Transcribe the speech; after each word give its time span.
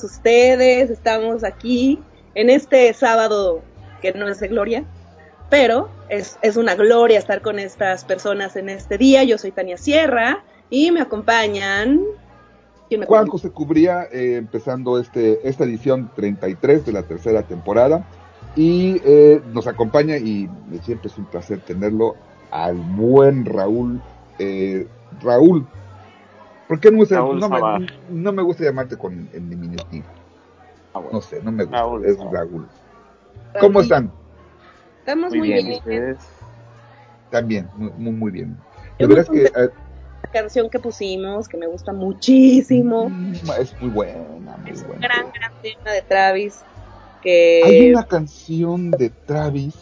ustedes. 0.00 0.90
Estamos 0.90 1.44
aquí 1.44 1.98
en 2.34 2.48
este 2.48 2.92
sábado 2.94 3.60
que 4.00 4.12
no 4.14 4.28
es 4.28 4.40
de 4.40 4.48
gloria, 4.48 4.84
pero 5.50 5.88
es, 6.08 6.38
es 6.42 6.56
una 6.56 6.74
gloria 6.74 7.18
estar 7.18 7.42
con 7.42 7.58
estas 7.58 8.04
personas 8.04 8.56
en 8.56 8.68
este 8.68 8.96
día. 8.98 9.22
Yo 9.24 9.36
soy 9.38 9.52
Tania 9.52 9.76
Sierra 9.76 10.42
y 10.70 10.90
me 10.90 11.00
acompañan. 11.00 12.00
¿Quién 12.88 13.00
me 13.00 13.06
Juan 13.06 13.24
acompaña? 13.24 13.32
José 13.32 13.50
Cubría, 13.50 14.04
eh, 14.10 14.36
empezando 14.36 14.98
este, 14.98 15.46
esta 15.48 15.64
edición 15.64 16.10
33 16.16 16.86
de 16.86 16.92
la 16.92 17.02
tercera 17.02 17.42
temporada. 17.42 18.04
Y 18.56 19.00
eh, 19.04 19.40
nos 19.52 19.66
acompaña, 19.66 20.16
y 20.16 20.48
siempre 20.82 21.08
es 21.08 21.16
un 21.18 21.24
placer 21.26 21.60
tenerlo, 21.60 22.16
al 22.50 22.76
buen 22.76 23.46
Raúl. 23.46 24.00
eh, 24.38 24.86
Raúl, 25.22 25.66
¿por 26.72 26.80
qué 26.80 26.90
no, 26.90 27.34
no, 27.34 27.48
me, 27.50 27.86
no 28.08 28.32
me 28.32 28.42
gusta 28.42 28.64
llamarte 28.64 28.96
con 28.96 29.28
el 29.30 29.50
diminutivo? 29.50 30.06
Ah. 30.94 31.02
No 31.12 31.20
sé, 31.20 31.42
no 31.42 31.52
me 31.52 31.64
gusta. 31.64 31.78
Raúl 31.78 32.06
es. 32.06 32.16
Raúl. 32.18 32.66
¿Cómo 33.60 33.80
están? 33.82 34.10
Estamos 35.00 35.30
Muy, 35.30 35.38
muy, 35.40 35.48
bien, 35.48 35.66
bien. 35.66 35.78
ustedes. 35.80 36.18
También, 37.30 37.68
muy, 37.76 38.12
muy, 38.12 38.30
bien. 38.30 38.56
De 38.98 39.06
que 39.06 39.44
eh, 39.44 39.50
La 39.54 40.30
canción 40.32 40.70
que 40.70 40.78
pusimos, 40.78 41.46
que 41.46 41.58
me 41.58 41.66
gusta 41.66 41.92
muchísimo. 41.92 43.10
mm, 43.10 43.34
es 43.60 43.78
muy 43.80 43.90
buena, 43.90 44.56
muy 44.58 44.70
Es 44.70 44.80
un 44.80 44.88
buena. 44.88 45.08
gran, 45.08 45.30
gran 45.32 45.52
tema 45.60 45.90
de 45.90 46.02
Travis. 46.02 46.60
Que 47.22 47.62
Hay 47.64 47.90
una 47.90 48.04
canción 48.04 48.90
de 48.92 49.10
Travis. 49.26 49.74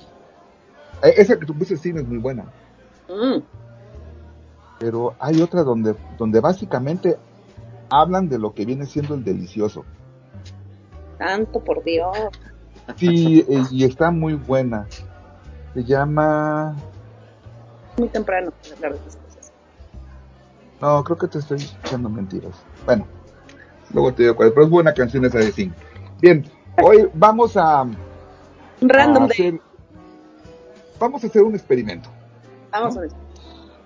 eh, 1.05 1.15
esa 1.19 1.39
que 1.39 1.47
tú 1.47 1.55
pusiste 1.55 1.77
sí 1.89 1.93
no 1.93 2.00
es 2.00 2.06
muy 2.09 2.19
buena. 2.19 2.45
Mm, 3.09 3.39
pero 4.81 5.15
hay 5.21 5.43
otra 5.43 5.63
donde, 5.63 5.95
donde 6.17 6.41
básicamente 6.41 7.19
hablan 7.91 8.29
de 8.29 8.39
lo 8.39 8.55
que 8.55 8.65
viene 8.65 8.87
siendo 8.87 9.15
el 9.15 9.23
delicioso. 9.23 9.85
santo 11.19 11.61
por 11.63 11.85
Dios. 11.85 12.17
Sí, 12.97 13.45
eh, 13.47 13.63
y 13.71 13.85
está 13.85 14.11
muy 14.11 14.35
buena. 14.35 14.87
Se 15.75 15.85
llama... 15.85 16.75
Muy 17.99 18.09
temprano 18.09 18.53
hablar 18.75 18.93
de 18.93 18.99
estas 18.99 19.17
cosas. 19.17 19.53
No, 20.81 21.05
creo 21.05 21.19
que 21.19 21.29
te 21.29 21.39
estoy 21.39 21.59
echando 21.85 22.09
mentiras. 22.09 22.55
Bueno, 22.87 23.07
luego 23.93 24.15
te 24.15 24.23
digo 24.23 24.35
cuál, 24.35 24.51
pero 24.51 24.65
es 24.65 24.71
buena 24.71 24.95
canción 24.95 25.25
esa 25.27 25.39
de 25.39 25.53
Sing. 25.53 25.73
Bien, 26.23 26.45
hoy 26.83 27.09
vamos 27.12 27.57
a, 27.57 27.83
a 27.83 27.89
Random 28.81 29.25
hacer... 29.25 29.61
Vamos 30.99 31.23
a 31.23 31.27
hacer 31.27 31.43
un 31.43 31.55
experimento. 31.55 32.09
Vamos 32.73 32.97
a 32.97 33.01
ver. 33.01 33.11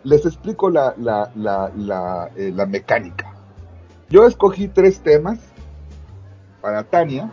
Les 0.05 0.25
explico 0.27 0.71
la, 0.71 0.95
la, 0.99 1.31
la, 1.35 1.73
la, 1.77 2.31
eh, 2.37 2.53
la 2.55 2.67
mecánica. 2.67 3.33
Yo 4.11 4.27
escogí 4.27 4.69
tres 4.69 5.01
temas 5.01 5.39
para 6.61 6.85
Tania. 6.85 7.31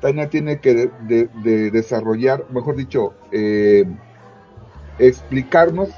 Tania 0.00 0.28
tiene 0.30 0.60
que 0.60 0.74
de- 0.74 0.90
de- 1.06 1.28
de 1.44 1.70
desarrollar, 1.70 2.44
mejor 2.50 2.76
dicho, 2.76 3.12
eh, 3.32 3.84
explicarnos, 4.98 5.90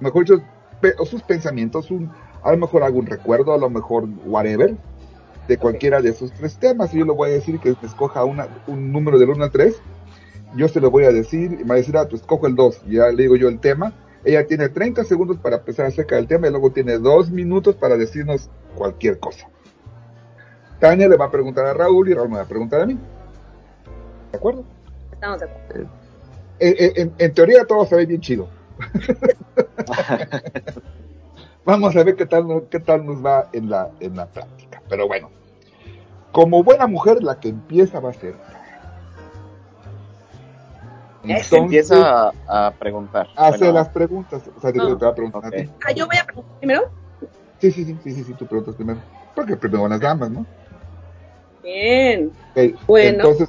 mejor 0.00 0.24
dicho, 0.24 0.42
pe- 0.80 0.94
sus 1.04 1.22
pensamientos, 1.22 1.90
un, 1.90 2.10
a 2.42 2.50
lo 2.52 2.58
mejor 2.58 2.82
algún 2.82 3.06
recuerdo, 3.06 3.52
a 3.52 3.58
lo 3.58 3.68
mejor 3.70 4.08
whatever, 4.24 4.76
de 5.46 5.58
cualquiera 5.58 6.00
de 6.00 6.10
esos 6.10 6.32
tres 6.32 6.56
temas. 6.56 6.94
Y 6.94 6.98
yo 6.98 7.04
le 7.04 7.12
voy 7.12 7.30
a 7.30 7.32
decir 7.34 7.58
que 7.60 7.76
escoja 7.82 8.24
una, 8.24 8.48
un 8.66 8.92
número 8.92 9.18
del 9.18 9.30
1 9.30 9.44
al 9.44 9.50
3. 9.50 9.80
Yo 10.56 10.68
se 10.68 10.80
lo 10.80 10.90
voy 10.90 11.04
a 11.04 11.12
decir, 11.12 11.52
y 11.52 11.56
me 11.58 11.64
va 11.64 11.74
a 11.74 11.78
decir, 11.78 11.96
ah, 11.96 12.08
tú 12.08 12.16
escojo 12.16 12.46
el 12.46 12.54
2. 12.56 12.80
Ya 12.88 13.08
le 13.08 13.22
digo 13.24 13.36
yo 13.36 13.48
el 13.48 13.58
tema. 13.60 13.92
Ella 14.24 14.46
tiene 14.46 14.68
30 14.68 15.04
segundos 15.04 15.38
para 15.38 15.56
empezar 15.56 15.86
acerca 15.86 16.16
del 16.16 16.26
tema 16.26 16.46
y 16.46 16.50
luego 16.50 16.70
tiene 16.70 16.98
dos 16.98 17.30
minutos 17.30 17.74
para 17.76 17.96
decirnos 17.96 18.50
cualquier 18.76 19.18
cosa. 19.18 19.48
Tania 20.78 21.08
le 21.08 21.16
va 21.16 21.26
a 21.26 21.30
preguntar 21.30 21.66
a 21.66 21.74
Raúl 21.74 22.08
y 22.08 22.14
Raúl 22.14 22.28
me 22.30 22.36
va 22.36 22.42
a 22.42 22.48
preguntar 22.48 22.80
a 22.82 22.86
mí. 22.86 22.98
¿De 24.32 24.38
acuerdo? 24.38 24.64
Estamos 25.12 25.40
de 25.40 25.46
acuerdo. 25.46 25.88
En, 26.58 26.74
en- 26.96 27.12
en 27.18 27.34
teoría 27.34 27.64
todo 27.64 27.84
se 27.86 27.96
ve 27.96 28.06
bien 28.06 28.20
chido. 28.20 28.48
Vamos 31.64 31.94
a 31.96 32.02
ver 32.02 32.16
qué 32.16 32.26
tal, 32.26 32.46
nos- 32.48 32.62
qué 32.64 32.80
tal 32.80 33.04
nos 33.04 33.24
va 33.24 33.48
en 33.52 33.68
la, 33.70 33.90
en 34.00 34.16
la 34.16 34.26
práctica. 34.26 34.82
Pero 34.88 35.06
bueno, 35.06 35.30
como 36.32 36.62
buena 36.64 36.86
mujer, 36.86 37.22
la 37.22 37.38
que 37.40 37.48
empieza 37.48 38.00
va 38.00 38.10
a 38.10 38.14
ser. 38.14 38.34
Ese 41.24 41.58
Empieza 41.58 42.28
a, 42.48 42.66
a 42.66 42.70
preguntar. 42.72 43.28
hace 43.36 43.58
Bueno, 43.58 43.74
las 43.74 43.88
preguntas. 43.90 44.42
O 44.56 44.60
sea, 44.60 44.72
te, 44.72 44.78
No. 44.78 44.96
te 44.96 45.04
va 45.04 45.10
a 45.10 45.14
preguntar 45.14 45.44
a 45.46 45.50
ti. 45.50 45.68
Ah, 45.86 45.92
yo 45.92 46.06
voy 46.06 46.16
a 46.16 46.24
preguntar 46.24 46.58
primero. 46.58 46.82
Sí, 47.60 47.70
sí, 47.70 47.84
sí, 47.84 47.96
sí, 48.02 48.12
sí, 48.14 48.24
sí, 48.24 48.34
tú 48.34 48.46
preguntas 48.46 48.74
primero. 48.74 48.98
Porque 49.34 49.56
primero 49.56 49.82
van 49.82 49.90
las 49.90 50.00
damas, 50.00 50.30
¿no? 50.30 50.46
Bien. 51.62 52.30
Bueno. 52.86 53.08
Entonces, 53.18 53.48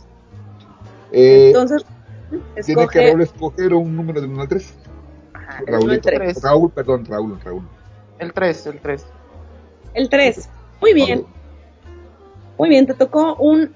eh, 1.13 1.47
Entonces, 1.47 1.85
tiene 2.29 2.43
que 2.87 2.99
escoge. 2.99 3.07
Raúl 3.07 3.21
escoger 3.21 3.73
un 3.73 3.95
número 3.95 4.19
del 4.21 4.29
1 4.31 4.41
al 4.41 4.47
3. 4.49 4.73
Ajá, 5.33 5.59
el 5.59 5.73
Raúl, 5.73 5.91
el. 5.93 6.35
Raúl, 6.41 6.71
perdón, 6.71 7.05
Raúl, 7.05 7.39
Raúl. 7.41 7.63
El 8.19 8.33
3, 8.33 8.67
el 8.67 8.79
3. 8.81 9.05
El 9.93 10.09
3. 10.09 10.49
Muy 10.81 10.93
bien. 10.93 11.25
Muy 12.57 12.69
bien, 12.69 12.85
te 12.85 12.93
tocó 12.93 13.35
un 13.35 13.73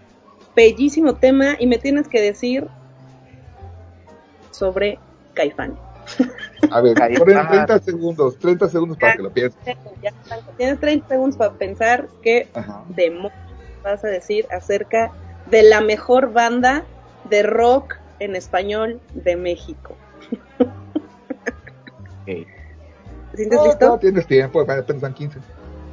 bellísimo 0.55 1.15
tema 1.15 1.55
y 1.59 1.65
me 1.67 1.77
tienes 1.77 2.07
que 2.07 2.21
decir 2.21 2.67
sobre 4.55 4.97
Caifán. 5.33 5.77
A 6.71 6.81
ver, 6.81 6.95
ponen 7.17 7.37
está. 7.37 7.65
30 7.65 7.79
segundos, 7.79 8.37
30 8.39 8.69
segundos 8.69 8.97
para 8.97 9.13
que 9.15 9.23
lo 9.23 9.31
pienses. 9.31 9.59
Tienes 10.57 10.79
30 10.79 11.07
segundos 11.07 11.37
para 11.37 11.53
pensar 11.53 12.07
qué 12.21 12.47
demonios 12.89 13.33
vas 13.83 14.03
a 14.03 14.07
decir 14.07 14.47
acerca 14.51 15.11
de 15.49 15.63
la 15.63 15.81
mejor 15.81 16.33
banda 16.33 16.83
de 17.29 17.43
rock 17.43 17.95
en 18.19 18.35
español 18.35 18.99
de 19.13 19.35
México. 19.35 19.95
Ok. 22.27 22.47
¿Te 23.35 23.37
sientes 23.37 23.59
No, 23.59 23.65
listo? 23.67 23.87
no 23.87 23.99
tienes 23.99 24.25
tiempo, 24.25 24.61
apenas 24.61 24.85
son 24.99 25.13
15. 25.13 25.39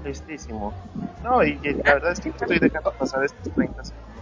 Listísimo. 0.04 0.72
No, 1.22 1.44
y, 1.44 1.60
y 1.62 1.74
la 1.74 1.94
verdad 1.94 2.12
es 2.12 2.20
que 2.20 2.30
no 2.30 2.36
estoy 2.36 2.58
dejando 2.58 2.90
pasar 2.92 3.22
estos 3.22 3.52
30 3.52 3.84
segundos. 3.84 4.12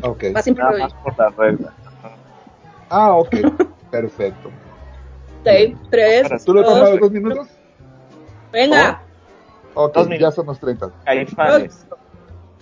Ok. 0.00 0.22
Nada 0.56 0.78
más 0.78 0.94
por 0.94 1.18
la 1.18 1.28
regla. 1.30 1.72
Ah, 2.90 3.14
ok. 3.14 3.30
Perfecto. 3.90 4.48
Ok, 5.40 5.76
tres, 5.90 6.44
¿Tú 6.44 6.54
lo 6.54 6.62
dos, 6.62 6.72
tomas 6.72 7.00
dos 7.00 7.10
minutos? 7.10 7.48
venga, 8.50 9.02
Ok, 9.74 9.94
Dos 9.94 10.08
ya 10.18 10.30
son 10.30 10.46
los 10.46 10.58
30. 10.58 10.90
Caifanes. 11.04 11.86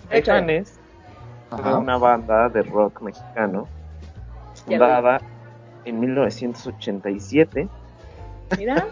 Caifanes 0.09 0.79
Ajá. 1.49 1.77
una 1.77 1.97
banda 1.97 2.49
de 2.49 2.63
rock 2.63 3.01
mexicano 3.01 3.67
fundada 4.65 5.21
en 5.85 5.99
1987, 5.99 7.67
Mira, 8.57 8.87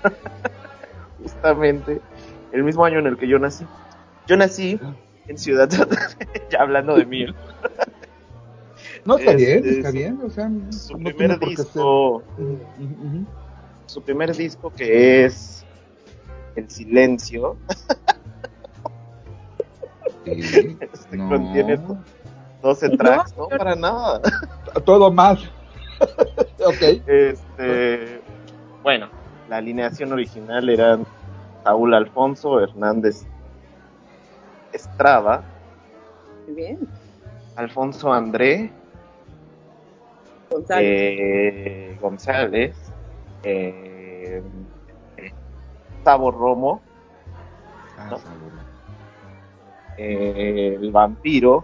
justamente 1.22 2.02
el 2.52 2.64
mismo 2.64 2.86
año 2.86 3.00
en 3.00 3.08
el 3.08 3.18
que 3.18 3.28
yo 3.28 3.40
nací. 3.40 3.66
Yo 4.28 4.38
nací 4.38 4.80
en 5.28 5.38
Ciudad 5.38 5.70
ya 6.50 6.62
hablando 6.62 6.96
de 6.96 7.06
mí. 7.06 7.26
No, 9.06 9.18
está 9.18 9.34
bien, 9.34 9.64
está 9.66 9.92
bien. 9.92 10.20
O 10.24 10.30
sea, 10.30 10.50
Su 10.70 10.98
no 10.98 11.12
tiene 11.12 11.36
primer 11.36 11.40
disco, 11.40 12.24
su 13.88 14.02
primer 14.04 14.36
disco 14.36 14.72
que 14.72 15.26
es 15.26 15.66
El 16.56 16.70
Silencio, 16.70 17.58
Sí, 20.26 20.78
este, 20.80 21.18
no. 21.18 21.30
contiene 21.30 21.80
12 22.62 22.90
tracks, 22.98 23.36
no, 23.36 23.48
para 23.48 23.76
nada. 23.76 24.22
Todo 24.86 25.12
más. 25.12 25.40
ok. 26.66 27.02
Este, 27.08 28.22
bueno, 28.84 29.10
la 29.50 29.58
alineación 29.58 30.12
original 30.14 30.70
eran 30.70 31.06
Saúl 31.64 31.94
Alfonso, 31.94 32.60
Hernández 32.60 33.26
Estrada, 34.74 35.44
muy 36.48 36.56
bien, 36.56 36.88
Alfonso 37.56 38.12
André, 38.14 38.72
Gonzalo. 40.52 40.82
eh, 40.84 41.98
González, 42.02 42.76
eh, 43.44 44.42
Tavo 46.04 46.32
Romo, 46.32 46.82
Ah, 47.98 48.08
¿no? 48.12 48.18
eh, 49.98 50.78
el 50.82 50.92
vampiro, 50.92 51.64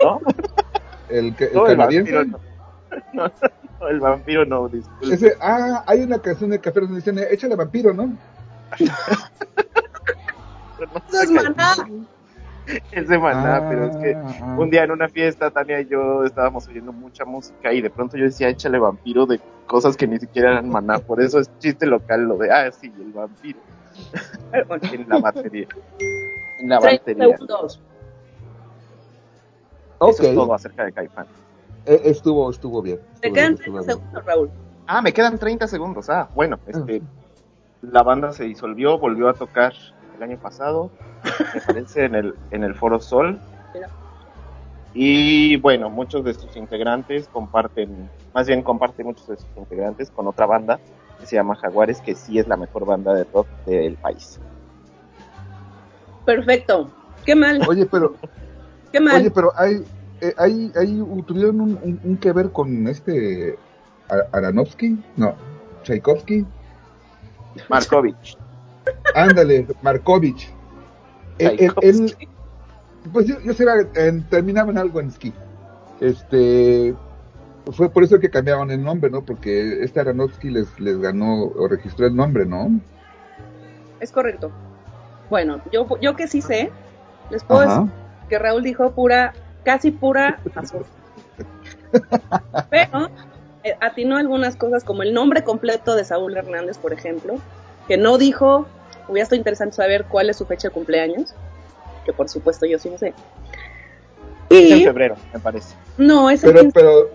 ¿no? 0.00 0.20
El, 1.08 1.36
que, 1.36 1.44
el 1.44 1.54
No, 1.54 1.66
el 1.66 1.76
vampiro 1.76 2.24
no. 2.24 2.38
No, 3.12 3.30
no, 3.80 3.88
el 3.88 4.00
vampiro 4.00 4.44
no, 4.46 4.68
disculpe. 4.68 5.14
Ese, 5.14 5.36
ah, 5.40 5.82
hay 5.86 6.00
una 6.02 6.18
canción 6.18 6.50
de 6.50 6.58
Café 6.60 6.80
donde 6.80 6.96
dicen, 6.96 7.18
échale 7.18 7.54
vampiro, 7.56 7.92
¿no? 7.92 8.16
No 10.78 12.21
es 12.92 13.08
de 13.08 13.18
maná, 13.18 13.56
Ah, 13.56 13.66
pero 13.68 13.86
es 13.86 13.96
que 13.96 14.14
ah. 14.14 14.56
un 14.58 14.70
día 14.70 14.84
en 14.84 14.90
una 14.92 15.08
fiesta, 15.08 15.50
Tania 15.50 15.80
y 15.80 15.86
yo 15.86 16.24
estábamos 16.24 16.66
oyendo 16.68 16.92
mucha 16.92 17.24
música 17.24 17.72
y 17.72 17.80
de 17.80 17.90
pronto 17.90 18.16
yo 18.16 18.24
decía, 18.24 18.48
échale 18.48 18.78
vampiro 18.78 19.26
de 19.26 19.40
cosas 19.66 19.96
que 19.96 20.06
ni 20.06 20.18
siquiera 20.18 20.52
eran 20.52 20.68
maná. 20.68 20.98
Por 20.98 21.20
eso 21.22 21.38
es 21.40 21.50
chiste 21.58 21.86
local 21.86 22.22
lo 22.24 22.36
de, 22.36 22.50
ah, 22.50 22.70
sí, 22.70 22.92
el 22.98 23.12
vampiro. 23.12 23.58
en 24.52 25.08
la 25.08 25.18
batería. 25.18 25.66
En 26.60 26.68
la 26.68 26.78
30 26.78 27.00
batería. 27.00 27.36
segundos. 27.36 27.80
Ok, 29.98 30.10
Eso 30.14 30.22
es 30.24 30.34
todo 30.34 30.54
acerca 30.54 30.84
de 30.84 30.92
Caifán. 30.92 31.26
Eh, 31.86 32.00
estuvo, 32.04 32.50
estuvo 32.50 32.82
bien. 32.82 32.98
Te 33.20 33.28
estuvo 33.28 33.34
quedan 33.34 33.54
bien, 33.54 33.58
estuvo 33.58 33.76
30 33.82 33.86
bien. 33.86 33.98
segundos, 33.98 34.24
Raúl. 34.24 34.50
Ah, 34.86 35.02
me 35.02 35.12
quedan 35.12 35.38
30 35.38 35.66
segundos. 35.68 36.10
Ah, 36.10 36.28
bueno, 36.34 36.58
este, 36.66 37.02
la 37.82 38.02
banda 38.02 38.32
se 38.32 38.44
disolvió, 38.44 38.98
volvió 38.98 39.28
a 39.28 39.34
tocar 39.34 39.72
el 40.22 40.30
año 40.30 40.40
pasado, 40.40 40.90
me 41.54 41.60
parece 41.60 42.04
en 42.04 42.14
el, 42.14 42.34
en 42.50 42.64
el 42.64 42.74
Foro 42.74 43.00
Sol. 43.00 43.38
Y 44.94 45.56
bueno, 45.56 45.88
muchos 45.88 46.22
de 46.24 46.34
sus 46.34 46.54
integrantes 46.56 47.26
comparten, 47.28 48.10
más 48.34 48.46
bien 48.46 48.62
comparten 48.62 49.06
muchos 49.06 49.26
de 49.26 49.36
sus 49.36 49.48
integrantes 49.56 50.10
con 50.10 50.26
otra 50.26 50.44
banda 50.44 50.78
que 51.18 51.26
se 51.26 51.36
llama 51.36 51.56
Jaguares, 51.56 52.00
que 52.02 52.14
sí 52.14 52.38
es 52.38 52.46
la 52.46 52.58
mejor 52.58 52.84
banda 52.84 53.14
de 53.14 53.24
rock 53.24 53.46
del 53.64 53.94
país. 53.94 54.38
Perfecto. 56.26 56.90
Qué 57.24 57.34
mal, 57.34 57.62
Oye, 57.66 57.86
pero, 57.86 58.14
qué 58.92 59.00
mal. 59.00 59.16
oye, 59.16 59.30
pero 59.30 59.50
hay, 59.56 59.82
eh, 60.20 60.34
hay, 60.36 60.70
hay, 60.76 61.02
tuvieron 61.26 61.60
un, 61.60 61.78
un, 61.82 62.00
un 62.04 62.16
que 62.18 62.32
ver 62.32 62.52
con 62.52 62.86
este 62.86 63.58
Aranovsky, 64.32 64.98
no, 65.16 65.34
Tchaikovsky, 65.84 66.44
Markovich. 67.70 68.36
Ándale, 69.14 69.66
Markovich. 69.82 70.50
Él, 71.38 71.48
él- 71.58 71.58
él- 71.60 71.94
Tchaikovsky. 71.94 72.28
pues 73.12 73.26
yo, 73.26 73.40
yo 73.40 73.54
sé, 73.54 73.64
en, 73.94 74.22
terminaban 74.28 74.78
algo 74.78 75.00
en 75.00 75.08
esquí. 75.08 75.32
Este, 76.00 76.94
fue 77.70 77.88
por 77.88 78.02
eso 78.02 78.18
que 78.18 78.30
cambiaron 78.30 78.70
el 78.70 78.82
nombre, 78.82 79.10
¿no? 79.10 79.24
Porque 79.24 79.82
este 79.82 80.00
Aranovsky 80.00 80.50
les, 80.50 80.78
les 80.80 80.98
ganó 80.98 81.44
o 81.44 81.68
registró 81.68 82.06
el 82.06 82.16
nombre, 82.16 82.44
¿no? 82.44 82.70
Es 84.00 84.10
correcto. 84.10 84.50
Bueno, 85.30 85.60
yo, 85.72 85.86
yo 86.00 86.16
que 86.16 86.26
sí 86.26 86.42
sé, 86.42 86.70
les 87.30 87.44
puedo 87.44 87.60
decir 87.60 87.92
que 88.28 88.38
Raúl 88.38 88.62
dijo 88.62 88.90
pura, 88.92 89.32
casi 89.64 89.90
pura 89.90 90.40
azul. 90.54 90.84
Pero 92.70 93.10
eh, 93.62 93.76
atinó 93.80 94.16
algunas 94.16 94.56
cosas 94.56 94.82
como 94.84 95.02
el 95.02 95.14
nombre 95.14 95.44
completo 95.44 95.94
de 95.94 96.04
Saúl 96.04 96.36
Hernández, 96.36 96.78
por 96.78 96.92
ejemplo, 96.92 97.36
que 97.86 97.96
no 97.96 98.18
dijo, 98.18 98.66
hubiera 99.08 99.24
estado 99.24 99.38
interesante 99.38 99.76
saber 99.76 100.04
cuál 100.04 100.30
es 100.30 100.36
su 100.36 100.46
fecha 100.46 100.68
de 100.68 100.74
cumpleaños, 100.74 101.34
que 102.04 102.12
por 102.12 102.28
supuesto 102.28 102.66
yo 102.66 102.78
sí 102.78 102.90
lo 102.90 102.98
sé. 102.98 103.14
Es 104.50 104.70
en 104.70 104.78
Y 104.78 104.84
febrero, 104.84 105.16
me 105.32 105.40
parece. 105.40 105.74
no, 105.98 106.28
es 106.30 106.42
el 106.44 106.50
Pero, 106.50 106.60
15 106.62 106.72
pero, 106.80 107.10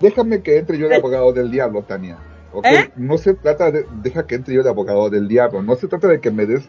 déjame 0.00 0.42
que 0.42 0.58
entre 0.58 0.78
yo 0.78 0.88
de 0.88 0.96
abogado 0.96 1.32
del 1.32 1.50
diablo, 1.50 1.82
Tania. 1.82 2.18
¿ok? 2.52 2.66
¿Eh? 2.66 2.90
No 2.96 3.18
se 3.18 3.34
trata 3.34 3.70
de, 3.70 3.86
deja 4.02 4.26
que 4.26 4.34
entre 4.36 4.54
yo 4.54 4.62
de 4.62 4.68
abogado 4.70 5.08
del 5.10 5.28
diablo. 5.28 5.62
No 5.62 5.76
se 5.76 5.88
trata 5.88 6.08
de 6.08 6.20
que 6.20 6.30
me 6.30 6.46
des 6.46 6.68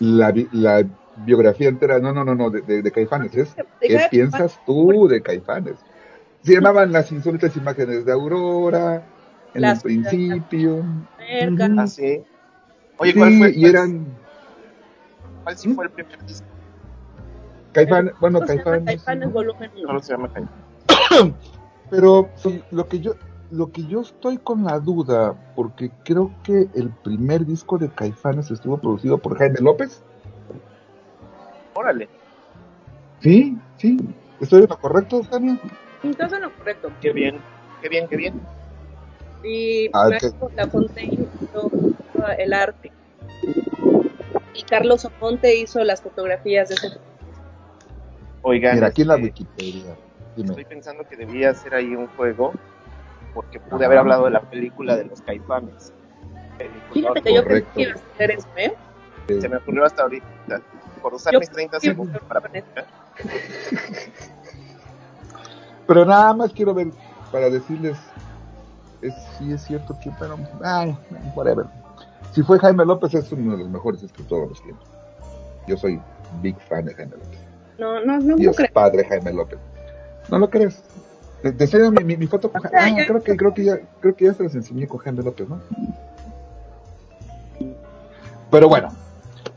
la, 0.00 0.32
la 0.52 0.84
biografía 1.24 1.68
entera. 1.68 1.98
No, 1.98 2.12
no, 2.12 2.24
no, 2.24 2.34
no, 2.34 2.50
de, 2.50 2.60
de, 2.62 2.82
de 2.82 2.92
Caifanes. 2.92 3.34
Es 3.34 3.54
qué 3.80 4.00
piensas 4.10 4.58
tú 4.66 5.08
de 5.08 5.22
Caifanes. 5.22 5.76
Se 6.42 6.52
llamaban 6.52 6.92
las 6.92 7.10
insólitas 7.10 7.56
imágenes 7.56 8.04
de 8.04 8.12
Aurora, 8.12 9.02
en 9.54 9.62
Las- 9.62 9.78
el 9.84 10.02
principio. 10.02 10.84
cerca. 11.26 11.68
Ah, 11.78 11.86
sí. 11.86 12.22
Oye, 12.98 13.12
Sí, 13.12 13.18
¿cuál 13.18 13.38
fue? 13.38 13.52
y 13.54 13.64
eran 13.66 14.06
¿Cuál 15.42 15.56
sí 15.58 15.74
fue 15.74 15.84
el 15.86 15.90
primer 15.92 16.24
disco? 16.26 16.46
Caifanes, 17.72 18.14
bueno, 18.20 18.38
llama 18.38 18.46
Caifanes. 18.46 18.84
Caifanes 18.86 19.32
volumen. 19.32 19.70
No 19.86 20.00
se 20.00 20.12
llama 20.12 20.28
Caifán. 20.32 21.34
Pero 21.90 22.30
lo 22.70 22.88
que 22.88 23.00
yo 23.00 23.14
lo 23.50 23.70
que 23.70 23.86
yo 23.86 24.00
estoy 24.00 24.38
con 24.38 24.64
la 24.64 24.80
duda, 24.80 25.34
porque 25.54 25.90
creo 26.04 26.34
que 26.42 26.68
el 26.74 26.90
primer 27.02 27.44
disco 27.44 27.78
de 27.78 27.88
Caifanes 27.90 28.50
estuvo 28.50 28.78
producido 28.78 29.18
por 29.18 29.36
Jaime 29.38 29.60
López. 29.60 30.02
Órale, 31.74 32.08
Sí, 33.20 33.56
sí. 33.78 33.96
¿Estoy 34.40 34.62
en 34.62 34.68
lo 34.68 34.78
correcto, 34.78 35.20
Tania? 35.30 35.58
Entonces 36.02 36.40
lo 36.40 36.52
correcto. 36.52 36.90
qué 37.00 37.12
bien, 37.12 37.38
qué 37.80 37.88
bien, 37.88 38.08
qué 38.08 38.16
bien. 38.16 38.40
Y 39.42 39.88
Ah, 39.92 40.08
Marco 40.10 40.50
Lafontaine 40.56 41.26
hizo 41.40 41.70
el 42.32 42.52
arte. 42.52 42.90
Y 44.54 44.62
Carlos 44.62 45.04
Omonte 45.04 45.54
hizo 45.56 45.82
las 45.84 46.00
fotografías 46.02 46.68
de 46.68 46.74
ese. 46.76 46.88
Oigan, 48.42 48.74
Mira, 48.76 48.86
aquí 48.88 49.02
en 49.02 49.08
la 49.08 49.14
este, 49.14 49.26
Wikipedia. 49.26 49.96
estoy 50.36 50.64
pensando 50.64 51.04
que 51.08 51.16
debía 51.16 51.50
hacer 51.50 51.74
ahí 51.74 51.94
un 51.94 52.06
juego, 52.08 52.52
porque 53.34 53.58
pude 53.60 53.76
Ajá. 53.76 53.86
haber 53.86 53.98
hablado 53.98 54.24
de 54.26 54.30
la 54.30 54.40
película 54.42 54.96
de 54.96 55.04
los 55.06 55.20
Caifanes. 55.22 55.92
Fíjate 56.92 57.22
que 57.22 57.34
yo 57.34 57.42
pensé 57.44 57.62
Correcto. 57.64 57.70
que 57.74 57.82
ibas 57.82 57.96
a 58.00 58.14
hacer 58.14 58.30
eso, 58.30 58.48
¿eh? 58.56 58.74
Se 59.40 59.48
me 59.48 59.56
ocurrió 59.56 59.84
hasta 59.84 60.02
ahorita, 60.02 60.26
por 61.02 61.14
usar 61.14 61.32
Yo- 61.32 61.40
mis 61.40 61.50
30 61.50 61.78
yo- 61.78 61.90
segundos 61.90 62.22
para 62.28 62.40
pensar. 62.40 62.84
Pero 65.86 66.04
nada 66.04 66.32
más 66.32 66.52
quiero 66.52 66.72
ver 66.74 66.88
para 67.30 67.50
decirles 67.50 67.98
es, 69.02 69.12
si 69.38 69.52
es 69.52 69.62
cierto 69.62 69.98
que, 70.02 70.10
pero, 70.18 70.38
ay, 70.62 70.96
whatever. 71.34 71.66
Si 72.34 72.42
fue 72.42 72.58
Jaime 72.58 72.84
López, 72.84 73.14
es 73.14 73.30
uno 73.30 73.52
de 73.52 73.58
los 73.58 73.70
mejores 73.70 74.02
escritores 74.02 74.44
de 74.44 74.48
los 74.50 74.62
tiempos. 74.62 74.88
Yo 75.68 75.76
soy 75.76 76.00
big 76.42 76.58
fan 76.68 76.84
de 76.84 76.94
Jaime 76.94 77.12
López. 77.12 77.38
No, 77.78 78.00
no, 78.04 78.18
no, 78.18 78.20
no 78.20 78.36
Dios 78.36 78.56
creo. 78.56 78.68
padre 78.72 79.04
Jaime 79.04 79.32
López. 79.32 79.58
¿No 80.30 80.38
lo 80.38 80.50
crees? 80.50 80.82
Enseño 81.44 81.92
mi, 81.92 82.02
mi, 82.02 82.16
mi 82.16 82.26
foto 82.26 82.50
con 82.50 82.60
Jaime. 82.62 83.02
Ah, 83.02 83.04
creo 83.06 83.22
que, 83.22 83.36
creo 83.36 83.54
que 83.54 83.64
ya, 83.64 83.78
creo 84.00 84.16
que 84.16 84.24
ya 84.24 84.34
se 84.34 84.42
las 84.42 84.54
enseñé 84.54 84.88
con 84.88 84.98
Jaime 84.98 85.22
López, 85.22 85.48
¿no? 85.48 85.60
Pero 88.50 88.68
bueno. 88.68 88.88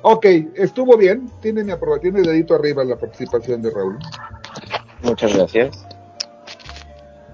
Ok, 0.03 0.25
estuvo 0.55 0.97
bien. 0.97 1.31
Tiene 1.41 1.63
mi 1.63 1.71
aprobación. 1.71 2.13
Tiene 2.13 2.19
el 2.19 2.25
dedito 2.33 2.53
arriba 2.53 2.83
la 2.83 2.97
participación 2.97 3.61
de 3.61 3.71
Raúl. 3.71 3.97
Muchas 5.01 5.35
gracias. 5.35 5.87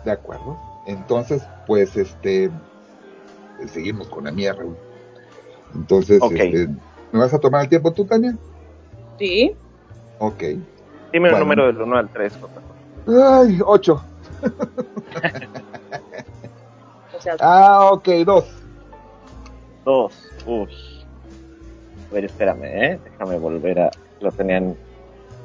De 0.05 0.11
acuerdo. 0.11 0.57
Entonces, 0.87 1.43
pues, 1.67 1.97
este, 1.97 2.49
seguimos 3.67 4.07
con 4.07 4.23
la 4.23 4.31
mía, 4.31 4.53
Raúl. 4.53 4.77
Entonces, 5.75 6.21
Ok. 6.21 6.31
este, 6.33 6.67
¿me 7.11 7.19
vas 7.19 7.33
a 7.33 7.39
tomar 7.39 7.63
el 7.63 7.69
tiempo 7.69 7.91
tú, 7.91 8.05
Tania? 8.05 8.35
Sí. 9.19 9.55
Ok. 10.19 10.39
Dime 11.11 11.29
Bueno. 11.29 11.37
el 11.37 11.39
número 11.39 11.65
del 11.67 11.81
1 11.81 11.97
al 11.97 12.09
3, 12.09 12.33
por 12.35 12.49
favor. 12.49 13.43
Ay, 13.45 13.59
ocho. 13.65 14.01
sea, 17.19 17.35
Ah, 17.39 17.89
ok, 17.91 18.07
dos. 18.25 18.45
Dos. 19.85 20.13
Uy. 20.45 20.67
A 22.09 22.13
ver, 22.13 22.25
espérame, 22.25 22.63
¿eh? 22.63 22.99
Déjame 23.03 23.37
volver 23.37 23.79
a... 23.79 23.91
Lo 24.21 24.31
tenían 24.31 24.75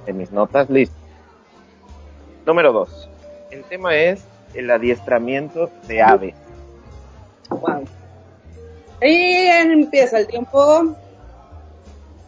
en 0.06 0.16
mis 0.16 0.30
notas. 0.32 0.68
Listo. 0.70 0.94
Número 2.46 2.72
dos. 2.72 3.08
El 3.50 3.64
tema 3.64 3.94
es 3.96 4.24
el 4.54 4.70
adiestramiento 4.70 5.70
de 5.86 6.02
aves. 6.02 6.34
wow. 7.50 7.84
Y 9.02 9.46
empieza 9.46 10.18
el 10.18 10.26
tiempo. 10.26 10.96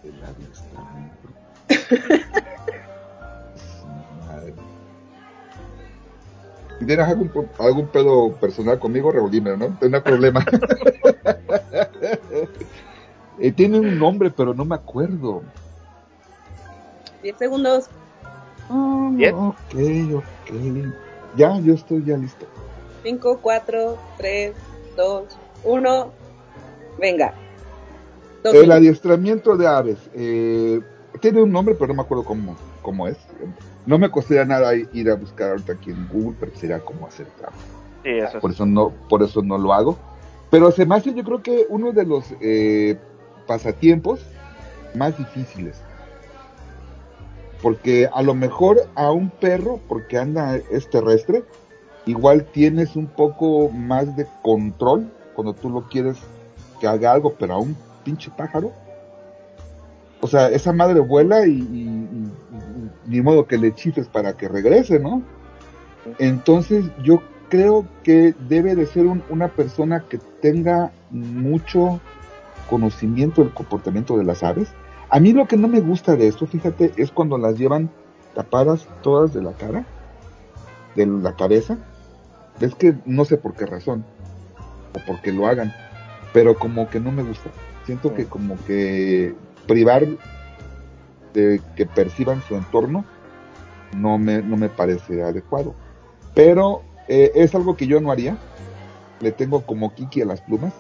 El. 0.05 0.15
Si 6.81 6.87
tienes 6.87 7.07
algún, 7.07 7.31
algún 7.59 7.89
pedo 7.89 8.33
personal 8.37 8.79
conmigo, 8.79 9.13
revolvíme, 9.13 9.55
¿no? 9.55 9.77
No 9.81 9.97
hay 9.97 10.03
problema. 10.03 10.45
Eh, 13.43 13.53
tiene 13.53 13.79
un 13.79 13.99
nombre, 13.99 14.31
pero 14.31 14.53
no 14.53 14.67
me 14.67 14.75
acuerdo. 14.75 15.43
10 17.23 17.39
segundos. 17.39 17.89
Bien. 19.13 19.35
ok, 19.35 19.55
ok. 20.15 20.95
Ya, 21.37 21.59
yo 21.61 21.73
estoy 21.73 22.05
ya 22.05 22.19
listo. 22.19 22.45
5, 23.03 23.39
4, 23.41 23.99
3, 24.19 24.55
2, 24.95 25.25
1. 25.65 26.13
Venga. 27.01 27.35
Dos 28.43 28.55
El 28.55 28.61
minutos. 28.63 28.77
adiestramiento 28.79 29.57
de 29.57 29.67
aves. 29.67 29.99
eh, 30.15 30.81
tiene 31.21 31.43
un 31.43 31.51
nombre, 31.53 31.75
pero 31.75 31.89
no 31.89 31.95
me 31.95 32.03
acuerdo 32.03 32.25
cómo, 32.25 32.57
cómo 32.83 33.09
es. 33.09 33.17
No 33.85 33.99
me 33.99 34.11
costaría 34.11 34.45
nada 34.45 34.75
ir 34.75 35.11
a 35.11 35.15
buscar 35.17 35.51
ahorita 35.51 35.73
aquí 35.73 35.91
en 35.91 36.09
Google, 36.09 36.37
pero 36.39 36.53
sería 36.55 36.79
como 36.81 37.07
hacer 37.07 37.27
trampa. 37.39 37.59
Sí, 38.05 38.11
eso 38.11 38.39
Por 38.41 38.51
es. 38.51 38.57
eso 38.57 38.67
no, 38.67 38.93
por 39.09 39.23
eso 39.23 39.43
no 39.43 39.59
lo 39.59 39.73
hago. 39.73 39.99
Pero 40.51 40.71
se 40.71 40.87
me 40.87 40.95
hace, 40.95 41.13
yo 41.13 41.25
creo 41.25 41.43
que 41.43 41.67
uno 41.69 41.93
de 41.93 42.05
los 42.07 42.25
eh, 42.41 42.97
pasatiempos 43.47 44.21
más 44.95 45.17
difíciles. 45.19 45.81
Porque 47.63 48.09
a 48.13 48.23
lo 48.23 48.35
mejor 48.35 48.87
a 48.95 49.11
un 49.11 49.29
perro, 49.31 49.81
porque 49.89 50.17
anda 50.17 50.57
es 50.71 50.89
terrestre, 50.89 51.45
igual 52.07 52.45
tienes 52.53 52.97
un 52.97 53.07
poco 53.07 53.69
más 53.71 54.17
de 54.17 54.27
control 54.43 55.11
cuando 55.35 55.53
tú 55.53 55.69
lo 55.69 55.83
quieres 55.89 56.17
que 56.81 56.89
haga 56.89 57.13
algo, 57.13 57.35
pero 57.39 57.55
a 57.55 57.59
un 57.59 57.77
pinche 58.05 58.31
pájaro. 58.37 58.73
O 60.21 60.27
sea, 60.27 60.49
esa 60.49 60.73
madre 60.73 61.01
vuela 61.01 61.47
y, 61.47 61.63
ni 63.07 63.21
modo 63.21 63.47
que 63.47 63.59
le 63.59 63.75
chifes 63.75 64.09
para 64.09 64.37
que 64.37 64.49
regrese, 64.49 64.99
¿no? 64.99 65.23
Entonces 66.19 66.87
yo 67.03 67.23
creo 67.49 67.87
que 68.03 68.35
debe 68.49 68.75
de 68.75 68.87
ser 68.87 69.07
un- 69.07 69.23
una 69.29 69.49
persona 69.49 70.05
que 70.09 70.19
tenga 70.41 70.91
mucho 71.11 72.01
conocimiento 72.69 73.43
del 73.43 73.53
comportamiento 73.53 74.17
de 74.17 74.25
las 74.25 74.43
aves. 74.43 74.69
A 75.09 75.19
mí 75.19 75.33
lo 75.33 75.47
que 75.49 75.57
no 75.57 75.69
me 75.69 75.81
gusta 75.81 76.17
de 76.17 76.29
esto, 76.29 76.47
fíjate, 76.47 76.93
es 76.97 77.11
cuando 77.11 77.37
las 77.37 77.59
llevan 77.59 77.91
tapadas 78.35 78.87
todas 79.03 79.35
de 79.35 79.43
la 79.43 79.53
cara, 79.53 79.85
de 80.95 81.07
la 81.07 81.35
cabeza. 81.35 81.77
Es 82.61 82.75
que 82.75 82.95
no 83.07 83.25
sé 83.25 83.37
por 83.37 83.55
qué 83.55 83.67
razón, 83.67 84.05
o 84.95 85.01
porque 85.07 85.33
lo 85.33 85.47
hagan, 85.47 85.73
pero 86.33 86.55
como 86.57 86.89
que 86.89 87.01
no 87.01 87.13
me 87.13 87.23
gusta. 87.23 87.51
Siento 87.85 88.15
que 88.15 88.27
como 88.27 88.57
que 88.67 89.35
privar 89.67 90.07
de 91.35 91.61
que 91.77 91.87
perciban 91.87 92.43
su 92.43 92.55
entorno 92.57 93.05
no 93.97 94.19
me, 94.19 94.43
no 94.43 94.57
me 94.57 94.69
parece 94.69 95.23
adecuado. 95.23 95.75
Pero 96.35 96.83
eh, 97.09 97.33
es 97.35 97.55
algo 97.55 97.77
que 97.77 97.87
yo 97.87 98.01
no 98.01 98.11
haría. 98.11 98.37
Le 99.21 99.33
tengo 99.33 99.63
como 99.63 99.95
Kiki 99.95 100.23
a 100.23 100.27
las 100.27 100.41
plumas. 100.41 100.73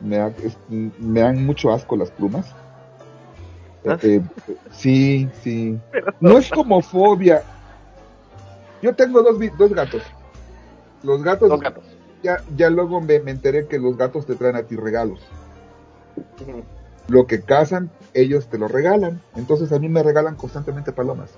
Me, 0.00 0.18
es- 0.44 0.56
me 0.68 1.20
dan 1.20 1.44
mucho 1.44 1.72
asco 1.72 1.96
las 1.96 2.10
plumas. 2.10 2.46
Eh, 3.84 3.88
¿Ah? 3.90 3.98
eh, 4.02 4.20
sí, 4.70 5.30
sí. 5.42 5.78
No 6.20 6.36
es 6.38 6.50
como 6.50 6.80
fobia. 6.82 7.42
Yo 8.82 8.94
tengo 8.94 9.22
dos, 9.22 9.38
dos 9.56 9.72
gatos. 9.72 10.02
Los 11.02 11.22
gatos, 11.22 11.48
Dos 11.48 11.60
gatos. 11.60 11.84
Ya, 12.22 12.42
ya 12.56 12.70
luego 12.70 13.00
me, 13.00 13.20
me 13.20 13.30
enteré 13.30 13.66
que 13.66 13.78
los 13.78 13.96
gatos 13.96 14.26
te 14.26 14.34
traen 14.34 14.56
a 14.56 14.62
ti 14.64 14.76
regalos. 14.76 15.20
Lo 17.08 17.26
que 17.26 17.40
cazan, 17.42 17.90
ellos 18.12 18.48
te 18.48 18.58
lo 18.58 18.68
regalan. 18.68 19.20
Entonces 19.36 19.72
a 19.72 19.78
mí 19.78 19.88
me 19.88 20.02
regalan 20.02 20.34
constantemente 20.36 20.92
palomas. 20.92 21.30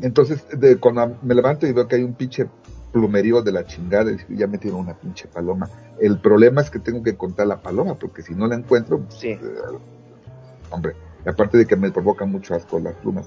Entonces, 0.00 0.44
de, 0.58 0.76
cuando 0.76 1.16
me 1.22 1.34
levanto 1.34 1.66
y 1.66 1.72
veo 1.72 1.88
que 1.88 1.96
hay 1.96 2.04
un 2.04 2.14
pinche 2.14 2.48
plumerío 2.92 3.42
de 3.42 3.52
la 3.52 3.64
chingada, 3.66 4.10
y 4.10 4.36
ya 4.36 4.46
metieron 4.46 4.80
una 4.80 4.94
pinche 4.94 5.28
paloma. 5.28 5.68
El 6.00 6.18
problema 6.18 6.60
es 6.60 6.70
que 6.70 6.78
tengo 6.78 7.02
que 7.02 7.16
contar 7.16 7.46
la 7.46 7.60
paloma, 7.60 7.96
porque 7.96 8.22
si 8.22 8.34
no 8.34 8.46
la 8.46 8.54
encuentro, 8.56 9.00
pues, 9.00 9.14
Sí. 9.20 9.28
eh, 9.30 9.40
hombre, 10.70 10.94
aparte 11.26 11.58
de 11.58 11.66
que 11.66 11.76
me 11.76 11.90
provoca 11.90 12.24
mucho 12.24 12.54
asco 12.54 12.78
las 12.78 12.94
plumas. 12.94 13.26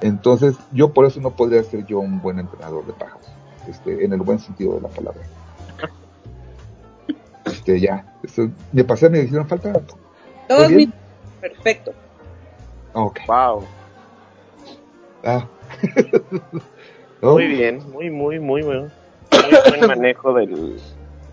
Entonces, 0.00 0.56
yo 0.72 0.92
por 0.92 1.06
eso 1.06 1.20
no 1.20 1.30
podría 1.30 1.62
ser 1.62 1.86
yo 1.86 2.00
un 2.00 2.20
buen 2.20 2.38
entrenador 2.38 2.84
de 2.86 2.92
pájaros, 2.92 3.26
este, 3.68 4.04
en 4.04 4.12
el 4.12 4.20
buen 4.20 4.38
sentido 4.38 4.74
de 4.74 4.80
la 4.82 4.88
palabra. 4.88 5.20
Este, 7.44 7.80
ya, 7.80 8.06
eso, 8.22 8.48
me 8.72 8.84
pasé, 8.84 9.08
me 9.10 9.20
hicieron 9.20 9.46
falta. 9.48 9.72
Dos 10.48 10.68
bien. 10.68 10.76
minutos. 10.76 11.00
Perfecto. 11.40 11.92
Ok. 12.94 13.18
Wow. 13.26 13.64
Ah. 15.24 15.46
Muy 17.22 17.46
bien. 17.48 17.82
Muy, 17.90 18.10
muy, 18.10 18.38
muy, 18.40 18.62
muy. 18.62 18.74
Muy 18.74 18.90
buen 19.68 19.86
manejo 19.86 20.34
del, 20.34 20.80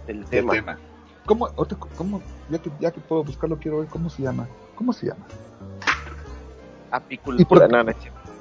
del 0.08 0.26
tema. 0.26 0.54
tema. 0.54 0.80
¿Cómo, 1.26 1.48
otra 1.56 1.78
co- 1.78 1.90
cómo, 1.96 2.22
ya 2.50 2.58
que, 2.60 2.72
ya 2.80 2.92
que 2.92 3.00
puedo 3.02 3.24
buscarlo, 3.24 3.58
quiero 3.58 3.80
ver 3.80 3.88
cómo 3.88 4.10
se 4.10 4.24
llama? 4.24 4.48
¿Cómo 4.76 4.94
se 4.94 5.08
llama? 5.08 5.26
¿Y 5.30 6.92
Apicultura. 6.92 7.68
por- 7.68 7.72
No, 7.72 7.84
no. 7.84 7.92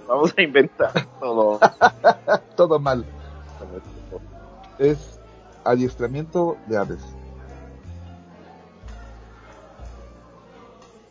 Vamos 0.07 0.33
a 0.37 0.43
inventar 0.43 0.91
todo. 1.21 1.59
Todo 2.57 2.79
mal. 2.79 3.05
Es 4.79 5.21
adiestramiento 5.65 6.57
de 6.67 6.77
aves. 6.77 7.01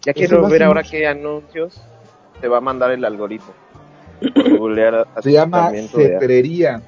Ya 0.01 0.13
quiero 0.13 0.47
ver 0.47 0.63
ahora 0.63 0.83
qué 0.83 1.05
anuncios 1.05 1.81
te 2.39 2.47
va 2.47 2.59
a 2.59 2.61
mandar 2.61 2.91
el 2.91 3.03
algoritmo. 3.03 3.53
Se 5.21 5.31
llama 5.31 5.71
cetrería. 5.89 6.81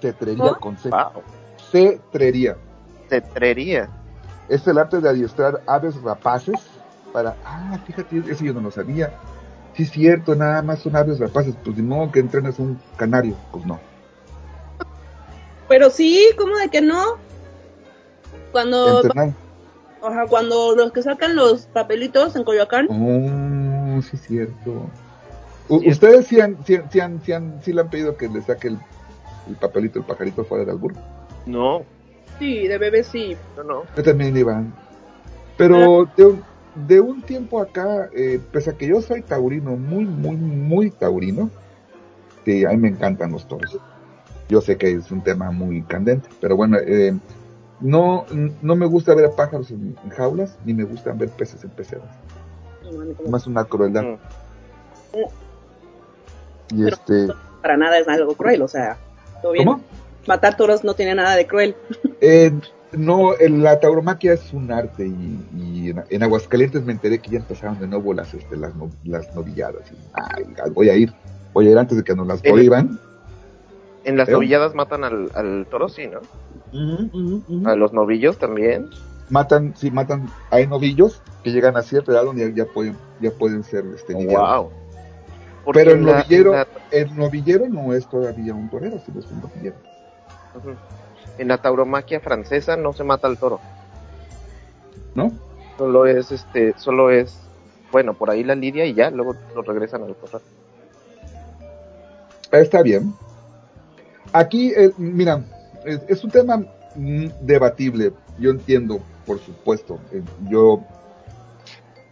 Cetrería 0.00 0.54
con 0.60 0.76
C. 0.76 0.90
Wow. 0.90 1.22
Cetrería. 1.70 2.56
Cetrería. 3.08 3.88
Es 4.48 4.66
el 4.66 4.78
arte 4.78 5.00
de 5.00 5.08
adiestrar 5.08 5.62
aves 5.66 6.00
rapaces 6.02 6.56
para... 7.12 7.34
Ah, 7.44 7.78
fíjate, 7.86 8.22
eso 8.28 8.44
yo 8.44 8.52
no 8.52 8.60
lo 8.60 8.70
sabía. 8.70 9.12
Sí, 9.74 9.84
es 9.84 9.90
cierto, 9.90 10.34
nada 10.34 10.62
más 10.62 10.80
son 10.80 10.96
aves 10.96 11.18
rapaces. 11.18 11.54
Pues 11.64 11.76
de 11.76 11.82
modo 11.82 12.10
que 12.10 12.20
entrenes 12.20 12.58
un 12.58 12.80
canario. 12.96 13.36
Pues 13.52 13.64
no. 13.66 13.80
Pero 15.70 15.88
sí, 15.88 16.20
¿cómo 16.36 16.56
de 16.58 16.68
que 16.68 16.80
no? 16.80 17.16
Cuando, 18.50 19.02
Entrenar. 19.02 19.32
ajá, 20.02 20.26
cuando 20.26 20.74
los 20.74 20.90
que 20.90 21.00
sacan 21.00 21.36
los 21.36 21.66
papelitos 21.66 22.34
en 22.34 22.42
Coyoacán, 22.42 22.88
Oh, 22.90 24.02
sí 24.02 24.16
es 24.16 24.22
cierto. 24.22 24.90
U- 25.68 25.78
Cierto. 25.78 25.90
¿Ustedes 25.92 26.26
sí, 26.26 26.40
han, 26.40 26.56
sí, 26.66 26.76
sí 26.90 26.98
han- 26.98 27.22
sí 27.22 27.30
han- 27.32 27.62
sí 27.62 27.72
le 27.72 27.82
han 27.82 27.88
pedido 27.88 28.16
que 28.16 28.28
le 28.28 28.42
saque 28.42 28.66
el, 28.66 28.78
el 29.48 29.54
papelito, 29.54 30.00
el 30.00 30.04
pajarito 30.06 30.44
fuera 30.44 30.64
del 30.64 30.74
albur? 30.74 30.92
No, 31.46 31.84
sí, 32.40 32.66
de 32.66 32.76
bebé 32.76 33.04
sí. 33.04 33.36
no, 33.56 33.62
no. 33.62 33.82
Yo 33.96 34.02
también 34.02 34.36
iba. 34.36 34.64
Pero 35.56 36.10
de 36.16 36.24
un, 36.24 36.42
de 36.88 37.00
un 37.00 37.22
tiempo 37.22 37.60
acá, 37.60 38.10
eh, 38.12 38.40
pese 38.50 38.70
a 38.70 38.72
que 38.76 38.88
yo 38.88 39.00
soy 39.00 39.22
taurino, 39.22 39.76
muy, 39.76 40.04
muy, 40.04 40.34
muy 40.34 40.90
taurino, 40.90 41.48
sí, 42.44 42.64
a 42.64 42.70
mí 42.70 42.76
me 42.78 42.88
encantan 42.88 43.30
los 43.30 43.46
toros. 43.46 43.78
Yo 44.50 44.60
sé 44.60 44.76
que 44.76 44.90
es 44.90 45.10
un 45.12 45.22
tema 45.22 45.52
muy 45.52 45.80
candente, 45.82 46.28
pero 46.40 46.56
bueno, 46.56 46.76
eh, 46.84 47.14
no, 47.80 48.26
no 48.60 48.74
me 48.74 48.84
gusta 48.86 49.14
ver 49.14 49.26
a 49.26 49.30
pájaros 49.30 49.70
en, 49.70 49.96
en 50.04 50.10
jaulas, 50.10 50.58
ni 50.64 50.74
me 50.74 50.82
gustan 50.82 51.16
ver 51.18 51.28
peces 51.30 51.62
en 51.62 51.70
peceras. 51.70 52.04
Más 53.28 53.46
una 53.46 53.64
crueldad. 53.64 54.02
Mm. 54.02 54.16
Y 56.74 56.82
Pero- 56.84 56.96
este, 56.96 57.28
Para 57.62 57.76
nada 57.76 57.96
es 57.98 58.08
algo 58.08 58.34
cruel, 58.34 58.60
o 58.62 58.68
sea, 58.68 58.96
todo 59.40 59.52
bien. 59.52 59.66
¿cómo? 59.66 59.80
Matar 60.26 60.56
toros 60.56 60.82
no 60.82 60.94
tiene 60.94 61.14
nada 61.14 61.36
de 61.36 61.46
cruel. 61.46 61.76
Eh, 62.20 62.52
no, 62.92 63.34
el- 63.36 63.62
la 63.62 63.78
tauromaquia 63.78 64.32
es 64.32 64.52
un 64.52 64.70
arte 64.72 65.06
y, 65.06 65.46
y 65.56 65.90
en, 65.90 66.02
en 66.10 66.22
Aguascalientes 66.24 66.84
me 66.84 66.92
enteré 66.92 67.20
que 67.20 67.30
ya 67.30 67.38
empezaron 67.38 67.78
de 67.78 67.86
nuevo 67.86 68.12
las, 68.14 68.34
este, 68.34 68.56
las, 68.56 68.74
no- 68.74 68.90
las 69.04 69.32
novilladas. 69.34 69.90
Y, 69.92 69.96
ay, 70.14 70.70
voy 70.72 70.90
a 70.90 70.96
ir, 70.96 71.12
voy 71.52 71.68
a 71.68 71.70
ir 71.70 71.78
antes 71.78 71.96
de 71.96 72.02
que 72.04 72.14
nos 72.16 72.26
las 72.26 72.42
prohíban. 72.42 72.98
En 74.04 74.16
las 74.16 74.26
Pero- 74.26 74.38
novilladas 74.38 74.74
matan 74.74 75.04
al, 75.04 75.30
al 75.34 75.66
toro, 75.70 75.88
sí, 75.88 76.06
¿no? 76.06 76.20
A 77.70 77.74
los 77.76 77.92
novillos 77.92 78.38
también. 78.38 78.88
Matan, 79.28 79.74
sí, 79.76 79.90
matan, 79.90 80.28
hay 80.50 80.66
novillos 80.66 81.22
que 81.44 81.50
llegan 81.50 81.76
a 81.76 81.82
cierta 81.82 82.12
edad 82.12 82.24
donde 82.24 82.48
ya, 82.52 82.64
ya 82.64 82.72
pueden, 82.72 82.96
ya 83.20 83.30
pueden 83.30 83.62
ser 83.62 83.84
este, 83.94 84.14
lidiados. 84.14 84.62
wow. 84.64 84.70
Porque 85.64 85.80
Pero 85.80 85.92
el 85.92 86.04
la- 86.06 86.12
novillero, 86.18 86.52
la- 86.52 86.66
el 86.90 87.14
novillero 87.16 87.68
no 87.68 87.92
es 87.94 88.08
todavía 88.08 88.54
un 88.54 88.68
torero, 88.70 88.98
sino 89.04 89.20
es 89.20 89.26
un 89.30 89.40
novillero. 89.42 89.76
En 91.38 91.48
la 91.48 91.58
tauromaquia 91.58 92.20
francesa 92.20 92.76
no 92.76 92.92
se 92.92 93.04
mata 93.04 93.26
al 93.28 93.38
toro. 93.38 93.60
¿No? 95.14 95.32
Solo 95.78 96.06
es, 96.06 96.32
este, 96.32 96.74
solo 96.78 97.10
es, 97.10 97.38
bueno, 97.92 98.14
por 98.14 98.30
ahí 98.30 98.42
la 98.42 98.54
lidia 98.54 98.84
y 98.86 98.94
ya, 98.94 99.10
luego 99.10 99.34
lo 99.54 99.62
regresan 99.62 100.02
al 100.02 100.16
corral. 100.16 100.42
Está 102.52 102.82
bien. 102.82 103.14
Aquí, 104.32 104.72
eh, 104.76 104.92
mira, 104.96 105.44
es, 105.84 106.24
un 106.24 106.30
tema 106.30 106.58
mm, 106.94 107.26
debatible. 107.42 108.12
Yo 108.38 108.50
entiendo, 108.50 109.00
por 109.26 109.38
supuesto. 109.38 109.98
eh, 110.12 110.22
yo 110.48 110.84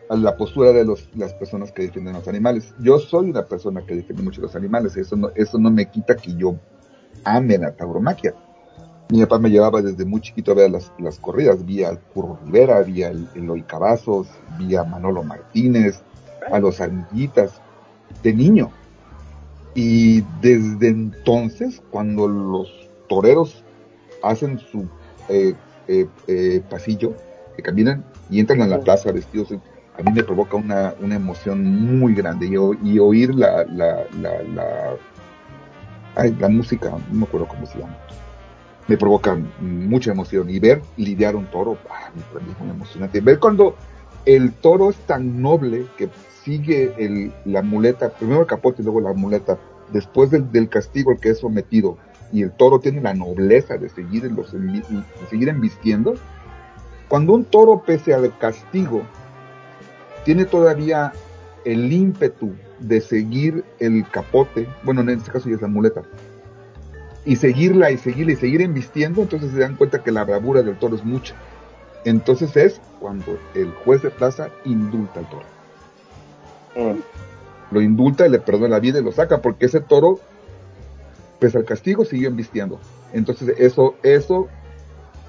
a 0.09 0.17
la 0.17 0.37
postura 0.37 0.73
de 0.73 0.85
los, 0.85 1.09
las 1.15 1.35
personas 1.35 1.73
que 1.73 1.83
defienden 1.83 2.15
los 2.15 2.29
animales. 2.29 2.75
Yo 2.81 2.99
soy 2.99 3.31
una 3.31 3.45
persona 3.45 3.85
que 3.85 3.95
defiende 3.95 4.23
mucho 4.23 4.41
los 4.41 4.57
animales. 4.57 4.97
Eso 4.97 5.17
no, 5.17 5.31
eso 5.35 5.59
no 5.59 5.71
me 5.71 5.91
quita 5.91 6.17
que 6.17 6.35
yo 6.35 6.57
ame 7.25 7.59
la 7.59 7.73
tauromaquia. 7.73 8.35
Mi 9.11 9.21
papá 9.23 9.39
me 9.39 9.51
llevaba 9.51 9.81
desde 9.81 10.05
muy 10.05 10.21
chiquito 10.21 10.53
a 10.53 10.55
ver 10.55 10.71
las, 10.71 11.19
corridas. 11.19 11.65
Vi 11.65 11.83
al 11.83 12.01
Curro 12.01 12.39
Rivera, 12.45 12.81
vi 12.83 13.03
al 13.03 13.31
Eloy 13.35 13.63
Cavazos, 13.63 14.29
vi 14.59 14.77
a 14.77 14.85
Manolo 14.85 15.23
Martínez, 15.23 16.03
a 16.51 16.59
los 16.59 16.81
Ardillitas, 16.81 17.61
de 18.23 18.35
niño. 18.35 18.71
Y 19.75 20.23
desde 20.41 20.89
entonces, 20.89 21.83
cuando 21.91 22.27
los 22.27 22.89
toreros 23.09 23.65
hacen 24.23 24.59
su 24.59 24.89
eh, 25.29 25.55
eh, 25.89 26.07
eh, 26.27 26.63
pasillo, 26.69 27.15
que 27.57 27.63
caminan 27.63 28.05
y 28.31 28.41
entran 28.41 28.63
a 28.63 28.67
la 28.67 28.81
plaza 28.81 29.13
vestidos, 29.13 29.53
a 29.53 30.03
mí 30.03 30.13
me 30.13 30.23
provoca 30.23 30.57
una, 30.57 30.95
una 31.01 31.17
emoción 31.17 31.65
muy 31.99 32.15
grande. 32.15 32.47
Y, 32.83 32.99
oír 32.99 33.35
la, 33.35 33.65
la, 33.65 34.05
la, 34.21 34.43
la, 34.55 34.97
ay, 36.17 36.37
la 36.39 36.49
música, 36.49 36.91
no 36.91 37.21
me 37.21 37.25
acuerdo 37.25 37.49
cómo 37.49 37.67
se 37.67 37.79
llama, 37.79 37.97
me 38.87 38.97
provoca 38.97 39.37
mucha 39.61 40.13
emoción. 40.13 40.49
Y 40.51 40.59
ver 40.59 40.83
lidiar 40.97 41.37
un 41.37 41.47
toro, 41.47 41.79
ah, 41.91 42.11
para 42.33 42.45
mí 42.45 42.53
es 42.53 42.61
muy 42.61 42.71
emocionante. 42.71 43.21
Ver 43.21 43.39
cuando 43.39 43.75
el 44.29 44.53
toro 44.53 44.91
es 44.91 44.97
tan 45.07 45.41
noble 45.41 45.87
que 45.97 46.11
sigue 46.45 46.93
el, 46.99 47.33
la 47.47 47.63
muleta, 47.63 48.11
primero 48.11 48.43
el 48.43 48.47
capote 48.47 48.83
y 48.83 48.85
luego 48.85 49.01
la 49.01 49.15
muleta, 49.15 49.59
después 49.91 50.31
del, 50.31 50.69
castigo 50.69 51.13
al 51.13 51.19
que 51.19 51.31
es 51.31 51.39
sometido, 51.39 51.97
y 52.31 52.43
el 52.43 52.53
toro 52.53 52.79
tiene 52.79 53.01
la 53.01 53.15
nobleza 53.15 53.79
de 53.79 53.89
seguir, 53.89 54.31
los, 54.31 54.53
de 54.53 54.83
seguir 55.31 55.49
embistiendo, 55.49 56.15
cuando 57.09 57.33
un 57.33 57.45
toro, 57.47 57.83
pese 57.87 58.13
al 58.13 58.37
castigo, 58.37 59.01
tiene 60.27 60.45
todavía 60.45 61.15
el 61.65 61.91
ímpetu 61.91 62.53
de 62.81 63.01
seguir 63.01 63.65
el 63.79 64.07
capote, 64.11 64.69
bueno, 64.83 65.01
en 65.01 65.09
este 65.09 65.31
caso 65.31 65.49
ya 65.49 65.55
es 65.55 65.63
la 65.63 65.69
muleta, 65.69 66.03
y 67.25 67.37
seguirla 67.37 67.91
y 67.91 67.97
seguirla 67.97 68.33
y 68.35 68.37
seguir 68.37 68.61
embistiendo, 68.61 69.23
entonces 69.23 69.53
se 69.53 69.59
dan 69.59 69.77
cuenta 69.77 70.05
que 70.05 70.13
la 70.13 70.25
bravura 70.25 70.63
del 70.63 70.79
toro 70.79 70.97
es 70.97 71.05
mucha. 71.05 71.35
Entonces 72.05 72.57
es 72.57 72.81
cuando 73.01 73.39
el 73.55 73.73
juez 73.85 74.03
de 74.03 74.11
plaza 74.11 74.49
indulta 74.65 75.21
al 75.21 75.29
toro. 75.29 75.47
Mm. 76.77 77.01
Lo 77.71 77.83
indulta 77.83 78.27
y 78.27 78.31
le 78.31 78.39
perdona 78.39 78.69
la 78.69 78.81
vida 78.81 78.99
y 78.99 79.03
lo 79.03 79.13
saca, 79.13 79.43
porque 79.43 79.67
ese 79.67 79.81
toro, 79.81 80.21
pese 81.39 81.59
al 81.59 81.65
castigo, 81.65 82.05
siguió 82.05 82.29
embistiendo. 82.29 82.81
Entonces 83.13 83.55
eso, 83.59 83.97
eso 84.03 84.49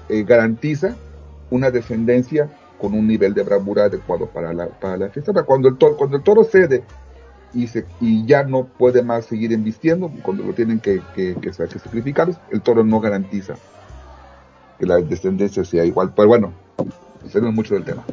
eh, 0.08 0.24
garantiza 0.24 0.96
una 1.50 1.70
descendencia 1.70 2.48
con 2.80 2.94
un 2.94 3.06
nivel 3.06 3.34
de 3.34 3.42
bravura 3.42 3.84
adecuado 3.84 4.26
para 4.26 4.52
la, 4.54 4.68
para 4.68 4.96
la 4.96 5.10
fiesta. 5.10 5.32
Pero 5.32 5.44
Cuando 5.44 5.68
el 5.68 5.76
toro, 5.76 5.96
cuando 5.96 6.16
el 6.16 6.22
toro 6.22 6.44
cede 6.44 6.82
y, 7.52 7.66
se, 7.66 7.84
y 8.00 8.24
ya 8.26 8.42
no 8.44 8.64
puede 8.64 9.02
más 9.02 9.26
seguir 9.26 9.52
embistiendo, 9.52 10.10
cuando 10.22 10.44
lo 10.44 10.54
tienen 10.54 10.80
que, 10.80 11.02
que, 11.14 11.34
que 11.34 11.50
que 11.50 11.52
sacrificar, 11.52 12.30
el 12.50 12.62
toro 12.62 12.84
no 12.84 13.00
garantiza 13.00 13.54
que 14.78 14.86
la 14.86 14.96
descendencia 14.96 15.64
sea 15.64 15.84
igual. 15.84 16.12
Pero 16.16 16.28
bueno, 16.28 16.54
salimos 17.28 17.54
mucho 17.54 17.74
del 17.74 17.84
tema. 17.84 18.04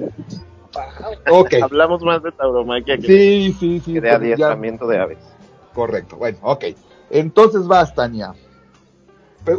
Ok. 1.31 1.53
Hablamos 1.63 2.03
más 2.03 2.21
de 2.23 2.31
tauromaquia 2.31 2.97
que, 2.97 3.07
Sí, 3.07 3.55
sí, 3.59 3.79
sí. 3.79 3.93
que 3.93 4.01
de 4.01 4.09
ya- 4.09 4.15
adiestramiento 4.15 4.87
de 4.87 4.99
aves. 4.99 5.17
correcto. 5.73 6.17
Bueno, 6.17 6.37
ok. 6.41 6.65
Entonces 7.09 7.65
vas, 7.67 7.93
Tania. 7.95 8.33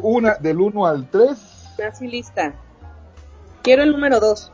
Una, 0.02 0.34
del 0.34 0.60
1 0.60 0.86
al 0.86 1.08
3. 1.10 1.38
Nací 1.78 2.06
lista. 2.06 2.54
Quiero 3.62 3.82
el 3.82 3.92
número 3.92 4.20
2. 4.20 4.52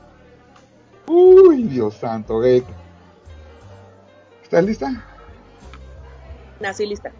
Uy, 1.08 1.64
Dios 1.64 1.94
santo. 1.94 2.42
eh. 2.44 2.62
¿Estás 4.42 4.64
lista? 4.64 5.04
Nací 6.60 6.86
lista. 6.86 7.10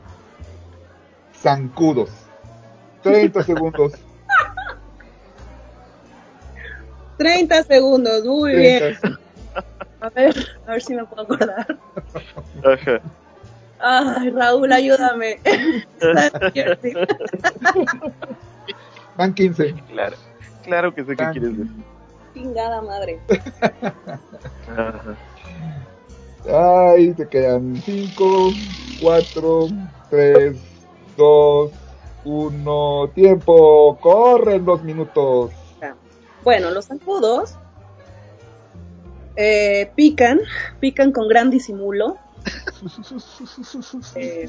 Zancudos. 1.34 2.10
30 3.02 3.42
segundos. 3.42 3.92
30 7.16 7.62
segundos, 7.64 8.24
muy 8.24 8.54
bien. 8.54 8.96
30. 9.00 9.20
A 10.00 10.08
ver, 10.10 10.34
a 10.66 10.72
ver 10.72 10.82
si 10.82 10.94
me 10.94 11.04
puedo 11.06 11.22
acordar. 11.22 11.78
Ajá. 12.64 13.00
Ay, 13.80 14.30
Raúl, 14.30 14.72
ayúdame. 14.72 15.38
Van 19.16 19.32
15. 19.34 19.74
Claro, 19.90 20.16
claro 20.62 20.94
que 20.94 21.04
sé 21.04 21.16
qué 21.16 21.24
quieres 21.32 21.58
decir. 21.58 21.84
Chingada 22.34 22.82
madre. 22.82 23.20
Ajá. 24.68 25.16
Ay, 26.92 27.14
te 27.14 27.26
quedan 27.28 27.76
5, 27.76 28.50
4, 29.00 29.68
3, 30.10 30.56
2, 31.16 31.70
1. 32.24 33.10
Tiempo. 33.14 33.98
Corren 34.00 34.64
dos 34.64 34.82
minutos. 34.82 35.52
Bueno, 36.44 36.70
los 36.70 36.86
zancudos 36.86 37.56
eh, 39.36 39.90
pican, 39.96 40.40
pican 40.78 41.10
con 41.10 41.26
gran 41.28 41.50
disimulo. 41.50 42.18
Eh, 44.16 44.48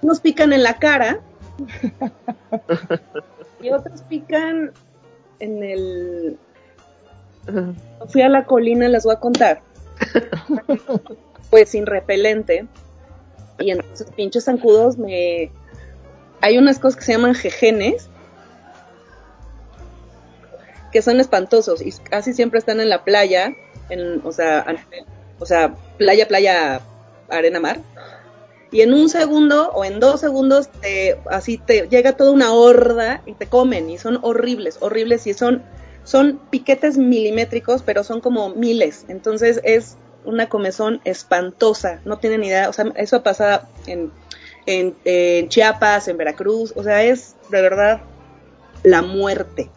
unos 0.00 0.20
pican 0.20 0.54
en 0.54 0.62
la 0.62 0.78
cara 0.78 1.20
y 3.60 3.70
otros 3.70 4.02
pican 4.02 4.72
en 5.40 5.62
el... 5.62 6.38
Fui 8.08 8.22
a 8.22 8.28
la 8.28 8.46
colina, 8.46 8.88
les 8.88 9.04
voy 9.04 9.14
a 9.14 9.20
contar. 9.20 9.62
Pues 11.50 11.70
sin 11.70 11.86
repelente. 11.86 12.66
Y 13.58 13.70
entonces 13.70 14.10
pinches 14.16 14.44
zancudos 14.44 14.98
me... 14.98 15.50
Hay 16.40 16.58
unas 16.58 16.78
cosas 16.78 16.96
que 16.96 17.04
se 17.04 17.12
llaman 17.12 17.34
jejenes 17.34 18.10
que 20.98 21.02
son 21.02 21.20
espantosos 21.20 21.80
y 21.80 21.92
casi 21.92 22.34
siempre 22.34 22.58
están 22.58 22.80
en 22.80 22.88
la 22.88 23.04
playa, 23.04 23.54
en, 23.88 24.20
o 24.24 24.32
sea, 24.32 24.66
o 25.38 25.46
sea, 25.46 25.76
playa, 25.96 26.26
playa, 26.26 26.80
arena, 27.28 27.60
mar. 27.60 27.78
Y 28.72 28.80
en 28.80 28.92
un 28.92 29.08
segundo 29.08 29.70
o 29.70 29.84
en 29.84 30.00
dos 30.00 30.20
segundos 30.20 30.68
te, 30.80 31.16
así 31.30 31.56
te 31.56 31.86
llega 31.88 32.16
toda 32.16 32.32
una 32.32 32.52
horda 32.52 33.22
y 33.26 33.34
te 33.34 33.46
comen 33.46 33.88
y 33.90 33.96
son 33.96 34.18
horribles, 34.22 34.78
horribles 34.80 35.28
y 35.28 35.34
son, 35.34 35.62
son 36.02 36.40
piquetes 36.50 36.98
milimétricos, 36.98 37.84
pero 37.84 38.02
son 38.02 38.20
como 38.20 38.48
miles. 38.48 39.04
Entonces 39.06 39.60
es 39.62 39.98
una 40.24 40.48
comezón 40.48 41.00
espantosa, 41.04 42.00
no 42.06 42.18
tienen 42.18 42.42
idea, 42.42 42.68
o 42.68 42.72
sea, 42.72 42.86
eso 42.96 43.22
pasa 43.22 43.68
en, 43.86 44.10
en, 44.66 44.96
en 45.04 45.48
Chiapas, 45.48 46.08
en 46.08 46.16
Veracruz, 46.16 46.72
o 46.74 46.82
sea, 46.82 47.04
es 47.04 47.36
de 47.50 47.62
verdad 47.62 48.00
la 48.82 49.02
muerte. 49.02 49.70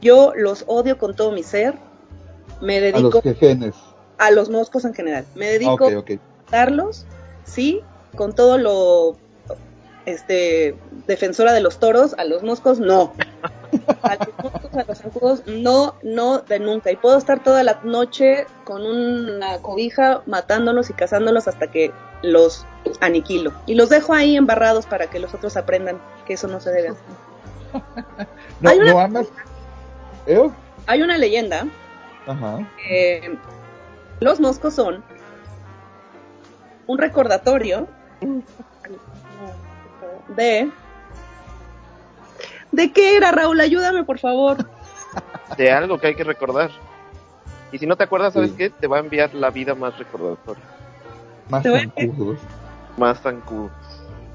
Yo 0.00 0.32
los 0.36 0.64
odio 0.66 0.98
con 0.98 1.14
todo 1.14 1.32
mi 1.32 1.42
ser. 1.42 1.74
Me 2.60 2.78
A 2.78 2.80
dedico 2.80 3.10
los 3.10 3.22
quejenes. 3.22 3.74
a 4.18 4.30
los 4.30 4.50
moscos 4.50 4.84
en 4.84 4.94
general. 4.94 5.24
Me 5.34 5.46
dedico 5.46 5.86
a 5.86 6.02
darlos, 6.50 7.06
sí, 7.44 7.80
con 8.16 8.34
todo 8.34 8.58
lo 8.58 9.16
este 10.06 10.74
defensora 11.06 11.52
de 11.52 11.60
los 11.60 11.78
toros, 11.78 12.14
a 12.18 12.24
los 12.24 12.42
moscos 12.42 12.80
no. 12.80 13.12
A 14.02 14.16
los 14.16 14.28
moscos, 14.42 14.74
a 14.74 14.84
los 14.88 14.98
zancudos, 14.98 15.42
no, 15.46 15.94
no 16.02 16.40
de 16.40 16.58
nunca. 16.58 16.90
Y 16.90 16.96
puedo 16.96 17.16
estar 17.16 17.40
toda 17.42 17.62
la 17.62 17.78
noche 17.84 18.46
con 18.64 18.84
una 18.84 19.58
cobija 19.58 20.22
matándolos 20.26 20.90
y 20.90 20.92
cazándolos 20.94 21.46
hasta 21.46 21.70
que 21.70 21.92
los 22.22 22.66
aniquilo. 23.00 23.52
Y 23.66 23.74
los 23.76 23.88
dejo 23.88 24.12
ahí 24.12 24.36
embarrados 24.36 24.86
para 24.86 25.08
que 25.08 25.20
los 25.20 25.32
otros 25.34 25.56
aprendan 25.56 26.00
que 26.26 26.32
eso 26.34 26.48
no 26.48 26.58
se 26.60 26.70
debe 26.70 26.88
hacer. 26.88 27.82
No, 28.60 28.70
Hay 28.70 28.78
una- 28.80 28.92
no 28.92 29.00
amas. 29.00 29.26
¿Eh? 30.26 30.50
Hay 30.86 31.02
una 31.02 31.18
leyenda 31.18 31.66
Ajá. 32.26 32.58
Eh, 32.88 33.36
los 34.20 34.40
moscos 34.40 34.74
son 34.74 35.02
un 36.86 36.98
recordatorio 36.98 37.86
de 40.36 40.70
¿De 42.72 42.92
qué 42.92 43.16
era, 43.16 43.32
Raúl? 43.32 43.60
Ayúdame, 43.60 44.04
por 44.04 44.18
favor. 44.20 44.58
De 45.56 45.72
algo 45.72 45.98
que 45.98 46.08
hay 46.08 46.14
que 46.14 46.22
recordar. 46.22 46.70
Y 47.72 47.78
si 47.78 47.86
no 47.86 47.96
te 47.96 48.04
acuerdas, 48.04 48.34
¿sabes 48.34 48.50
Sí. 48.50 48.56
qué? 48.56 48.70
Te 48.70 48.86
va 48.86 48.98
a 48.98 49.00
enviar 49.00 49.34
la 49.34 49.50
vida 49.50 49.74
más 49.74 49.98
recordatoria. 49.98 50.62
Más 51.48 51.64
zancudos. 51.64 52.38
Más 52.96 53.20
zancudos. 53.20 53.72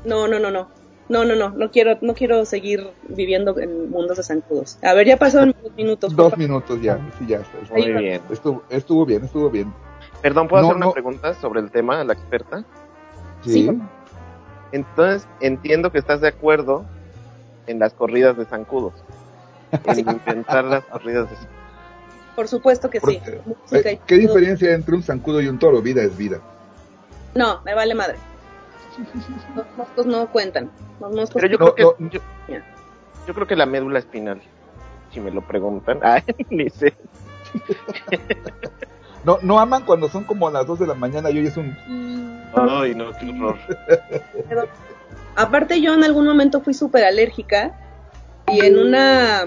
No, 0.04 0.28
no, 0.28 0.38
no, 0.40 0.52
no. 0.52 0.68
No, 1.08 1.24
no, 1.24 1.36
no, 1.36 1.50
no 1.52 1.70
quiero, 1.70 1.98
no 2.02 2.16
quiero 2.16 2.46
seguir 2.46 2.88
viviendo 3.10 3.58
en 3.60 3.92
mundos 3.92 4.18
de 4.18 4.24
zancudos. 4.24 4.80
A 4.84 4.94
ver, 4.94 5.06
ya 5.06 5.18
pasaron 5.18 5.54
dos 5.62 5.72
minutos. 5.76 6.16
Dos 6.16 6.36
minutos 6.38 6.82
ya, 6.82 6.98
sí, 7.20 7.26
ya 7.28 7.38
está. 7.38 7.58
Muy 7.74 7.84
Ahí 7.84 7.94
bien. 7.94 8.22
Estuvo, 8.32 8.64
estuvo 8.70 9.06
bien, 9.06 9.24
estuvo 9.26 9.50
bien. 9.50 9.72
Perdón, 10.22 10.48
¿puedo 10.48 10.64
No, 10.64 10.70
hacer 10.70 10.78
una 10.78 10.86
no. 10.88 10.92
pregunta 10.94 11.34
sobre 11.36 11.60
el 11.60 11.70
tema 11.70 12.02
a 12.02 12.04
la 12.04 12.14
experta? 12.14 12.64
Sí. 13.44 13.52
Sí. 13.70 13.80
Entonces, 14.72 15.28
entiendo 15.42 15.92
que 15.92 16.00
estás 16.00 16.22
de 16.22 16.28
acuerdo 16.30 16.86
en 17.68 17.78
las 17.80 17.94
corridas 17.94 18.36
de 18.38 18.46
zancudos. 18.46 18.94
En 19.86 20.00
intentar 20.00 20.66
las 20.66 20.84
corridas 20.86 21.30
de 21.30 21.36
Por 22.36 22.48
supuesto 22.48 22.90
que 22.90 23.00
sí. 23.00 23.22
Porque- 23.70 23.90
Eh, 23.92 24.00
¿Qué 24.08 24.16
diferencia 24.18 24.74
entre 24.74 24.96
un 24.96 25.04
zancudo 25.04 25.40
y 25.42 25.48
un 25.48 25.60
toro? 25.60 25.82
Vida 25.82 26.02
es 26.02 26.18
vida. 26.18 26.40
No, 27.36 27.62
me 27.64 27.74
vale 27.76 27.94
madre. 27.94 28.16
Los 29.56 29.66
moscos 29.78 30.06
no 30.06 30.28
cuentan. 30.32 30.72
Los 31.00 31.12
moscos 31.14 31.42
Pero 31.42 31.48
yo 31.48 31.58
No, 31.58 31.74
creo 31.74 31.96
que 31.96 32.04
no. 32.04 32.10
yo, 33.28 33.34
creo 33.34 33.48
que 33.48 33.56
la 33.56 33.66
médula 33.66 34.00
espinal, 34.00 34.42
si 35.12 35.20
me 35.20 35.32
lo 35.32 35.42
preguntan. 35.42 36.00
Ay, 36.04 36.24
ni 36.50 36.70
sé. 36.70 36.94
No, 39.24 39.40
no 39.42 39.60
aman 39.60 39.84
cuando 39.86 40.08
son 40.10 40.24
como 40.24 40.48
a 40.48 40.52
las 40.52 40.68
2 40.68 40.80
de 40.80 40.88
la 40.88 40.94
mañana 40.94 41.32
y 41.32 41.40
hoy 41.40 41.48
es 41.48 41.58
un... 41.58 41.76
Ay, 42.56 42.94
no, 42.94 43.12
qué 43.14 43.30
horror. 43.30 43.58
Aparte 45.36 45.82
yo 45.82 45.94
en 45.94 46.04
algún 46.04 46.26
momento 46.26 46.62
fui 46.62 46.74
súper 46.74 47.04
alérgica 47.06 47.74
y 48.52 48.64
en 48.66 48.78
una... 48.78 49.46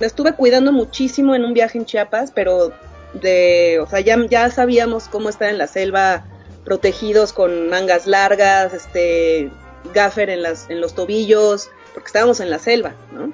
Me 0.00 0.06
estuve 0.06 0.32
cuidando 0.32 0.72
muchísimo 0.72 1.34
en 1.34 1.44
un 1.44 1.54
viaje 1.54 1.78
en 1.78 1.84
Chiapas, 1.84 2.30
pero 2.32 2.72
de... 3.14 3.78
O 3.82 3.86
sea, 3.86 4.00
ya, 4.00 4.16
ya 4.28 4.50
sabíamos 4.50 5.08
cómo 5.08 5.28
estar 5.28 5.48
en 5.50 5.58
la 5.58 5.66
selva 5.66 6.24
protegidos 6.66 7.32
con 7.32 7.70
mangas 7.70 8.06
largas, 8.06 8.74
este 8.74 9.50
gaffer 9.94 10.28
en, 10.28 10.42
las, 10.42 10.68
en 10.68 10.80
los 10.82 10.94
tobillos, 10.94 11.70
porque 11.94 12.08
estábamos 12.08 12.40
en 12.40 12.50
la 12.50 12.58
selva, 12.58 12.94
¿no? 13.12 13.32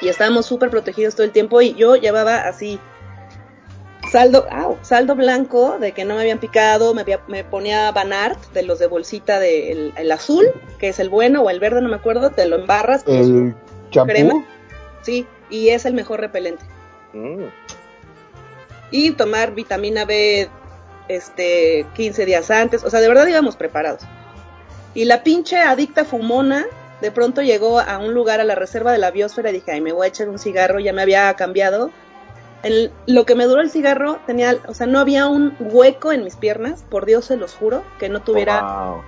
Y 0.00 0.08
estábamos 0.08 0.46
súper 0.46 0.70
protegidos 0.70 1.14
todo 1.16 1.24
el 1.24 1.32
tiempo 1.32 1.60
y 1.62 1.74
yo 1.74 1.96
llevaba 1.96 2.46
así 2.46 2.78
saldo, 4.10 4.46
au, 4.50 4.76
saldo 4.82 5.14
blanco 5.14 5.78
de 5.80 5.92
que 5.92 6.04
no 6.04 6.14
me 6.14 6.20
habían 6.20 6.38
picado, 6.38 6.92
me, 6.92 7.00
había- 7.02 7.22
me 7.28 7.42
ponía 7.44 7.90
Banart 7.92 8.38
de 8.52 8.62
los 8.64 8.78
de 8.78 8.86
bolsita 8.86 9.38
de 9.38 9.72
el, 9.72 9.94
el 9.96 10.12
azul, 10.12 10.44
que 10.78 10.88
es 10.90 10.98
el 10.98 11.08
bueno, 11.08 11.40
o 11.42 11.50
el 11.50 11.58
verde, 11.60 11.80
no 11.80 11.88
me 11.88 11.96
acuerdo, 11.96 12.30
te 12.30 12.46
lo 12.46 12.56
embarras, 12.56 13.02
su- 13.02 13.10
El 13.12 13.54
champú. 13.90 14.12
Crema. 14.12 14.44
sí, 15.02 15.26
y 15.48 15.70
es 15.70 15.86
el 15.86 15.94
mejor 15.94 16.20
repelente. 16.20 16.64
Mm. 17.14 17.44
Y 18.90 19.12
tomar 19.12 19.54
vitamina 19.54 20.04
B 20.04 20.50
este 21.08 21.86
15 21.94 22.24
días 22.26 22.50
antes, 22.50 22.84
o 22.84 22.90
sea, 22.90 23.00
de 23.00 23.08
verdad 23.08 23.26
íbamos 23.26 23.56
preparados. 23.56 24.02
Y 24.94 25.04
la 25.06 25.22
pinche 25.22 25.58
adicta 25.58 26.04
fumona 26.04 26.66
de 27.00 27.10
pronto 27.10 27.42
llegó 27.42 27.80
a 27.80 27.98
un 27.98 28.14
lugar 28.14 28.40
a 28.40 28.44
la 28.44 28.54
reserva 28.54 28.92
de 28.92 28.98
la 28.98 29.10
biosfera 29.10 29.50
y 29.50 29.54
dije, 29.54 29.72
ay, 29.72 29.80
me 29.80 29.92
voy 29.92 30.04
a 30.06 30.08
echar 30.08 30.28
un 30.28 30.38
cigarro, 30.38 30.78
ya 30.78 30.92
me 30.92 31.02
había 31.02 31.32
cambiado. 31.34 31.90
El- 32.62 32.92
lo 33.06 33.24
que 33.26 33.34
me 33.34 33.46
duró 33.46 33.60
el 33.60 33.70
cigarro 33.70 34.20
tenía, 34.26 34.56
o 34.68 34.74
sea, 34.74 34.86
no 34.86 35.00
había 35.00 35.26
un 35.26 35.56
hueco 35.58 36.12
en 36.12 36.22
mis 36.22 36.36
piernas, 36.36 36.84
por 36.88 37.06
Dios 37.06 37.24
se 37.24 37.36
los 37.36 37.54
juro, 37.54 37.82
que 37.98 38.08
no 38.08 38.20
tuviera 38.22 38.60
Wow. 38.62 39.02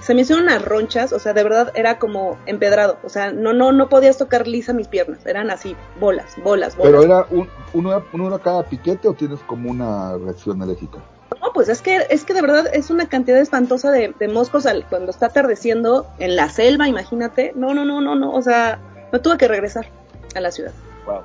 Se 0.00 0.14
me 0.14 0.22
hicieron 0.22 0.44
unas 0.44 0.64
ronchas, 0.64 1.12
o 1.12 1.18
sea, 1.18 1.32
de 1.32 1.42
verdad 1.42 1.72
era 1.74 1.98
como 1.98 2.38
empedrado, 2.46 2.98
o 3.02 3.08
sea, 3.08 3.32
no, 3.32 3.52
no, 3.52 3.72
no 3.72 3.88
podías 3.88 4.16
tocar 4.16 4.46
lisa 4.46 4.72
mis 4.72 4.86
piernas, 4.88 5.26
eran 5.26 5.50
así, 5.50 5.76
bolas, 6.00 6.34
bolas, 6.42 6.76
bolas. 6.76 6.92
¿Pero 6.92 7.02
era 7.02 7.26
un, 7.30 7.48
uno, 7.72 8.02
uno 8.12 8.34
a 8.34 8.40
cada 8.40 8.62
piquete 8.62 9.08
o 9.08 9.14
tienes 9.14 9.40
como 9.40 9.70
una 9.70 10.16
reacción 10.16 10.62
alérgica? 10.62 10.98
No, 11.42 11.52
pues 11.52 11.68
es 11.68 11.82
que, 11.82 12.06
es 12.10 12.24
que 12.24 12.32
de 12.32 12.42
verdad 12.42 12.66
es 12.72 12.90
una 12.90 13.08
cantidad 13.08 13.38
espantosa 13.38 13.90
de, 13.90 14.14
de 14.18 14.28
moscos 14.28 14.66
al- 14.66 14.86
cuando 14.86 15.10
está 15.10 15.26
atardeciendo 15.26 16.06
en 16.18 16.36
la 16.36 16.48
selva, 16.48 16.88
imagínate. 16.88 17.52
No, 17.54 17.74
no, 17.74 17.84
no, 17.84 18.00
no, 18.00 18.14
no, 18.14 18.32
o 18.32 18.40
sea, 18.42 18.78
me 19.12 19.18
tuve 19.18 19.36
que 19.36 19.48
regresar 19.48 19.86
a 20.34 20.40
la 20.40 20.50
ciudad. 20.52 20.72
Wow. 21.06 21.20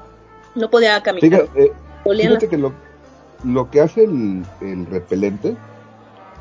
No 0.56 0.70
podía 0.70 1.02
caminar. 1.04 1.30
Fíjate, 1.48 1.66
eh, 1.66 1.74
fíjate 2.18 2.50
que 2.50 2.58
lo, 2.58 2.74
lo 3.44 3.70
que 3.70 3.82
hace 3.82 4.04
el, 4.04 4.44
el 4.62 4.86
repelente 4.88 5.56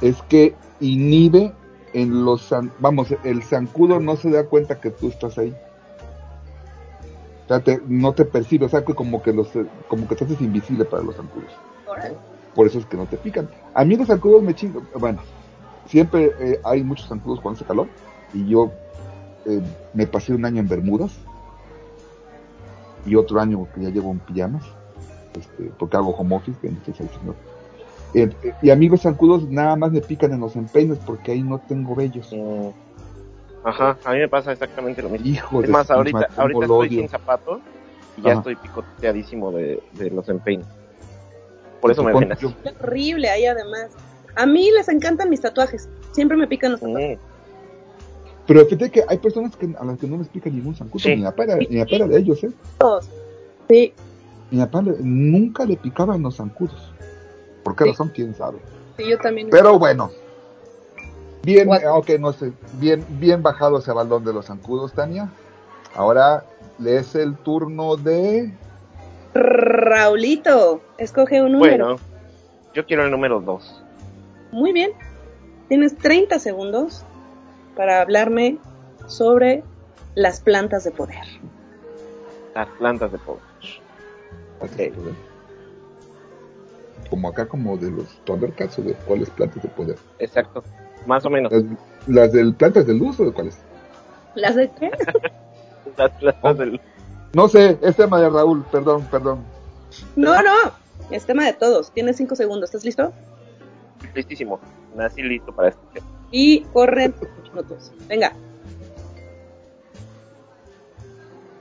es 0.00 0.16
que 0.28 0.54
inhibe 0.80 1.52
en 1.92 2.24
los... 2.24 2.52
Vamos, 2.78 3.08
el 3.24 3.42
zancudo 3.42 4.00
no 4.00 4.16
se 4.16 4.30
da 4.30 4.44
cuenta 4.46 4.80
que 4.80 4.90
tú 4.90 5.08
estás 5.08 5.38
ahí. 5.38 5.54
O 7.44 7.48
sea, 7.48 7.60
te- 7.60 7.82
no 7.86 8.12
te 8.12 8.24
percibe, 8.24 8.66
o 8.66 8.68
sea, 8.68 8.84
que 8.84 8.94
como 8.94 9.22
que, 9.22 9.32
los, 9.32 9.48
como 9.88 10.06
que 10.08 10.14
te 10.16 10.24
haces 10.24 10.40
invisible 10.40 10.84
para 10.84 11.02
los 11.02 11.16
zancudos. 11.16 11.50
por 12.54 12.66
eso 12.66 12.78
es 12.78 12.86
que 12.86 12.96
no 12.96 13.06
te 13.06 13.16
pican. 13.16 13.48
A 13.74 13.84
mí 13.84 13.96
los 13.96 14.06
zancudos 14.06 14.42
me 14.42 14.54
chingan, 14.54 14.86
bueno, 14.98 15.20
siempre 15.86 16.32
eh, 16.38 16.60
hay 16.64 16.82
muchos 16.84 17.08
zancudos 17.08 17.40
cuando 17.40 17.56
hace 17.58 17.64
calor, 17.66 17.88
y 18.32 18.46
yo 18.46 18.70
eh, 19.46 19.60
me 19.92 20.06
pasé 20.06 20.34
un 20.34 20.44
año 20.44 20.60
en 20.60 20.68
Bermudas, 20.68 21.12
y 23.04 23.16
otro 23.16 23.40
año 23.40 23.66
que 23.74 23.82
ya 23.82 23.88
llevo 23.90 24.12
en 24.12 24.20
pijamas, 24.20 24.62
este, 25.38 25.72
porque 25.78 25.96
hago 25.96 26.10
home 26.10 26.36
office, 26.36 26.58
Señor. 26.60 27.34
Eh, 28.14 28.30
y 28.60 28.70
amigos 28.70 29.02
zancudos 29.02 29.48
nada 29.48 29.74
más 29.76 29.90
me 29.92 30.00
pican 30.00 30.32
en 30.32 30.40
los 30.40 30.54
empeines 30.56 30.98
porque 30.98 31.32
ahí 31.32 31.42
no 31.42 31.58
tengo 31.58 31.94
vellos. 31.94 32.30
Mm. 32.32 32.68
Ajá, 33.64 33.96
a 34.04 34.12
mí 34.12 34.18
me 34.18 34.28
pasa 34.28 34.52
exactamente 34.52 35.02
lo 35.02 35.08
mismo. 35.08 35.26
Hijo 35.26 35.60
Es 35.60 35.66
de 35.66 35.72
más, 35.72 35.90
ahorita, 35.90 36.28
ahorita 36.36 36.60
estoy 36.64 36.76
odio. 36.88 37.00
sin 37.00 37.08
zapatos 37.08 37.60
y 38.16 38.22
ya 38.22 38.30
Ajá. 38.32 38.38
estoy 38.40 38.56
picoteadísimo 38.56 39.52
de, 39.52 39.82
de 39.92 40.10
los 40.10 40.28
empeines. 40.28 40.66
Por 41.80 41.90
eso 41.90 42.02
me 42.04 42.12
ven 42.12 42.32
así. 42.32 42.46
horrible 42.80 43.28
ahí 43.28 43.46
además. 43.46 43.88
A 44.36 44.46
mí 44.46 44.70
les 44.76 44.88
encantan 44.88 45.30
mis 45.30 45.40
tatuajes. 45.40 45.88
Siempre 46.12 46.36
me 46.36 46.46
pican 46.46 46.72
los 46.72 46.80
tatuajes. 46.80 47.18
Mm. 47.18 47.22
Pero 48.46 48.66
fíjate 48.66 48.90
que 48.90 49.04
hay 49.08 49.18
personas 49.18 49.56
que, 49.56 49.72
a 49.78 49.84
las 49.84 49.98
que 49.98 50.06
no 50.08 50.16
les 50.18 50.28
pica 50.28 50.50
ningún 50.50 50.74
zancudo, 50.74 50.98
Sí. 51.04 51.16
ni 51.16 51.24
a 51.24 51.30
para, 51.30 51.56
ni 51.56 51.80
a 51.80 51.86
para 51.86 52.06
de 52.08 52.18
ellos, 52.18 52.42
¿eh? 52.44 52.50
Todos. 52.78 53.08
Sí, 53.68 53.94
papá 54.58 54.82
le- 54.82 54.96
nunca 55.00 55.64
le 55.64 55.76
picaban 55.76 56.20
los 56.22 56.36
zancudos. 56.36 56.92
¿Por 57.62 57.76
qué 57.76 57.84
Sí. 57.84 57.90
razón? 57.90 58.08
¿Quién 58.14 58.34
sabe? 58.34 58.58
sí, 58.96 59.08
yo 59.08 59.18
también. 59.18 59.48
Pero 59.50 59.78
bueno. 59.78 60.10
Bien, 61.42 61.68
What? 61.68 61.80
ok, 61.92 62.10
no 62.20 62.32
sé. 62.32 62.52
Bien, 62.74 63.04
bien 63.08 63.42
bajado 63.42 63.78
ese 63.78 63.90
balón 63.92 64.24
de 64.24 64.32
los 64.32 64.46
zancudos, 64.46 64.92
Tania. 64.92 65.28
Ahora 65.94 66.44
le 66.78 66.96
es 66.98 67.14
el 67.14 67.36
turno 67.36 67.96
de. 67.96 68.52
Raulito, 69.34 70.80
escoge 70.98 71.42
un 71.42 71.52
número. 71.52 71.86
Bueno, 71.86 72.00
yo 72.74 72.86
quiero 72.86 73.04
el 73.04 73.10
número 73.10 73.40
2. 73.40 73.82
Muy 74.52 74.72
bien. 74.72 74.92
Tienes 75.68 75.96
30 75.96 76.38
segundos 76.38 77.04
para 77.76 78.02
hablarme 78.02 78.58
sobre 79.06 79.64
las 80.14 80.40
plantas 80.40 80.84
de 80.84 80.90
poder. 80.90 81.24
Las 82.54 82.68
plantas 82.78 83.10
de 83.10 83.18
poder. 83.18 83.40
Ok. 84.60 84.94
Como 87.12 87.28
acá, 87.28 87.44
como 87.44 87.76
de 87.76 87.90
los 87.90 88.08
Thundercats 88.24 88.78
o 88.78 88.82
de 88.82 88.94
cuáles 88.94 89.28
plantas 89.28 89.62
de 89.62 89.68
poder. 89.68 89.98
Exacto. 90.18 90.64
Más 91.04 91.26
o 91.26 91.28
menos. 91.28 91.52
Las, 91.52 91.64
las 92.06 92.32
del 92.32 92.54
plantas 92.54 92.86
de 92.86 92.94
luz 92.94 93.20
o 93.20 93.26
de 93.26 93.32
cuáles. 93.32 93.58
¿Las 94.34 94.56
de 94.56 94.70
qué? 94.70 94.90
Las 95.98 96.10
plantas 96.10 96.56
del... 96.56 96.80
No 97.34 97.48
sé, 97.48 97.76
es 97.82 97.96
tema 97.96 98.18
de 98.18 98.30
Raúl, 98.30 98.64
perdón, 98.72 99.06
perdón. 99.10 99.44
No, 100.16 100.42
no. 100.42 100.72
Es 101.10 101.26
tema 101.26 101.44
de 101.44 101.52
todos. 101.52 101.92
Tienes 101.92 102.16
5 102.16 102.34
segundos. 102.34 102.70
¿Estás 102.70 102.86
listo? 102.86 103.12
Listísimo. 104.14 104.58
Nací 104.96 105.22
listo 105.22 105.54
para 105.54 105.68
esto. 105.68 105.82
Y 106.30 106.60
corren 106.72 107.14
minutos. 107.42 107.92
Venga. 108.08 108.32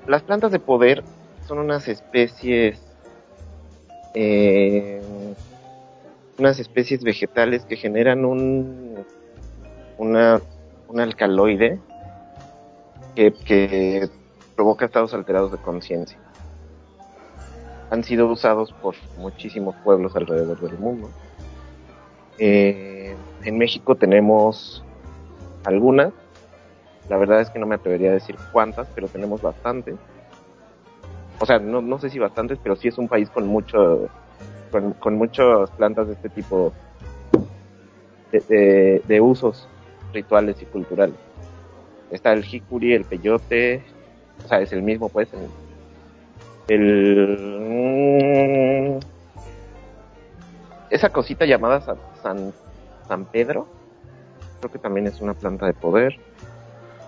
Las 0.08 0.24
plantas 0.24 0.54
de 0.54 0.60
poder 0.60 1.04
son 1.46 1.60
unas 1.60 1.90
especies, 1.90 2.82
eh, 4.14 5.01
unas 6.38 6.60
especies 6.60 7.04
vegetales 7.04 7.66
que 7.66 7.76
generan 7.76 8.26
un, 8.26 9.06
una, 9.98 10.42
un 10.88 11.00
alcaloide 11.00 11.80
que, 13.16 13.34
que 13.34 14.10
provoca 14.56 14.86
estados 14.86 15.14
alterados 15.14 15.52
de 15.52 15.58
conciencia. 15.58 16.18
Han 17.90 18.04
sido 18.04 18.28
usados 18.28 18.72
por 18.74 18.96
muchísimos 19.18 19.76
pueblos 19.84 20.16
alrededor 20.16 20.60
del 20.62 20.78
mundo. 20.78 21.10
Eh, 22.38 23.16
en 23.44 23.58
México 23.58 23.96
tenemos 23.96 24.84
algunas, 25.64 26.14
la 27.10 27.18
verdad 27.18 27.42
es 27.42 27.50
que 27.50 27.60
no 27.60 27.66
me 27.66 27.76
atrevería 27.76 28.12
a 28.12 28.14
decir 28.14 28.36
cuántas, 28.52 28.88
pero 28.96 29.08
tenemos 29.08 29.42
bastantes. 29.42 29.96
O 31.40 31.46
sea, 31.46 31.60
no, 31.60 31.82
no 31.82 32.00
sé 32.00 32.10
si 32.10 32.20
bastantes, 32.20 32.60
pero 32.62 32.76
sí 32.76 32.88
es 32.88 32.98
un 32.98 33.08
país 33.08 33.30
con 33.30 33.48
mucho, 33.48 34.10
con, 34.72 34.94
con 34.94 35.18
muchas 35.18 35.70
plantas 35.72 36.08
de 36.08 36.14
este 36.14 36.30
tipo 36.30 36.74
de, 38.32 39.22
usos 39.22 39.68
rituales 40.14 40.62
y 40.62 40.66
culturales. 40.66 41.16
Está 42.10 42.34
el 42.34 42.44
jicuri, 42.44 42.94
el 42.94 43.06
peyote, 43.06 43.84
o 44.44 44.48
sea, 44.48 44.62
es 44.62 44.72
el 44.74 44.82
mismo 44.82 45.10
pues. 45.10 45.30
El, 45.34 45.50
el- 46.80 48.98
mm, 48.98 49.00
esa 50.90 51.10
cosita 51.10 51.46
llamada 51.46 51.82
Sa- 51.82 51.96
San, 52.22 52.54
San 53.08 53.26
Pedro, 53.26 53.68
creo 54.60 54.72
que 54.72 54.80
también 54.80 55.08
es 55.08 55.22
una 55.22 55.34
planta 55.34 55.66
de 55.66 55.74
poder. 55.74 56.18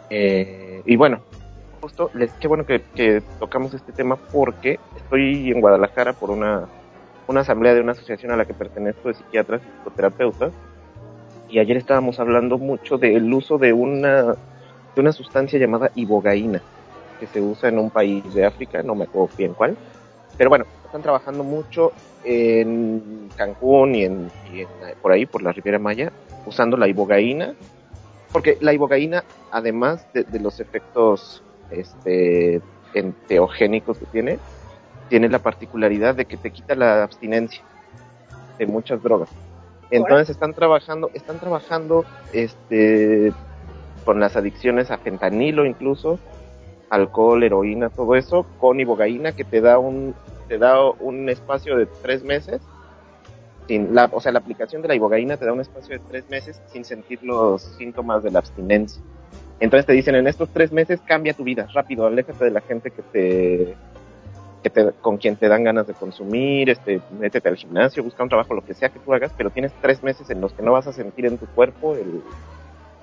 Eh, 0.10 0.82
y 0.86 0.96
bueno, 0.96 1.22
justo, 1.82 2.10
les, 2.14 2.32
qué 2.34 2.48
bueno 2.48 2.66
que 2.66 3.22
tocamos 3.40 3.74
este 3.74 3.92
tema 3.92 4.16
porque 4.32 4.80
estoy 4.96 5.52
en 5.52 5.60
Guadalajara 5.60 6.14
por 6.14 6.32
una, 6.32 6.68
una 7.28 7.42
asamblea 7.42 7.74
de 7.74 7.82
una 7.82 7.94
asociación 7.94 8.32
a 8.32 8.38
la 8.38 8.46
que 8.46 8.54
pertenezco 8.54 9.08
de 9.08 9.16
psiquiatras 9.16 9.62
y 9.66 9.70
psicoterapeutas. 9.72 10.54
Y 11.48 11.60
ayer 11.60 11.78
estábamos 11.78 12.20
hablando 12.20 12.58
mucho 12.58 12.98
del 12.98 13.32
uso 13.34 13.58
de 13.58 13.74
una, 13.74 14.24
de 14.96 15.02
una 15.02 15.12
sustancia 15.12 15.60
llamada 15.60 15.92
ibogaína, 15.96 16.64
que 17.20 17.28
se 17.28 17.42
usa 17.42 17.70
en 17.70 17.80
un 17.80 17.92
país 17.92 18.34
de 18.34 18.46
África, 18.46 18.82
no 18.84 18.96
me 18.96 19.04
acuerdo 19.06 19.30
bien 19.38 19.54
cuál. 19.54 19.78
Pero 20.38 20.50
bueno, 20.50 20.66
están 20.84 21.02
trabajando 21.02 21.44
mucho 21.44 21.92
en 22.24 23.30
Cancún 23.36 23.96
y, 23.96 24.04
en, 24.06 24.32
y 24.46 24.62
en- 24.62 24.70
por 25.02 25.12
ahí, 25.12 25.26
por 25.26 25.42
la 25.44 25.52
Riviera 25.52 25.80
Maya, 25.80 26.12
usando 26.46 26.78
la 26.78 26.88
ibogaína, 26.88 27.54
porque 28.32 28.58
la 28.62 28.74
ibogaína, 28.74 29.24
además 29.52 30.08
de, 30.14 30.24
de 30.24 30.40
los 30.40 30.60
efectos 30.60 31.44
este, 31.70 32.62
enteogénicos 32.94 34.00
que 34.00 34.06
tiene, 34.08 34.40
tiene 35.10 35.30
la 35.30 35.40
particularidad 35.40 36.16
de 36.16 36.26
que 36.26 36.38
te 36.38 36.52
quita 36.52 36.76
la 36.76 37.04
abstinencia 37.04 37.64
de 38.58 38.66
muchas 38.66 39.02
drogas. 39.02 39.30
Entonces 39.92 40.30
están 40.30 40.54
trabajando, 40.54 41.12
están 41.14 41.40
trabajando 41.40 42.06
este 42.32 43.32
con 44.06 44.20
las 44.20 44.36
adicciones 44.36 44.92
a 44.92 44.98
fentanilo 44.98 45.66
incluso, 45.66 46.20
alcohol, 46.90 47.44
heroína, 47.44 47.90
todo 47.90 48.16
eso, 48.16 48.46
con 48.60 48.80
ibogaína 48.80 49.34
que 49.34 49.44
te 49.44 49.62
da 49.62 49.80
un, 49.80 50.14
te 50.48 50.58
da 50.58 50.90
un 50.90 51.30
espacio 51.30 51.78
de 51.78 51.86
tres 51.86 52.24
meses 52.24 52.62
sin 53.68 53.96
la, 53.96 54.10
o 54.12 54.20
sea, 54.20 54.32
la 54.32 54.40
aplicación 54.40 54.82
de 54.82 54.90
la 54.90 54.96
ibogaína 54.96 55.38
te 55.38 55.46
da 55.46 55.54
un 55.54 55.62
espacio 55.62 55.98
de 55.98 56.04
tres 56.10 56.30
meses 56.30 56.62
sin 56.68 56.84
sentir 56.84 57.24
los 57.24 57.62
síntomas 57.62 58.24
de 58.24 58.32
la 58.32 58.40
abstinencia. 58.40 59.02
Entonces 59.60 59.86
te 59.86 59.94
dicen, 59.94 60.16
en 60.16 60.28
estos 60.28 60.50
tres 60.50 60.72
meses 60.72 61.00
cambia 61.06 61.34
tu 61.34 61.44
vida, 61.44 61.68
rápido, 61.74 62.06
aléjate 62.06 62.46
de 62.46 62.52
la 62.52 62.62
gente 62.62 62.92
que 62.92 63.02
te, 63.02 63.76
que 64.64 64.70
te, 64.70 64.92
con 65.02 65.18
quien 65.18 65.36
te 65.36 65.48
dan 65.50 65.64
ganas 65.64 65.86
de 65.86 65.94
consumir, 65.94 66.70
este, 66.70 67.02
métete 67.12 67.50
al 67.50 67.58
gimnasio, 67.58 68.02
busca 68.04 68.24
un 68.24 68.30
trabajo, 68.30 68.54
lo 68.54 68.64
que 68.64 68.74
sea 68.74 68.90
que 68.90 69.00
tú 69.00 69.14
hagas, 69.14 69.32
pero 69.38 69.52
tienes 69.52 69.74
tres 69.82 70.02
meses 70.02 70.30
en 70.30 70.40
los 70.42 70.54
que 70.54 70.64
no 70.64 70.72
vas 70.72 70.88
a 70.88 70.94
sentir 70.94 71.26
en 71.26 71.38
tu 71.38 71.46
cuerpo 71.48 71.96
el, 71.96 72.24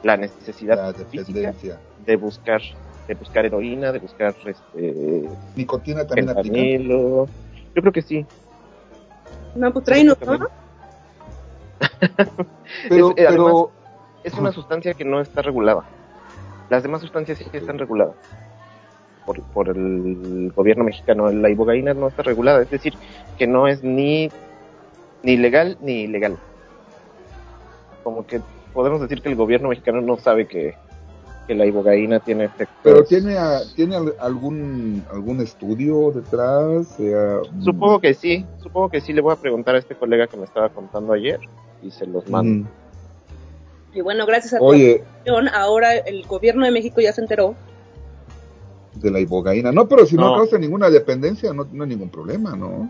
la 0.02 0.16
necesidad 0.16 0.76
La 0.76 1.04
física 1.04 1.38
dependencia. 1.38 1.78
de 1.98 2.16
buscar, 2.16 2.62
de 3.06 3.14
buscar 3.14 3.44
heroína, 3.44 3.92
de 3.92 3.98
buscar 3.98 4.34
este, 4.46 5.30
Nicotina 5.54 6.06
también 6.06 6.30
aplica. 6.30 6.56
Yo 6.58 7.82
creo 7.82 7.92
que 7.92 8.02
sí. 8.02 8.26
No, 9.54 9.72
pues 9.72 9.84
tráenos, 9.84 10.18
También. 10.18 10.40
¿no? 10.40 10.48
Pero, 12.88 13.10
Es- 13.10 13.16
eh, 13.16 13.70
Es 14.22 14.34
una 14.34 14.52
sustancia 14.52 14.94
que 14.94 15.04
no 15.04 15.20
está 15.20 15.42
regulada. 15.42 15.84
Las 16.68 16.82
demás 16.82 17.00
sustancias 17.00 17.38
sí 17.38 17.50
que 17.50 17.58
están 17.58 17.78
reguladas 17.78 18.16
por, 19.30 19.40
por 19.52 19.68
el 19.68 20.52
gobierno 20.54 20.84
mexicano. 20.84 21.30
La 21.30 21.48
ibogaína 21.50 21.94
no 21.94 22.08
está 22.08 22.22
regulada, 22.22 22.62
es 22.62 22.70
decir, 22.70 22.94
que 23.38 23.46
no 23.46 23.68
es 23.68 23.82
ni, 23.84 24.28
ni 25.22 25.36
legal 25.36 25.76
ni 25.80 26.02
ilegal. 26.02 26.36
Como 28.02 28.26
que 28.26 28.40
podemos 28.72 29.00
decir 29.00 29.22
que 29.22 29.28
el 29.28 29.36
gobierno 29.36 29.68
mexicano 29.68 30.00
no 30.00 30.16
sabe 30.18 30.46
que, 30.46 30.74
que 31.46 31.54
la 31.54 31.66
ibogaína 31.66 32.18
tiene 32.18 32.44
efectos. 32.44 32.76
pero 32.82 33.04
tiene 33.04 33.36
a- 33.38 33.60
tiene 33.76 33.96
al- 33.96 34.14
algún 34.20 35.04
algún 35.12 35.40
estudio 35.40 36.10
detrás, 36.12 36.96
mm, 36.98 37.62
Supongo 37.64 38.00
que 38.00 38.14
sí, 38.14 38.44
supongo 38.62 38.88
que 38.88 39.00
sí. 39.00 39.12
Le 39.12 39.20
voy 39.20 39.32
a 39.32 39.36
preguntar 39.36 39.74
a 39.74 39.78
este 39.78 39.94
colega 39.94 40.26
que 40.26 40.36
me 40.36 40.44
estaba 40.44 40.68
contando 40.70 41.12
ayer 41.12 41.38
y 41.82 41.90
se 41.90 42.06
los 42.06 42.28
mando. 42.28 42.66
mm, 42.68 42.68
Y 43.92 44.00
bueno, 44.00 44.24
gracias 44.26 44.54
a 44.54 44.58
tu 44.58 44.64
Oye, 44.64 45.02
opinión, 45.20 45.48
ahora 45.48 45.94
el 45.96 46.24
gobierno 46.26 46.64
de 46.64 46.70
México 46.72 47.00
ya 47.00 47.12
se 47.12 47.20
enteró. 47.20 47.54
De 49.00 49.10
la 49.10 49.20
ibogaína. 49.20 49.72
No, 49.72 49.86
pero 49.88 50.04
si 50.06 50.16
no, 50.16 50.30
No. 50.30 50.36
causa 50.36 50.58
ninguna 50.58 50.90
dependencia, 50.90 51.52
no, 51.52 51.66
no 51.72 51.84
hay 51.84 51.90
ningún 51.90 52.10
problema, 52.10 52.54
¿no? 52.56 52.88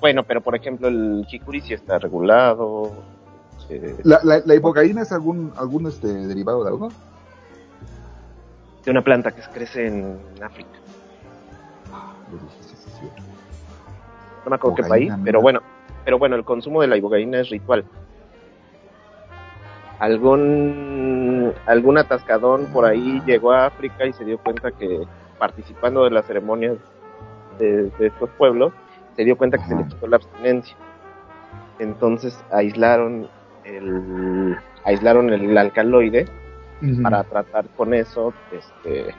Bueno, 0.00 0.24
pero 0.24 0.40
por 0.40 0.54
ejemplo 0.56 0.88
el 0.88 1.24
jicuri 1.28 1.60
sí 1.60 1.74
está 1.74 1.98
regulado. 1.98 2.90
eh, 3.68 3.96
¿La, 4.02 4.20
la, 4.24 4.40
la 4.44 4.54
ibogaína 4.54 5.02
es 5.02 5.12
algún 5.12 5.52
algún 5.56 5.86
este 5.86 6.08
derivado 6.08 6.64
de 6.64 6.70
algo? 6.70 6.88
de 8.84 8.90
una 8.90 9.02
planta 9.04 9.30
que 9.32 9.42
crece 9.52 9.86
en 9.88 10.18
África. 10.42 10.70
Lo 12.32 12.38
dije, 12.38 12.56
sí, 12.62 12.74
sí, 12.82 12.90
sí. 12.98 13.06
No 14.44 14.50
me 14.50 14.56
acuerdo 14.56 14.76
qué 14.76 14.84
país, 14.84 15.10
mira. 15.10 15.20
pero 15.22 15.42
bueno, 15.42 15.60
pero 16.02 16.18
bueno, 16.18 16.34
el 16.36 16.44
consumo 16.44 16.80
de 16.80 16.86
la 16.88 16.96
ibogaína 16.96 17.40
es 17.40 17.50
ritual. 17.50 17.84
Algún 19.98 21.52
algún 21.66 21.98
atascadón 21.98 22.66
por 22.72 22.86
ahí 22.86 23.20
llegó 23.26 23.52
a 23.52 23.66
África 23.66 24.06
y 24.06 24.14
se 24.14 24.24
dio 24.24 24.38
cuenta 24.38 24.70
que 24.72 25.02
participando 25.40 26.04
de 26.04 26.10
las 26.10 26.26
ceremonias 26.26 26.76
de, 27.58 27.90
de 27.98 28.06
estos 28.06 28.28
pueblos, 28.38 28.72
se 29.16 29.24
dio 29.24 29.36
cuenta 29.36 29.56
que 29.58 29.64
se 29.64 29.72
Ajá. 29.74 29.82
le 29.82 29.88
quitó 29.88 30.06
la 30.06 30.16
abstinencia. 30.16 30.76
Entonces 31.78 32.38
aislaron 32.52 33.26
el 33.64 34.56
aislaron 34.84 35.30
el 35.30 35.56
alcaloide 35.56 36.26
para 37.02 37.24
tratar 37.24 37.66
con 37.70 37.92
eso, 37.94 38.32
este, 38.52 39.14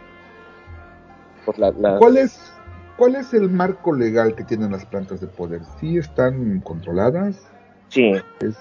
pues 1.45 1.57
la, 1.57 1.71
la- 1.71 1.97
¿Cuál 1.97 2.17
es 2.17 2.53
cuál 2.97 3.15
es 3.15 3.34
el 3.34 3.49
marco 3.49 3.93
legal 3.93 4.36
que 4.36 4.43
tienen 4.43 4.71
las 4.71 4.86
plantas 4.86 5.19
de 5.21 5.27
poder? 5.27 5.62
¿Sí 5.79 5.97
están 5.97 6.62
controladas? 6.62 7.36
sí, 7.89 8.13
Es- 8.41 8.57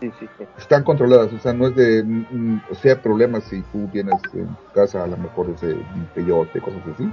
sí, 0.00 0.10
sí, 0.18 0.28
sí. 0.38 0.44
están 0.58 0.84
controladas, 0.84 1.32
o 1.32 1.38
sea, 1.38 1.52
no 1.52 1.66
es 1.66 1.74
de, 1.74 2.02
mm, 2.02 2.26
mm, 2.30 2.60
o 2.70 2.74
sea, 2.74 3.00
problemas 3.00 3.44
si 3.44 3.62
tú 3.62 3.88
vienes 3.88 4.14
en 4.34 4.48
tu 4.48 4.72
casa, 4.72 5.04
a 5.04 5.06
lo 5.06 5.16
mejor 5.16 5.50
es 5.50 5.60
de 5.60 5.74
un 5.74 6.08
peyote, 6.14 6.60
cosas 6.60 6.82
así. 6.94 7.08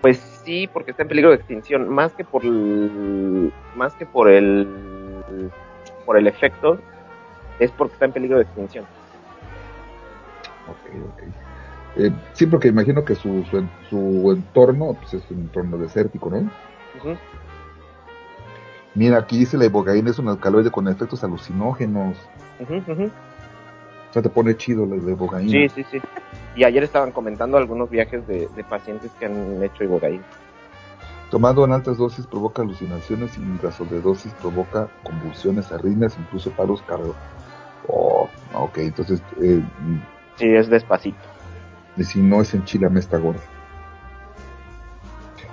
Pues 0.00 0.18
sí, 0.44 0.68
porque 0.72 0.92
está 0.92 1.02
en 1.02 1.08
peligro 1.08 1.30
de 1.30 1.36
extinción, 1.36 1.88
más 1.88 2.12
que 2.14 2.24
por 2.24 2.44
el, 2.44 3.52
más 3.76 3.94
que 3.94 4.06
por 4.06 4.30
el, 4.30 5.50
por 6.06 6.16
el 6.16 6.26
efecto, 6.26 6.78
es 7.58 7.70
porque 7.72 7.94
está 7.94 8.06
en 8.06 8.12
peligro 8.12 8.38
de 8.38 8.44
extinción. 8.44 8.86
Ok, 10.66 10.78
ok. 11.04 11.22
Eh, 11.96 12.12
sí, 12.32 12.46
porque 12.46 12.68
imagino 12.68 13.04
que 13.04 13.14
su, 13.14 13.44
su, 13.44 13.68
su 13.88 14.32
entorno 14.32 14.94
pues 14.94 15.14
es 15.14 15.30
un 15.30 15.40
entorno 15.40 15.76
desértico, 15.76 16.30
¿no? 16.30 16.50
Ujú. 16.94 17.18
Mira, 18.94 19.18
aquí 19.18 19.38
dice 19.38 19.56
la 19.56 19.66
ibogaína 19.66 20.10
es 20.10 20.18
un 20.18 20.28
alcaloide 20.28 20.70
con 20.70 20.88
efectos 20.88 21.22
alucinógenos. 21.22 22.16
Ujú, 22.58 22.74
ujú. 22.92 23.04
O 23.04 24.12
sea, 24.12 24.22
te 24.22 24.28
pone 24.28 24.56
chido 24.56 24.84
la, 24.86 24.96
ibogaína. 24.96 25.50
Sí, 25.50 25.68
sí, 25.68 25.84
sí. 25.90 26.00
Y 26.56 26.64
ayer 26.64 26.82
estaban 26.82 27.12
comentando 27.12 27.56
algunos 27.56 27.88
viajes 27.88 28.26
de, 28.26 28.48
de 28.56 28.64
pacientes 28.64 29.12
que 29.18 29.26
han 29.26 29.62
hecho 29.62 29.84
ibogaína. 29.84 30.24
Tomado 31.30 31.64
en 31.64 31.72
altas 31.72 31.96
dosis 31.96 32.26
provoca 32.26 32.62
alucinaciones 32.62 33.38
y 33.38 33.64
la 33.64 33.70
sobredosis 33.70 34.32
provoca 34.34 34.88
convulsiones, 35.04 35.70
arritmias, 35.70 36.16
incluso 36.18 36.50
paros 36.50 36.82
cardíacos. 36.82 37.14
Oh, 37.86 38.28
ok, 38.54 38.78
entonces, 38.78 39.22
eh, 39.40 39.62
Sí, 40.36 40.46
es 40.48 40.68
despacito. 40.68 41.18
y 41.96 42.02
si 42.04 42.20
no 42.20 42.40
es 42.40 42.52
enchilame 42.52 42.98
esta 42.98 43.18
gorda. 43.18 43.40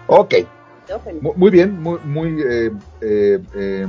Ok, 0.07 0.33
Muy 1.35 1.51
bien, 1.51 1.81
muy, 1.81 1.99
muy, 2.03 2.41
eh, 2.41 2.71
eh, 3.01 3.39
eh, 3.55 3.87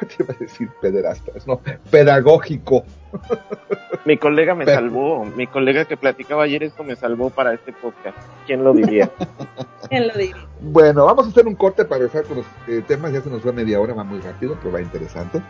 te 0.16 0.22
iba 0.22 0.34
a 0.34 0.38
decir 0.38 0.68
pederastas, 0.80 1.46
no, 1.46 1.60
pedagógico. 1.90 2.84
Mi 4.04 4.18
colega 4.18 4.54
me 4.54 4.64
Pero- 4.64 4.80
salvó, 4.80 5.24
mi 5.24 5.46
colega 5.46 5.84
que 5.86 5.96
platicaba 5.96 6.42
ayer 6.42 6.62
esto 6.62 6.84
me 6.84 6.94
salvó 6.94 7.30
para 7.30 7.54
este 7.54 7.72
podcast. 7.72 8.18
¿Quién 8.46 8.62
lo 8.62 8.74
diría? 8.74 9.10
¿Quién 9.88 10.08
lo 10.08 10.14
diría? 10.14 10.36
Bueno, 10.60 11.06
vamos 11.06 11.26
a 11.26 11.28
hacer 11.30 11.46
un 11.46 11.54
corte 11.54 11.84
para 11.86 12.00
regresar 12.00 12.24
con 12.24 12.38
los 12.38 12.46
eh, 12.68 12.82
temas. 12.86 13.12
Ya 13.12 13.22
se 13.22 13.30
nos 13.30 13.40
fue 13.40 13.52
media 13.52 13.80
hora, 13.80 13.94
va 13.94 14.04
muy 14.04 14.20
rápido, 14.20 14.58
pero 14.60 14.74
va 14.74 14.82
interesante. 14.82 15.40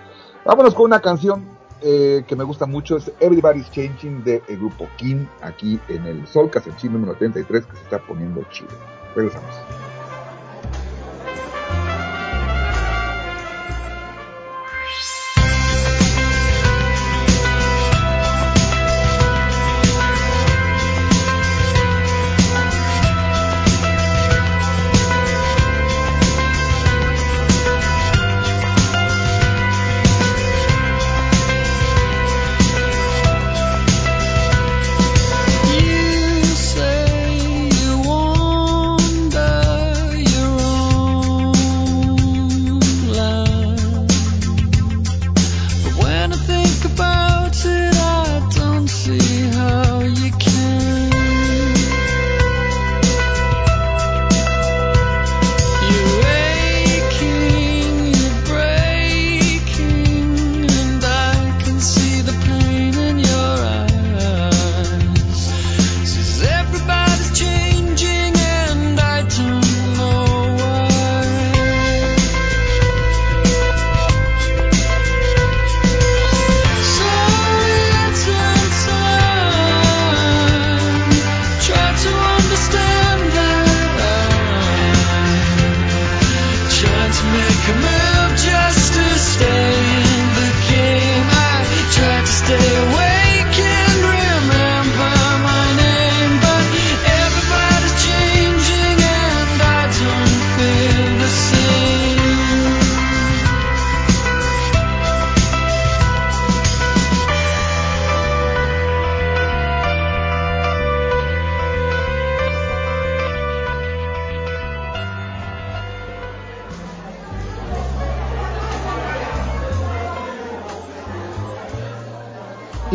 Vámonos 0.44 0.72
con 0.74 0.84
una 0.84 1.00
canción 1.00 1.44
eh, 1.80 2.22
que 2.28 2.37
me 2.37 2.44
gusta 2.44 2.66
mucho. 2.66 2.96
Es 2.96 3.10
Everybody's 3.18 3.68
Changing 3.72 4.22
de 4.22 4.40
el 4.48 4.58
grupo 4.58 4.87
King, 4.98 5.24
aquí 5.40 5.80
en 5.88 6.06
el 6.06 6.24
Sol 6.28 6.48
Casanchín 6.48 6.92
número 6.92 7.14
33, 7.14 7.66
que 7.66 7.76
se 7.76 7.82
está 7.82 7.98
poniendo 7.98 8.44
chido. 8.50 8.70
Regresamos. 9.16 9.50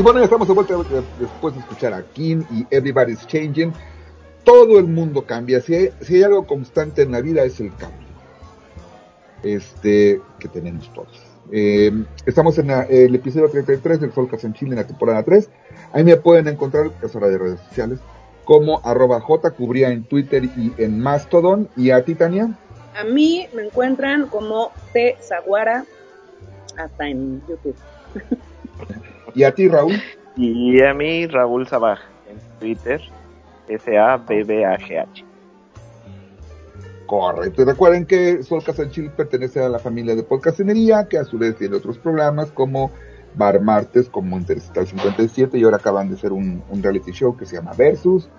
Bueno, 0.09 0.21
ya 0.21 0.25
estamos 0.25 0.47
de 0.47 0.53
vuelta 0.55 0.75
de- 0.75 1.03
después 1.19 1.53
de 1.53 1.59
escuchar 1.59 1.93
a 1.93 2.01
Kim 2.01 2.43
y 2.51 2.65
Everybody's 2.71 3.27
Changing. 3.27 3.71
Todo 4.43 4.79
el 4.79 4.87
mundo 4.87 5.23
cambia. 5.23 5.61
Si 5.61 5.75
hay, 5.75 5.89
si 6.01 6.15
hay 6.15 6.23
algo 6.23 6.47
constante 6.47 7.03
en 7.03 7.11
la 7.11 7.21
vida 7.21 7.43
es 7.43 7.59
el 7.59 7.71
cambio. 7.75 8.07
Este, 9.43 10.19
que 10.39 10.47
tenemos 10.47 10.91
todos. 10.95 11.21
Eh, 11.51 11.91
estamos 12.25 12.57
en 12.57 12.71
el 12.71 13.13
episodio 13.13 13.49
33 13.51 13.99
del 14.01 14.11
Solcas 14.11 14.43
en 14.43 14.53
Chile 14.53 14.71
en 14.71 14.77
la 14.77 14.87
temporada 14.87 15.21
3. 15.21 15.47
Ahí 15.93 16.03
me 16.03 16.17
pueden 16.17 16.47
encontrar, 16.47 16.89
es 17.03 17.15
hora 17.15 17.27
de 17.27 17.37
redes 17.37 17.59
sociales, 17.69 17.99
como 18.45 18.81
arroba 18.83 19.21
jcubría 19.21 19.91
en 19.91 20.05
Twitter 20.05 20.43
y 20.43 20.73
en 20.79 20.99
Mastodon. 20.99 21.69
Y 21.77 21.91
a 21.91 22.03
ti, 22.03 22.15
Tania. 22.15 22.49
A 22.99 23.03
mí 23.03 23.47
me 23.53 23.63
encuentran 23.63 24.25
como 24.25 24.71
T 24.91 25.17
Zaguara 25.21 25.85
hasta 26.77 27.07
en 27.07 27.43
YouTube. 27.47 27.75
Y 29.35 29.43
a 29.43 29.53
ti, 29.53 29.67
Raúl. 29.67 30.01
Y 30.35 30.81
a 30.81 30.93
mí, 30.93 31.27
Raúl 31.27 31.67
Sabaj, 31.67 31.99
en 32.29 32.37
Twitter, 32.59 33.01
S-A-B-B-A-G-H. 33.67 35.25
Correcto. 37.05 37.61
Y 37.61 37.65
recuerden 37.65 38.05
que 38.05 38.43
Solcas 38.43 38.77
en 38.79 38.91
Chile 38.91 39.11
pertenece 39.15 39.63
a 39.63 39.69
la 39.69 39.79
familia 39.79 40.15
de 40.15 40.23
podcastinería, 40.23 41.07
que 41.07 41.17
a 41.17 41.25
su 41.25 41.37
vez 41.37 41.57
tiene 41.57 41.75
otros 41.75 41.97
programas 41.97 42.51
como 42.51 42.91
Bar 43.35 43.61
Martes, 43.61 44.09
como 44.09 44.37
Interestatal 44.37 44.87
57, 44.87 45.57
y 45.57 45.63
ahora 45.63 45.77
acaban 45.77 46.09
de 46.09 46.15
hacer 46.15 46.31
un, 46.31 46.63
un 46.69 46.83
reality 46.83 47.11
show 47.11 47.35
que 47.35 47.45
se 47.45 47.55
llama 47.55 47.73
Versus. 47.75 48.29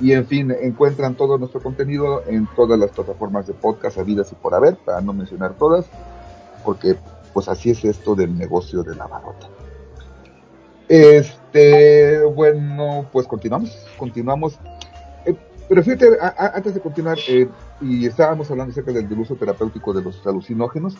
Y 0.00 0.12
en 0.12 0.26
fin, 0.26 0.54
encuentran 0.60 1.14
todo 1.14 1.38
nuestro 1.38 1.62
contenido 1.62 2.22
en 2.26 2.46
todas 2.54 2.78
las 2.78 2.90
plataformas 2.90 3.46
de 3.46 3.54
podcast 3.54 3.96
habidas 3.98 4.30
y 4.32 4.34
por 4.34 4.54
haber, 4.54 4.76
para 4.76 5.00
no 5.00 5.12
mencionar 5.12 5.54
todas, 5.54 5.86
porque 6.64 6.96
pues 7.32 7.48
así 7.48 7.70
es 7.70 7.84
esto 7.84 8.14
del 8.14 8.36
negocio 8.36 8.82
de 8.82 8.94
la 8.94 9.06
barrota. 9.06 9.48
Este, 10.88 12.22
bueno, 12.24 13.08
pues 13.12 13.26
continuamos, 13.26 13.76
continuamos. 13.98 14.58
Eh, 15.24 15.34
pero 15.68 15.82
fíjate, 15.82 16.10
a- 16.20 16.34
a- 16.36 16.52
antes 16.56 16.74
de 16.74 16.80
continuar, 16.80 17.18
eh, 17.28 17.48
y 17.80 18.06
estábamos 18.06 18.50
hablando 18.50 18.70
acerca 18.72 18.92
del, 18.92 19.08
del 19.08 19.18
uso 19.18 19.34
terapéutico 19.34 19.92
de 19.92 20.02
los 20.02 20.24
alucinógenos, 20.26 20.96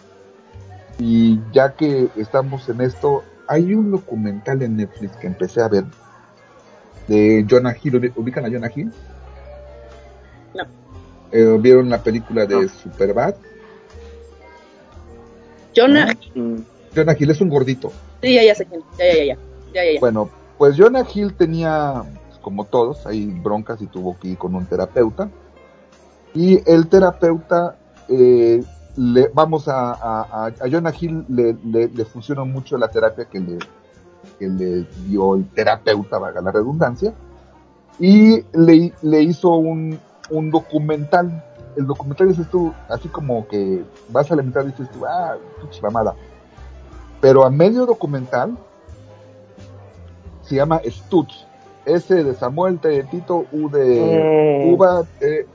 y 0.99 1.39
ya 1.53 1.73
que 1.75 2.09
estamos 2.17 2.69
en 2.69 2.81
esto, 2.81 3.23
hay 3.47 3.75
un 3.75 3.91
documental 3.93 4.63
en 4.63 4.77
Netflix 4.77 5.17
que 5.19 5.27
empecé 5.29 5.61
a 5.61 5.69
ver 5.69 5.85
de 7.07 7.47
Jonah 7.49 7.77
Hill, 7.81 7.95
¿Ubi- 7.95 8.13
¿ubican 8.17 8.45
a 8.45 8.51
Jonah 8.51 8.71
Hill? 8.75 8.91
No. 10.55 10.65
Eh, 11.31 11.59
¿Vieron 11.61 11.89
la 11.91 12.03
película 12.03 12.45
de 12.47 12.55
No. 12.63 12.69
Superbad? 12.69 13.35
Jonah, 15.77 16.17
Jonah 16.95 17.17
Hill 17.19 17.31
es 17.31 17.41
un 17.41 17.51
gordito. 17.51 17.93
sí, 18.23 18.35
ya, 18.35 18.43
ya 18.43 18.55
sé 18.55 18.65
quién. 18.65 18.81
Ya, 18.99 19.07
ya, 19.07 19.15
ya, 19.19 19.25
ya. 19.35 19.39
Bueno, 20.01 20.31
pues 20.59 20.77
Jonah 20.77 21.05
Hill 21.13 21.35
tenía, 21.35 22.03
pues, 22.29 22.39
como 22.41 22.65
todos, 22.65 23.07
hay 23.07 23.27
broncas 23.27 23.83
y 23.83 23.87
tuvo 23.87 24.19
que 24.19 24.29
ir 24.29 24.39
con 24.39 24.55
un 24.55 24.67
terapeuta. 24.67 25.29
Y 26.35 26.61
el 26.71 26.89
terapeuta, 26.89 27.77
eh, 28.09 28.63
vamos 29.33 29.69
a, 29.69 30.47
a, 30.47 30.69
Jonah 30.71 30.93
Hill 30.99 31.25
le, 31.29 32.05
funcionó 32.05 32.45
mucho 32.45 32.77
la 32.79 32.89
terapia 32.89 33.27
que 33.27 33.41
le, 33.41 34.87
dio 35.07 35.35
el 35.35 35.47
terapeuta, 35.51 36.19
valga 36.19 36.41
la 36.41 36.53
redundancia. 36.53 37.13
Y 37.99 38.45
le, 38.53 39.23
hizo 39.23 39.51
un, 39.51 39.99
documental. 40.51 41.43
El 41.77 41.87
documental 41.87 42.29
dices 42.29 42.49
tú, 42.51 42.73
así 42.89 43.09
como 43.09 43.47
que 43.49 43.85
vas 44.09 44.31
a 44.31 44.37
la 44.37 44.43
mitad 44.43 44.63
y 44.63 44.69
dices 44.69 44.91
tú, 44.91 45.05
ah, 45.07 45.37
mamada. 45.83 46.15
Pero 47.21 47.45
a 47.45 47.51
medio 47.51 47.87
documental, 47.87 48.57
se 50.49 50.57
llama 50.57 50.81
Stutz. 50.85 51.47
S 51.85 52.13
de 52.13 52.35
Samuel, 52.35 52.79
T 52.81 52.89
de 52.89 53.05
Tito, 53.05 53.47
U 53.53 53.69
de 53.71 54.65
Mm. 54.65 54.73
Uva. 54.75 55.07
eh, 55.21 55.47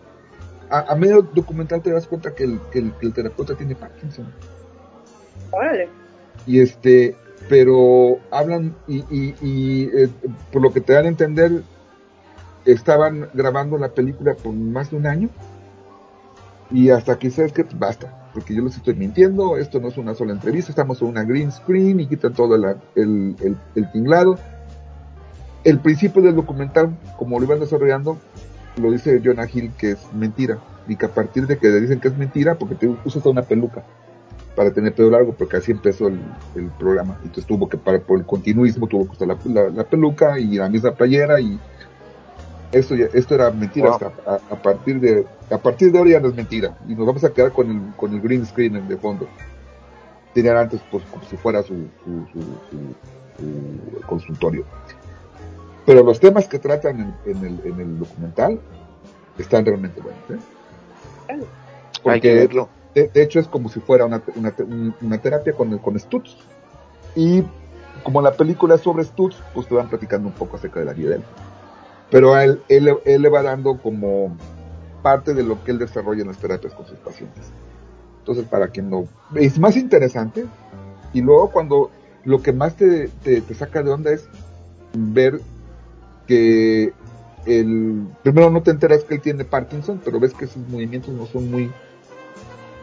a, 0.70 0.94
a 0.94 0.96
medio 0.96 1.22
documental 1.22 1.82
te 1.82 1.92
das 1.92 2.08
cuenta 2.08 2.34
que 2.34 2.46
el, 2.46 2.60
que 2.72 2.80
el, 2.80 2.94
que 2.94 3.08
el 3.08 3.14
terapeuta 3.14 3.56
tiene 3.56 3.76
Parkinson. 3.76 4.26
Órale. 5.52 5.90
Y 6.46 6.62
este, 6.62 7.16
pero 7.50 8.18
hablan 8.32 8.74
y, 8.88 9.00
y, 9.10 9.36
y, 9.42 9.90
eh, 9.94 10.10
por 10.54 10.62
lo 10.62 10.72
que 10.72 10.80
te 10.80 10.94
dan 10.94 11.06
a 11.06 11.10
entender, 11.10 11.62
estaban 12.64 13.28
grabando 13.34 13.78
la 13.78 13.90
película 13.90 14.34
por 14.36 14.54
más 14.54 14.92
de 14.92 14.98
un 14.98 15.08
año. 15.08 15.30
Y 16.72 16.90
hasta 16.90 17.20
que 17.20 17.30
sabes 17.30 17.52
que 17.52 17.66
basta, 17.76 18.30
porque 18.34 18.56
yo 18.56 18.64
les 18.64 18.78
estoy 18.78 18.94
mintiendo, 18.96 19.58
esto 19.58 19.82
no 19.82 19.90
es 19.90 19.98
una 19.98 20.16
sola 20.16 20.32
entrevista, 20.32 20.72
estamos 20.72 21.02
en 21.02 21.10
una 21.10 21.26
green 21.26 21.52
screen 21.52 22.00
y 22.00 22.08
quitan 22.08 22.34
todo 22.34 22.58
la- 22.58 22.78
el, 22.96 23.36
el, 23.42 23.58
el 23.76 23.92
tinglado. 23.92 24.38
El 25.64 25.80
principio 25.80 26.22
del 26.22 26.36
documental, 26.36 26.96
como 27.18 27.38
lo 27.40 27.46
iban 27.46 27.60
desarrollando, 27.60 28.18
lo 28.78 28.92
dice 28.92 29.22
Jonah 29.24 29.48
Hill 29.52 29.72
que 29.78 29.92
es 29.92 30.14
mentira. 30.14 30.58
Y 30.88 30.96
que 30.96 31.06
a 31.06 31.10
partir 31.10 31.46
de 31.46 31.58
que 31.58 31.68
le 31.70 31.80
dicen 31.82 32.00
que 32.00 32.08
es 32.08 32.18
mentira, 32.18 32.56
porque 32.56 32.76
te 32.76 32.88
usas 33.06 33.26
una 33.26 33.44
peluca 33.44 33.84
para 34.56 34.72
tener 34.74 34.94
pelo 34.94 35.12
largo, 35.12 35.34
porque 35.34 35.58
así 35.58 35.72
empezó 35.72 36.08
el, 36.08 36.20
el 36.56 36.70
programa. 36.72 37.16
Entonces 37.22 37.46
tuvo 37.46 37.70
que, 37.70 37.78
para, 37.78 38.00
por 38.00 38.18
el 38.20 38.26
continuismo, 38.26 38.88
tuvo 38.88 39.06
que 39.06 39.12
usar 39.12 39.28
la, 39.28 39.38
la- 39.46 39.70
la 39.70 39.84
peluca 39.84 40.40
y 40.40 40.56
la 40.58 40.68
misma 40.70 40.92
playera 40.94 41.40
y 41.40 41.60
esto, 42.72 42.96
ya- 42.96 43.08
esto 43.14 43.36
era 43.36 43.52
mentira 43.52 43.88
Wow. 43.90 43.96
hasta 43.96 44.12
a, 44.30 44.36
a 44.54 44.62
partir 44.62 45.00
de 45.00 45.26
a 45.52 45.58
partir 45.58 45.92
de 45.92 45.98
ahora 46.00 46.12
ya 46.12 46.20
no 46.22 46.30
es 46.30 46.36
mentira 46.36 46.76
y 46.88 46.96
nos 46.96 47.06
vamos 47.06 47.24
a 47.26 47.34
quedar 47.34 47.52
con 47.52 47.70
el 47.70 47.82
con 47.98 48.14
el 48.14 48.22
green 48.22 48.46
screen 48.46 48.88
de 48.88 48.96
fondo 48.98 49.28
tenían 50.34 50.56
antes 50.56 50.80
pues 50.90 51.04
como 51.12 51.22
si 51.26 51.36
fuera 51.36 51.62
su, 51.64 51.76
su, 52.06 52.26
su, 52.32 52.40
su- 52.70 52.96
su 53.38 54.02
consultorio 54.08 54.64
pero 55.86 56.04
los 56.04 56.20
temas 56.20 56.48
que 56.48 56.60
tratan 56.60 57.16
en, 57.26 57.38
en 57.38 57.46
el, 57.46 57.62
en 57.66 57.80
el 57.80 58.00
documental 58.00 58.60
están 59.38 59.66
realmente 59.66 60.02
buenos 60.02 60.22
¿eh? 60.30 60.38
Ah. 61.30 61.34
Hay 61.34 62.20
que 62.22 62.30
porque 62.30 62.34
verlo. 62.34 62.70
de, 62.96 63.08
de 63.08 63.24
hecho 63.24 63.40
es 63.40 63.48
como 63.48 63.70
si 63.70 63.80
fuera 63.80 64.06
una, 64.06 64.22
una, 64.36 64.54
un- 64.60 64.96
una 65.02 65.18
terapia 65.20 65.54
con, 65.54 65.78
con 65.80 66.00
Stutz. 66.00 66.36
Y 67.16 67.44
como 68.04 68.22
la 68.22 68.32
película 68.34 68.76
es 68.76 68.82
sobre 68.82 69.04
Stutz, 69.04 69.36
pues 69.54 69.68
te 69.68 69.76
van 69.76 69.88
platicando 69.90 70.28
un 70.28 70.34
poco 70.34 70.58
acerca 70.58 70.80
de 70.80 70.86
la 70.86 70.94
vida 70.94 71.10
de 71.10 71.16
él. 71.18 71.24
Pero 72.10 72.34
a 72.34 72.44
él, 72.44 72.62
él, 72.70 72.94
él 73.06 73.22
le 73.22 73.30
va 73.30 73.42
dando 73.44 73.78
como 73.78 74.36
parte 75.02 75.34
de 75.34 75.44
lo 75.44 75.64
que 75.64 75.72
él 75.72 75.80
desarrolla 75.80 76.22
en 76.22 76.28
las 76.28 76.38
terapias 76.38 76.74
con 76.74 76.86
sus 76.86 76.98
pacientes. 77.00 77.46
Entonces, 78.20 78.46
para 78.46 78.68
quien 78.68 78.90
no... 78.90 79.06
Es 79.36 79.58
más 79.60 79.78
interesante. 79.78 80.46
Y 81.14 81.22
luego 81.22 81.50
cuando 81.52 81.90
lo 82.24 82.42
que 82.42 82.52
más 82.52 82.76
te, 82.76 83.08
te, 83.24 83.42
te 83.42 83.54
saca 83.54 83.82
de 83.84 83.92
onda 83.92 84.12
es 84.12 84.28
ver 84.94 85.40
que 86.32 86.94
el... 87.46 88.08
Primero 88.24 88.50
no 88.50 88.62
te 88.64 88.72
enteras 88.72 89.04
que 89.04 89.16
él 89.16 89.22
tiene 89.22 89.44
Parkinson, 89.44 90.00
pero 90.04 90.18
ves 90.20 90.34
que 90.34 90.48
sus 90.48 90.66
movimientos 90.70 91.14
no 91.14 91.26
son 91.26 91.52
muy 91.52 91.70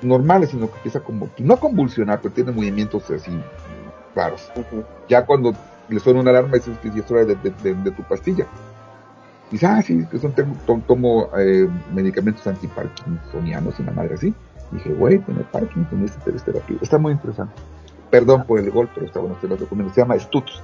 normales, 0.02 0.50
sino 0.50 0.68
que 0.70 0.76
empieza 0.76 1.00
como, 1.00 1.30
no 1.38 1.54
a 1.54 1.60
convulsionar, 1.60 2.20
pero 2.20 2.34
tiene 2.34 2.52
movimientos 2.52 3.10
así 3.10 3.30
raros. 4.14 4.50
Ya 5.08 5.24
cuando 5.24 5.54
le 5.88 5.98
suena 6.00 6.20
una 6.20 6.30
alarma, 6.30 6.56
dices 6.56 6.76
que 6.82 6.88
es 6.88 7.10
hora 7.10 7.24
de, 7.24 7.36
de- 7.36 7.54
de- 7.62 7.74
de 7.74 7.90
tu 7.92 8.02
pastilla. 8.02 8.46
Dice, 9.50 9.64
ah, 9.66 9.80
sí, 9.80 10.04
que 10.10 10.18
son, 10.18 10.32
tengo- 10.32 10.54
to- 10.66 10.82
tomo 10.86 11.30
eh, 11.38 11.66
medicamentos 11.94 12.46
antiparkinsonianos 12.46 13.78
y 13.78 13.82
una 13.82 13.92
madre 13.92 14.14
así. 14.14 14.34
Dije, 14.72 14.92
güey, 14.92 15.18
tiene 15.20 15.40
Parkinson, 15.50 16.04
este 16.04 16.36
es 16.36 16.42
terapia. 16.44 16.76
Está 16.82 16.98
muy 16.98 17.12
interesante. 17.12 17.54
Perdón 18.10 18.44
por 18.44 18.58
el 18.60 18.70
gol, 18.70 18.88
pero 18.94 19.06
está 19.06 19.20
bueno, 19.20 19.36
te 19.40 19.48
lo 19.48 19.56
recomiendo. 19.56 19.92
Se 19.94 20.02
llama 20.02 20.18
Stutz. 20.18 20.60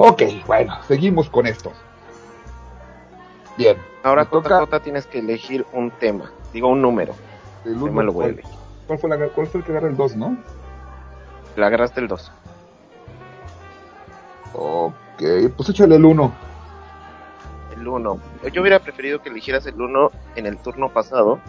Ok, 0.00 0.22
bueno, 0.46 0.78
seguimos 0.86 1.28
con 1.28 1.46
esto. 1.48 1.72
Bien. 3.56 3.76
Ahora, 4.04 4.24
toca- 4.26 4.60
JJ, 4.64 4.80
tienes 4.80 5.06
que 5.08 5.18
elegir 5.18 5.66
un 5.72 5.90
tema. 5.90 6.30
Digo, 6.52 6.68
un 6.68 6.80
número. 6.80 7.14
El 7.64 7.82
uno, 7.82 7.92
me 7.92 8.04
lo 8.04 8.12
voy 8.12 8.22
a 8.22 8.28
¿cuál, 8.28 8.34
elegir. 8.34 8.54
cuál 8.86 8.98
fue 9.00 9.10
la, 9.10 9.28
¿Cuál 9.30 9.46
fue 9.48 9.58
el 9.60 9.66
que 9.66 9.72
agarra 9.72 9.88
el 9.88 9.96
2, 9.96 10.14
no? 10.14 10.36
Le 11.56 11.64
agarraste 11.66 12.00
el 12.00 12.06
2. 12.06 12.30
Ok, 14.54 14.94
pues 15.56 15.68
échale 15.68 15.96
el 15.96 16.04
1. 16.04 16.32
El 17.76 17.88
1. 17.88 18.20
Yo 18.52 18.60
hubiera 18.62 18.78
preferido 18.78 19.20
que 19.20 19.30
eligieras 19.30 19.66
el 19.66 19.80
1 19.80 20.10
en 20.36 20.46
el 20.46 20.58
turno 20.58 20.90
pasado, 20.90 21.40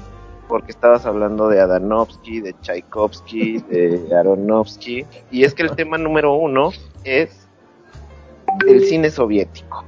porque 0.47 0.72
estabas 0.72 1.06
hablando 1.06 1.50
de 1.50 1.62
Adanovsky, 1.62 2.41
de 2.41 2.54
Tchaikovsky, 2.54 3.60
de 3.60 4.16
Aronofsky. 4.18 5.06
Y 5.30 5.43
es 5.43 5.54
que 5.54 5.62
el 5.62 5.76
tema 5.76 6.00
número 6.00 6.34
1 6.34 6.72
es 7.04 7.47
el 8.68 8.86
cine 8.86 9.10
soviético. 9.10 9.84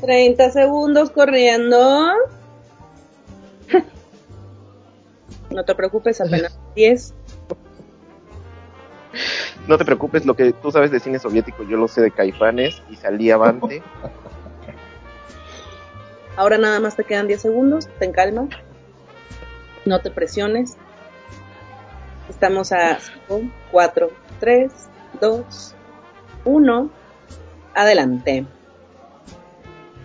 30 0.00 0.50
segundos 0.50 1.10
corriendo. 1.10 2.12
No 5.50 5.64
te 5.64 5.74
preocupes, 5.74 6.20
apenas 6.20 6.58
10. 6.74 7.14
No 9.66 9.78
te 9.78 9.84
preocupes, 9.84 10.26
lo 10.26 10.34
que 10.34 10.52
tú 10.52 10.70
sabes 10.70 10.90
de 10.90 11.00
cine 11.00 11.18
soviético, 11.18 11.62
yo 11.62 11.76
lo 11.78 11.88
sé 11.88 12.02
de 12.02 12.10
Caifanes 12.10 12.82
y 12.90 12.96
salí 12.96 13.30
avante. 13.30 13.82
Ahora 16.36 16.58
nada 16.58 16.80
más 16.80 16.96
te 16.96 17.04
quedan 17.04 17.28
10 17.28 17.40
segundos. 17.40 17.88
Ten 17.98 18.12
calma. 18.12 18.48
No 19.84 20.00
te 20.00 20.10
presiones. 20.10 20.76
Estamos 22.28 22.72
a 22.72 22.98
5, 23.28 23.50
4, 23.70 24.08
3, 24.40 24.72
2, 25.20 25.74
1. 26.44 26.90
Adelante. 27.74 28.46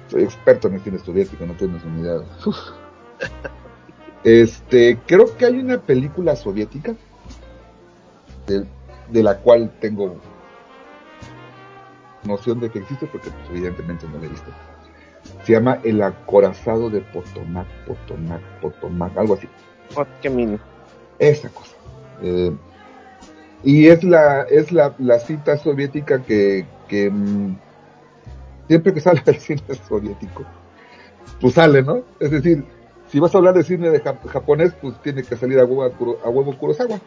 Soy 0.08 0.24
experto 0.24 0.68
en 0.68 0.76
el 0.76 0.82
cine 0.82 1.00
soviético, 1.00 1.46
no 1.46 1.54
tienes 1.54 1.84
unidad. 1.84 2.24
Este, 4.22 5.00
creo 5.08 5.38
que 5.38 5.46
hay 5.46 5.60
una 5.60 5.80
película 5.80 6.36
soviética 6.36 6.94
de, 8.48 8.66
de 9.10 9.24
la 9.24 9.38
cual 9.38 9.72
tengo 9.80 10.18
noción 12.24 12.60
de 12.60 12.70
que 12.70 12.80
existe, 12.80 13.08
porque 13.08 13.30
pues, 13.30 13.50
evidentemente 13.50 14.08
no 14.08 14.20
la 14.20 14.26
he 14.26 14.30
visto. 14.30 14.52
Se 15.44 15.54
llama 15.54 15.80
El 15.84 16.02
acorazado 16.02 16.90
de 16.90 17.02
Potomac, 17.02 17.68
Potomac, 17.86 18.42
Potomac, 18.62 19.18
algo 19.18 19.36
así. 19.36 19.48
Potkemin. 19.94 20.60
Esa 21.18 21.50
cosa. 21.50 21.76
Eh, 22.22 22.52
y 23.64 23.88
es 23.88 24.04
la, 24.04 24.44
es 24.44 24.72
la, 24.72 24.96
la 25.00 25.20
cita 25.20 25.58
soviética 25.58 26.22
que, 26.22 26.66
que 26.88 27.10
mm, 27.10 27.56
siempre 28.68 28.94
que 28.94 29.00
sale 29.02 29.22
el 29.26 29.40
cine 29.40 29.62
soviético, 29.88 30.46
pues 31.42 31.54
sale, 31.54 31.82
¿no? 31.84 32.04
Es 32.20 32.32
decir, 32.32 32.64
si 33.12 33.20
vas 33.20 33.34
a 33.34 33.38
hablar 33.40 33.56
de 33.56 33.64
cine 33.64 33.90
de 33.90 34.04
jap- 34.04 34.26
japonés, 34.28 34.74
pues 34.82 34.96
tiene 35.02 35.24
que 35.24 35.36
salir 35.36 35.60
a 35.60 35.66
huevo, 35.66 36.18
a 36.24 36.30
huevo 36.30 36.58
Kurosawa. 36.58 37.00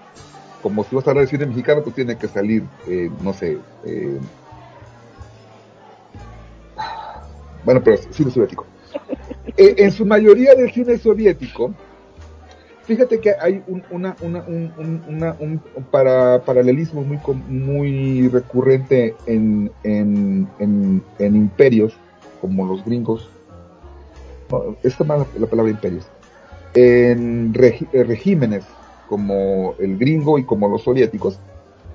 Como 0.62 0.84
si 0.84 0.94
vas 0.94 1.06
a 1.06 1.10
hablar 1.10 1.24
de 1.24 1.30
cine 1.30 1.46
mexicano, 1.46 1.82
pues 1.82 1.94
tiene 1.96 2.16
que 2.16 2.28
salir, 2.28 2.64
eh, 2.88 3.10
no 3.22 3.32
sé, 3.32 3.58
eh, 3.84 4.18
bueno, 7.64 7.80
pero 7.84 7.96
cine 7.96 8.30
soviético. 8.30 8.66
Eh, 9.56 9.74
en 9.84 9.92
su 9.92 10.06
mayoría 10.06 10.54
del 10.54 10.72
cine 10.72 10.96
soviético, 10.96 11.74
fíjate 12.84 13.20
que 13.20 13.34
hay 13.40 13.62
un, 13.66 13.82
una, 13.90 14.16
un, 14.20 15.60
para, 15.90 16.42
paralelismo 16.44 17.02
muy, 17.02 17.18
muy 17.48 18.28
recurrente 18.28 19.14
en, 19.26 19.70
imperios, 21.18 21.94
como 22.40 22.66
los 22.66 22.84
gringos. 22.84 23.30
No, 24.50 24.76
está 24.82 25.04
mal 25.04 25.26
la 25.38 25.46
palabra 25.46 25.70
imperios. 25.70 26.06
En 26.74 27.54
eh, 27.54 28.04
regímenes 28.04 28.64
como 29.08 29.74
el 29.78 29.98
gringo 29.98 30.38
y 30.38 30.44
como 30.44 30.68
los 30.68 30.82
soviéticos, 30.82 31.38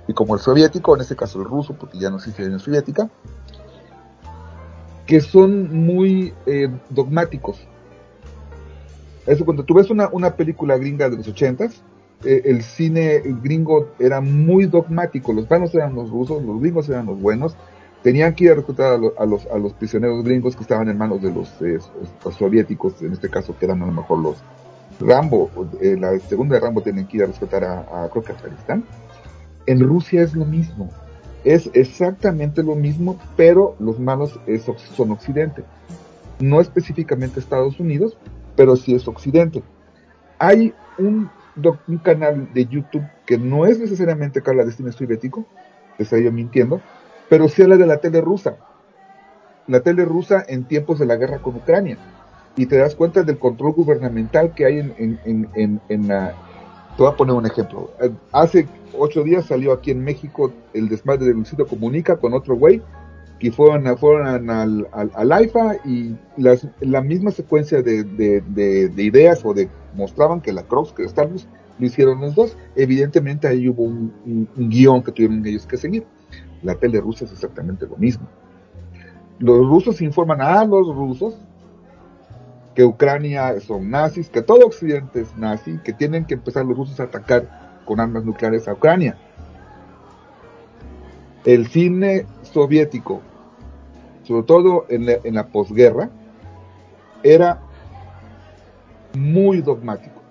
y 0.08 0.14
como 0.14 0.36
el 0.36 0.42
soviético, 0.42 0.96
en 0.96 1.02
este 1.02 1.16
caso 1.16 1.40
el 1.40 1.46
ruso, 1.46 1.74
porque 1.74 2.00
ya 2.00 2.10
no 2.10 2.18
existe 2.18 2.42
la 2.42 2.48
Unión 2.48 2.60
Soviética, 2.60 3.10
que 5.06 5.22
son 5.22 5.86
muy 5.86 6.34
eh, 6.46 6.70
dogmáticos. 6.90 7.60
Eso 9.28 9.46
cuando 9.46 9.64
tú 9.64 9.74
ves 9.76 9.90
una, 9.92 10.10
una 10.12 10.36
película 10.36 10.78
gringa 10.78 11.10
de 11.10 11.18
los 11.18 11.28
ochentas, 11.28 11.84
eh, 12.24 12.42
el 12.46 12.64
cine 12.64 13.22
gringo 13.44 13.90
era 14.00 14.22
muy 14.22 14.66
dogmático, 14.66 15.34
los 15.34 15.48
malos 15.50 15.76
eran 15.76 15.94
los 15.94 16.10
rusos, 16.10 16.42
los 16.44 16.60
gringos 16.60 16.90
eran 16.90 17.06
los 17.06 17.22
buenos, 17.22 17.56
tenían 18.02 18.34
que 18.34 18.46
ir 18.46 18.52
a 18.52 18.56
reclutar 18.56 18.94
a, 18.94 18.98
lo- 18.98 19.14
a 19.20 19.26
los, 19.26 19.46
a 19.48 19.58
los 19.58 19.74
prisioneros 19.74 20.24
gringos 20.24 20.56
que 20.56 20.64
estaban 20.64 20.88
en 20.90 20.98
manos 20.98 21.22
de 21.22 21.32
los, 21.32 21.50
eh, 21.62 21.78
soviéticos, 22.38 23.02
en 23.02 23.14
este 23.14 23.30
caso 23.30 23.56
que 23.58 23.66
eran 23.66 23.84
a 23.84 23.86
lo 23.86 23.92
mejor 23.92 24.20
los 24.20 24.38
Rambo, 25.00 25.52
eh, 25.82 25.96
la 26.00 26.18
segunda 26.22 26.56
de 26.56 26.62
Rambo 26.62 26.82
tienen 26.82 27.06
que 27.06 27.18
ir 27.18 27.24
a 27.24 27.28
rescatar 27.28 27.64
a, 27.64 28.06
a 28.06 28.10
creo 28.10 28.24
que 28.24 28.32
Afganistán. 28.32 28.84
En 29.68 29.82
Rusia 29.82 30.22
es 30.24 30.34
lo 30.34 30.46
mismo, 30.46 30.90
es 31.44 31.70
exactamente 31.74 32.64
lo 32.64 32.74
mismo, 32.76 33.20
pero 33.36 33.76
los 33.80 34.00
malos 34.00 34.40
son 34.96 35.12
Occidente. 35.12 35.64
No 36.40 36.62
específicamente 36.62 37.40
Estados 37.40 37.80
Unidos, 37.80 38.18
pero 38.58 38.76
sí 38.76 38.93
es 38.93 39.08
Occidente. 39.08 39.64
Hay 40.39 40.74
un, 40.97 41.30
un 41.88 41.97
canal 41.99 42.49
de 42.53 42.66
YouTube 42.66 43.05
que 43.26 43.38
no 43.38 43.66
es 43.66 43.80
necesariamente 43.80 44.41
que 44.41 44.49
habla 44.49 44.66
de 44.66 44.72
cine 44.74 44.91
soviético, 44.91 45.45
te 45.95 46.03
estaría 46.03 46.32
mintiendo, 46.32 46.82
pero 47.30 47.47
sí 47.47 47.62
habla 47.62 47.78
de 47.78 47.86
la 47.86 47.97
tele 47.97 48.20
rusa. 48.20 48.58
La 49.68 49.82
tele 49.82 50.03
rusa 50.03 50.43
en 50.47 50.66
tiempos 50.66 50.99
de 50.99 51.05
la 51.05 51.16
guerra 51.16 51.39
con 51.39 51.55
Ucrania. 51.55 51.97
Y 52.55 52.66
te 52.66 52.78
das 52.78 52.95
cuenta 52.95 53.22
del 53.24 53.38
control 53.38 53.74
gubernamental 53.74 54.53
que 54.55 54.66
hay 54.66 54.80
en, 54.80 55.20
en, 55.24 55.49
en, 55.53 55.82
en, 55.88 56.08
la... 56.08 56.34
Te 56.95 57.03
voy 57.03 57.12
a 57.12 57.16
poner 57.16 57.36
un 57.36 57.45
ejemplo. 57.45 57.91
Hace 58.32 58.68
ocho 58.97 59.24
días 59.24 59.45
salió 59.45 59.72
aquí 59.72 59.91
en 59.91 60.03
México 60.03 60.51
el 60.74 60.89
desmadre 60.89 61.28
de 61.28 61.34
Luisito 61.34 61.68
Comunica 61.68 62.16
con 62.18 62.34
otro 62.34 62.55
güey 62.55 62.82
que 63.40 63.52
fueron, 63.52 63.98
fueron 63.98 64.50
al, 64.50 64.88
al, 64.92 65.12
al 65.14 65.32
AIFA 65.32 65.76
y 65.86 66.16
las, 66.38 66.68
la 66.80 67.02
misma 67.02 67.32
secuencia 67.32 67.82
de, 67.82 68.04
de, 68.04 68.42
de, 68.42 68.90
de 68.90 69.04
ideas 69.04 69.46
o 69.46 69.54
de 69.54 69.70
mostraban 69.96 70.42
que 70.42 70.54
la 70.54 70.64
Crocs, 70.64 70.94
que 70.94 71.08
Starbucks, 71.08 71.48
lo 71.80 71.86
hicieron 71.86 72.22
los 72.22 72.34
dos. 72.36 72.58
Evidentemente 72.76 73.48
ahí 73.48 73.70
hubo 73.70 73.84
un 73.84 74.50
guion 74.56 75.04
que 75.04 75.12
tuvieron 75.12 75.46
ellos 75.46 75.68
que 75.68 75.78
seguir. 75.78 76.06
La 76.64 76.74
tele 76.76 77.00
rusa 77.00 77.26
es 77.26 77.32
exactamente 77.32 77.86
lo 77.86 77.98
mismo. 77.98 78.28
Los 79.40 79.60
rusos 79.68 80.02
informan 80.02 80.42
a 80.42 80.66
los 80.66 80.88
rusos 80.96 81.36
que 82.74 82.84
Ucrania 82.84 83.60
son 83.60 83.90
nazis, 83.90 84.30
que 84.30 84.42
todo 84.42 84.66
Occidente 84.66 85.22
es 85.22 85.36
nazi, 85.38 85.80
que 85.84 85.94
tienen 85.94 86.26
que 86.26 86.36
empezar 86.36 86.66
los 86.66 86.78
rusos 86.78 87.00
a 87.00 87.04
atacar 87.04 87.82
con 87.86 88.00
armas 88.00 88.26
nucleares 88.26 88.68
a 88.68 88.74
Ucrania. 88.74 89.18
El 91.48 91.68
cine 91.68 92.26
soviético, 92.41 93.22
sobre 94.24 94.43
todo 94.43 94.86
en 94.89 95.34
la, 95.34 95.48
posguerra, 95.48 96.10
era 97.24 97.62
muy 99.18 99.62
dogmático. 99.62 100.22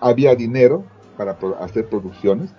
Había 0.00 0.34
dinero 0.34 0.82
para 1.16 1.38
hacer 1.60 1.88
producciones. 1.88 2.50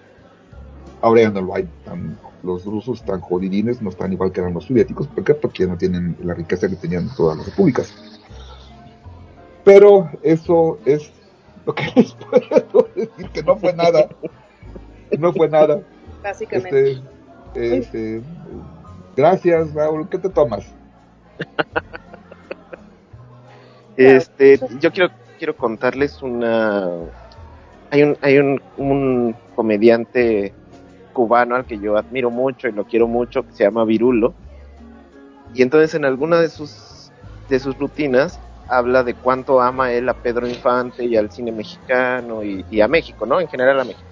Ahora 1.01 1.23
ya 1.23 1.31
no 1.31 1.41
lo 1.41 1.53
hay. 1.53 1.67
Tan- 1.83 2.17
los 2.43 2.63
rusos 2.63 3.01
están 3.01 3.19
jodidines, 3.19 3.81
no 3.81 3.89
están 3.89 4.13
igual 4.13 4.31
que 4.31 4.39
eran 4.39 4.53
los 4.53 4.63
soviéticos. 4.63 5.07
¿Por 5.07 5.25
qué? 5.25 5.33
Porque 5.33 5.63
ya 5.65 5.69
no 5.69 5.77
tienen 5.77 6.15
la 6.23 6.33
riqueza 6.33 6.69
que 6.69 6.77
tenían 6.77 7.09
todas 7.17 7.35
las 7.37 7.45
repúblicas. 7.45 7.93
Pero 9.65 10.09
eso 10.23 10.79
es 10.85 11.11
lo 11.65 11.75
que 11.75 11.83
les 11.97 12.13
puedo 12.13 12.87
decir, 12.95 13.29
que 13.33 13.43
no 13.43 13.57
fue 13.57 13.73
nada. 13.73 14.07
No 15.19 15.33
fue 15.33 15.49
nada. 15.49 15.81
Básicamente. 16.23 17.01
Este, 17.53 17.77
este, 17.77 18.21
gracias, 19.15 19.73
Raúl. 19.73 20.07
¿Qué 20.09 20.17
te 20.17 20.29
tomas? 20.29 20.65
Este, 23.97 24.57
yo 24.79 24.91
quiero 24.91 25.11
quiero 25.37 25.55
contarles 25.55 26.23
una 26.23 26.89
hay 27.91 28.03
un 28.03 28.17
hay 28.21 28.37
un, 28.37 28.61
un 28.77 29.35
comediante 29.53 30.53
cubano 31.13 31.55
al 31.55 31.65
que 31.65 31.77
yo 31.77 31.97
admiro 31.97 32.31
mucho 32.31 32.69
y 32.69 32.71
lo 32.71 32.85
quiero 32.85 33.07
mucho 33.07 33.43
que 33.43 33.51
se 33.51 33.63
llama 33.65 33.83
Virulo 33.83 34.33
y 35.53 35.61
entonces 35.61 35.93
en 35.93 36.05
alguna 36.05 36.39
de 36.39 36.49
sus 36.49 37.11
de 37.49 37.59
sus 37.59 37.77
rutinas 37.77 38.39
habla 38.69 39.03
de 39.03 39.13
cuánto 39.13 39.61
ama 39.61 39.91
él 39.91 40.07
a 40.07 40.13
Pedro 40.13 40.47
Infante 40.47 41.03
y 41.03 41.17
al 41.17 41.29
cine 41.29 41.51
mexicano 41.51 42.41
y, 42.43 42.65
y 42.71 42.79
a 42.79 42.87
México, 42.87 43.25
¿no? 43.25 43.41
En 43.41 43.49
general 43.49 43.79
a 43.81 43.83
México, 43.83 44.07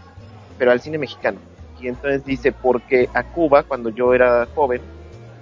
pero 0.57 0.71
al 0.71 0.81
cine 0.81 0.97
mexicano. 0.97 1.39
Y 1.81 1.87
entonces 1.87 2.25
dice, 2.25 2.51
porque 2.51 3.09
a 3.13 3.23
Cuba, 3.23 3.63
cuando 3.63 3.89
yo 3.89 4.13
era 4.13 4.47
joven, 4.53 4.81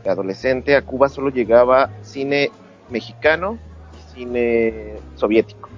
adolescente, 0.05 0.75
a 0.75 0.81
Cuba 0.81 1.09
solo 1.09 1.29
llegaba 1.29 1.89
cine 2.01 2.51
mexicano 2.89 3.57
y 3.93 4.13
cine 4.13 4.95
soviético. 5.15 5.69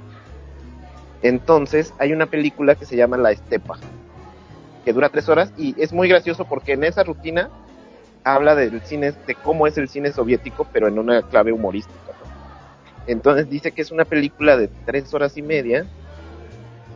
Entonces 1.22 1.93
hay 1.97 2.14
una 2.14 2.28
película 2.28 2.76
que 2.76 2.86
se 2.86 2.95
llama 2.95 3.18
La 3.18 3.32
Estepa, 3.32 3.78
que 4.86 4.93
dura 4.93 5.10
tres 5.10 5.28
horas 5.30 5.51
y 5.57 5.76
es 5.82 5.91
muy 5.91 6.07
gracioso 6.07 6.45
porque 6.45 6.74
en 6.74 6.84
esa 6.84 7.03
rutina 7.03 7.49
habla 8.24 8.55
del 8.55 8.82
cine, 8.82 9.14
de 9.26 9.36
cómo 9.36 9.68
es 9.68 9.78
el 9.78 9.89
cine 9.89 10.12
soviético, 10.12 10.68
pero 10.72 10.88
en 10.88 10.99
una 10.99 11.22
clave 11.24 11.51
humorística. 11.51 11.97
Entonces 13.07 13.49
dice 13.49 13.72
que 13.72 13.82
es 13.82 13.91
una 13.91 14.05
película 14.05 14.55
de 14.55 14.70
tres 14.86 15.14
horas 15.14 15.36
y 15.36 15.41
media 15.41 15.86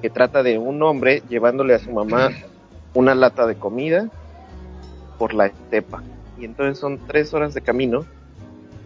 que 0.02 0.10
trata 0.10 0.44
de 0.44 0.58
un 0.58 0.82
hombre 0.84 1.24
llevándole 1.28 1.74
a 1.74 1.80
su 1.80 1.92
mamá 1.92 2.30
una 2.94 3.16
lata 3.16 3.46
de 3.48 3.56
comida 3.56 4.10
por 5.18 5.34
la 5.34 5.48
estepa. 5.48 6.04
Y 6.40 6.46
entonces 6.46 6.80
son 6.80 7.00
tres 7.08 7.34
horas 7.34 7.54
de 7.54 7.62
camino 7.62 8.06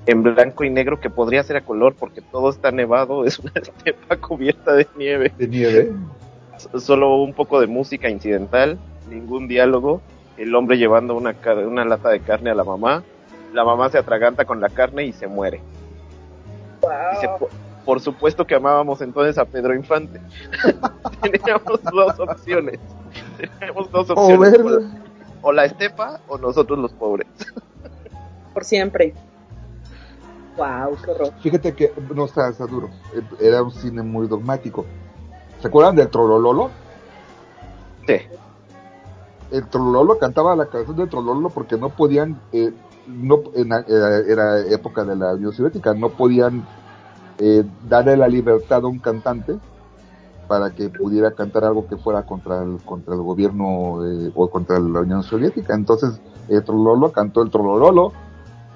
en 0.05 0.23
blanco 0.23 0.63
y 0.63 0.69
negro 0.69 0.99
que 0.99 1.09
podría 1.09 1.43
ser 1.43 1.57
a 1.57 1.61
color 1.61 1.95
porque 1.95 2.21
todo 2.21 2.49
está 2.49 2.71
nevado, 2.71 3.25
es 3.25 3.39
una 3.39 3.53
estepa 3.55 4.17
cubierta 4.17 4.73
de 4.73 4.87
nieve. 4.97 5.33
De 5.37 5.47
nieve. 5.47 5.93
Solo 6.77 7.17
un 7.17 7.33
poco 7.33 7.59
de 7.59 7.67
música 7.67 8.09
incidental, 8.09 8.79
ningún 9.09 9.47
diálogo, 9.47 10.01
el 10.37 10.55
hombre 10.55 10.77
llevando 10.77 11.15
una, 11.15 11.35
una 11.67 11.85
lata 11.85 12.09
de 12.09 12.19
carne 12.21 12.49
a 12.49 12.55
la 12.55 12.63
mamá, 12.63 13.03
la 13.53 13.63
mamá 13.63 13.89
se 13.89 13.97
atraganta 13.97 14.45
con 14.45 14.59
la 14.59 14.69
carne 14.69 15.05
y 15.05 15.13
se 15.13 15.27
muere. 15.27 15.61
Dice, 17.13 17.29
por, 17.39 17.49
por 17.85 17.99
supuesto 18.01 18.45
que 18.45 18.55
amábamos 18.55 19.01
entonces 19.01 19.37
a 19.37 19.45
Pedro 19.45 19.75
Infante. 19.75 20.19
Teníamos 21.21 21.81
dos 21.83 22.19
opciones. 22.19 22.79
Teníamos 23.59 23.91
dos 23.91 24.09
Oh, 24.11 24.13
opciones. 24.13 24.53
o, 24.59 24.69
la, 24.69 24.79
o 25.41 25.51
la 25.51 25.65
estepa 25.65 26.19
o 26.27 26.37
nosotros 26.37 26.77
los 26.79 26.91
pobres. 26.93 27.27
Por 28.53 28.63
siempre. 28.65 29.13
Wow, 30.57 30.97
qué 31.03 31.11
horror. 31.11 31.33
Fíjate 31.41 31.73
que 31.75 31.93
no 32.15 32.25
está, 32.25 32.49
está 32.49 32.65
duro. 32.65 32.89
Eh, 33.15 33.21
Era 33.39 33.61
un 33.61 33.71
cine 33.71 34.01
muy 34.01 34.27
dogmático. 34.27 34.85
¿Se 35.61 35.67
acuerdan 35.67 35.95
del 35.95 36.09
Trolololo? 36.09 36.71
Sí. 38.07 38.15
El 39.51 39.67
Trololo 39.67 40.17
cantaba 40.17 40.55
la 40.55 40.65
canción 40.65 40.97
de 40.97 41.07
Trololo 41.07 41.49
porque 41.49 41.77
no 41.77 41.89
podían, 41.89 42.39
eh, 42.51 42.71
no, 43.07 43.39
en 43.55 43.69
la- 43.69 43.85
era, 43.87 44.17
era 44.17 44.59
época 44.73 45.03
de 45.05 45.15
la 45.15 45.33
Unión 45.35 45.53
Soviética, 45.53 45.93
no 45.93 46.09
podían 46.09 46.65
eh, 47.39 47.63
darle 47.87 48.17
la 48.17 48.27
libertad 48.27 48.83
a 48.83 48.87
un 48.87 48.97
cantante 48.99 49.57
para 50.47 50.71
que 50.71 50.89
pudiera 50.89 51.31
cantar 51.31 51.65
algo 51.65 51.87
que 51.87 51.97
fuera 51.97 52.23
contra 52.23 52.63
el, 52.63 52.77
contra 52.85 53.13
el 53.13 53.21
gobierno 53.21 54.05
eh, 54.05 54.31
o 54.33 54.49
contra 54.49 54.79
la 54.79 55.01
Unión 55.01 55.23
Soviética. 55.23 55.75
Entonces, 55.75 56.19
el 56.47 56.63
Trololo 56.63 57.11
cantó 57.11 57.41
el 57.41 57.49
Trololo, 57.49 58.13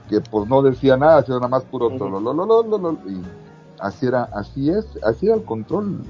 que 0.10 0.20
pues 0.22 0.48
no 0.50 0.62
decía 0.62 0.98
nada, 0.98 1.24
sino 1.24 1.38
nada 1.38 1.48
más 1.48 1.64
puro 1.64 1.88
Ujú. 1.88 1.98
Trololo, 1.98 3.00
y 3.08 3.22
así 3.80 4.06
era, 4.06 4.24
así 4.34 4.70
es, 4.70 4.86
así 5.04 5.28
era 5.28 5.36
el 5.36 5.44
control. 5.44 6.02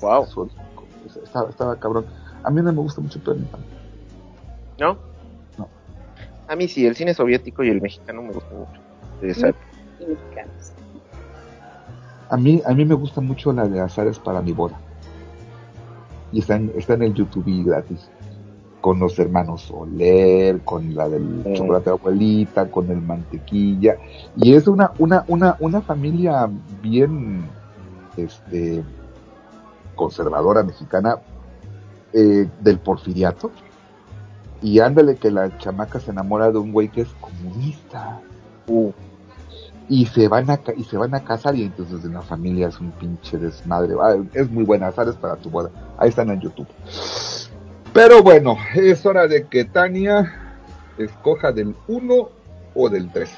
Wow. 0.00 0.24
Eso, 0.24 0.48
Estaba, 1.22 1.50
estaba 1.50 1.76
cabrón. 1.76 2.06
A 2.42 2.50
mí 2.50 2.60
no 2.62 2.72
me 2.72 2.80
gusta 2.80 3.00
mucho 3.00 3.18
Infante. 3.18 3.56
¿No? 4.78 4.96
No. 5.58 5.68
A 6.48 6.56
mí 6.56 6.66
sí, 6.68 6.86
el 6.86 6.96
cine 6.96 7.14
soviético 7.14 7.62
y 7.62 7.68
el 7.68 7.80
mexicano 7.80 8.22
me 8.22 8.32
gustan 8.32 8.58
mucho. 8.58 8.80
De 9.20 9.30
esa 9.30 9.48
época. 9.48 9.66
Y 10.00 10.06
mexicanos. 10.06 10.72
A 12.32 12.36
mí, 12.38 12.62
a 12.64 12.72
mí 12.72 12.86
me 12.86 12.94
gusta 12.94 13.20
mucho 13.20 13.52
la 13.52 13.68
de 13.68 13.78
Azares 13.78 14.18
para 14.18 14.40
mi 14.40 14.52
boda. 14.52 14.80
Y 16.32 16.38
está 16.40 16.56
en, 16.56 16.72
está 16.76 16.94
en 16.94 17.02
el 17.02 17.12
YouTube 17.14 17.46
y 17.46 17.62
gratis. 17.62 18.08
Con 18.80 18.98
los 18.98 19.18
hermanos 19.18 19.60
Soler, 19.62 20.60
con 20.62 20.94
la 20.94 21.08
del 21.10 21.22
Mm. 21.22 21.52
chocolate 21.52 21.90
de 21.90 21.96
abuelita, 21.96 22.70
con 22.70 22.90
el 22.90 23.02
mantequilla. 23.02 23.96
Y 24.36 24.54
es 24.54 24.66
una, 24.66 24.92
una, 24.98 25.24
una, 25.28 25.56
una 25.60 25.82
familia 25.82 26.48
bien, 26.82 27.44
este, 28.16 28.82
conservadora 29.94 30.62
mexicana, 30.62 31.18
eh, 32.14 32.48
del 32.60 32.78
porfiriato. 32.78 33.50
Y 34.62 34.78
ándale 34.78 35.16
que 35.16 35.30
la 35.30 35.56
chamaca 35.58 36.00
se 36.00 36.12
enamora 36.12 36.50
de 36.50 36.56
un 36.58 36.72
güey 36.72 36.88
que 36.88 37.02
es 37.02 37.08
comunista 37.20 38.20
Uh, 38.68 38.92
y 39.88 40.06
se 40.06 40.28
van 40.28 40.50
a 40.50 40.60
y 40.76 40.84
se 40.84 40.96
van 40.96 41.14
a 41.14 41.24
casar 41.24 41.54
y 41.56 41.64
entonces 41.64 42.04
en 42.04 42.14
la 42.14 42.22
familia 42.22 42.68
es 42.68 42.80
un 42.80 42.90
pinche 42.92 43.36
desmadre. 43.38 43.94
Ah, 44.00 44.16
es 44.34 44.50
muy 44.50 44.64
buena 44.64 44.92
sabes 44.92 45.16
para 45.16 45.36
tu 45.36 45.50
boda. 45.50 45.70
Ahí 45.98 46.08
están 46.08 46.30
en 46.30 46.40
YouTube. 46.40 46.68
Pero 47.92 48.22
bueno 48.22 48.56
es 48.74 49.04
hora 49.04 49.26
de 49.26 49.46
que 49.46 49.64
Tania 49.64 50.32
escoja 50.98 51.52
del 51.52 51.74
1 51.88 52.28
o 52.74 52.88
del 52.88 53.10
3 53.10 53.30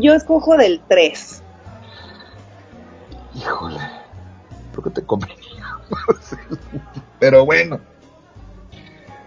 Yo 0.00 0.14
escojo 0.14 0.56
del 0.56 0.80
3. 0.88 1.42
híjole 3.34 3.80
creo 4.72 4.84
que 4.84 4.90
te 4.90 5.02
convenía 5.02 5.36
pero 7.20 7.44
bueno. 7.46 7.78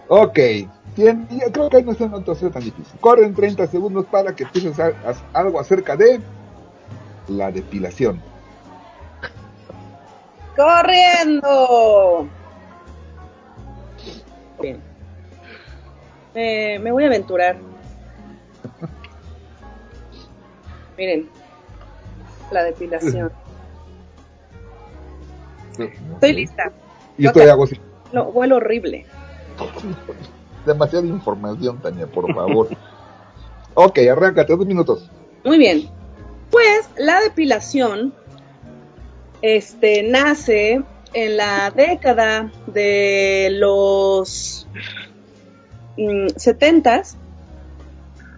Ok 0.08 0.38
yo 0.96 1.52
creo 1.52 1.70
que 1.70 1.82
no 1.82 1.92
es 1.92 2.00
entonces 2.00 2.52
tan 2.52 2.62
difícil. 2.62 2.98
Corren 3.00 3.34
30 3.34 3.66
segundos 3.68 4.06
para 4.06 4.34
que 4.34 4.46
pienses 4.46 4.76
algo 5.32 5.60
acerca 5.60 5.96
de 5.96 6.20
la 7.30 7.50
depilación 7.50 8.20
¡Corriendo! 10.56 12.28
Bien. 14.60 14.78
Eh, 16.34 16.78
me 16.80 16.92
voy 16.92 17.04
a 17.04 17.06
aventurar. 17.06 17.56
Miren, 20.98 21.30
la 22.50 22.64
depilación. 22.64 23.32
Estoy 25.78 26.32
lista. 26.34 26.70
y 27.16 27.26
estoy 27.26 27.48
hago 27.48 27.64
así 27.64 27.80
No, 28.12 28.24
huele 28.24 28.54
horrible. 28.54 29.06
Demasiada 30.66 31.06
información, 31.06 31.78
Tania, 31.78 32.06
por 32.06 32.34
favor. 32.34 32.68
ok, 33.72 33.98
arráncate, 34.12 34.54
dos 34.54 34.66
minutos. 34.66 35.10
Muy 35.42 35.56
bien. 35.56 35.99
Pues 36.50 36.88
la 36.98 37.20
depilación 37.20 38.12
este, 39.42 40.02
nace 40.02 40.82
en 41.12 41.36
la 41.36 41.70
década 41.70 42.52
de 42.66 43.48
los 43.52 44.66
mm, 45.96 46.26
70s 46.36 47.16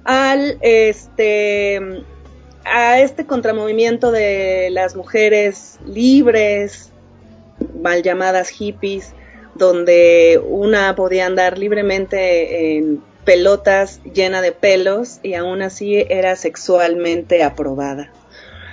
al 0.05 0.59
este 0.61 2.05
a 2.65 3.01
este 3.01 3.27
contramovimiento 3.27 4.13
de 4.13 4.69
las 4.71 4.95
mujeres 4.95 5.79
libres, 5.85 6.93
mal 7.83 8.03
llamadas 8.03 8.49
hippies, 8.51 9.15
donde 9.55 10.41
una 10.47 10.95
podía 10.95 11.27
andar 11.27 11.59
libremente 11.59 12.77
en 12.77 13.03
pelotas 13.25 14.01
llena 14.15 14.43
de 14.43 14.53
pelos 14.53 15.19
y 15.23 15.35
aún 15.35 15.63
así 15.63 16.05
era 16.09 16.37
sexualmente 16.37 17.43
aprobada. 17.43 18.11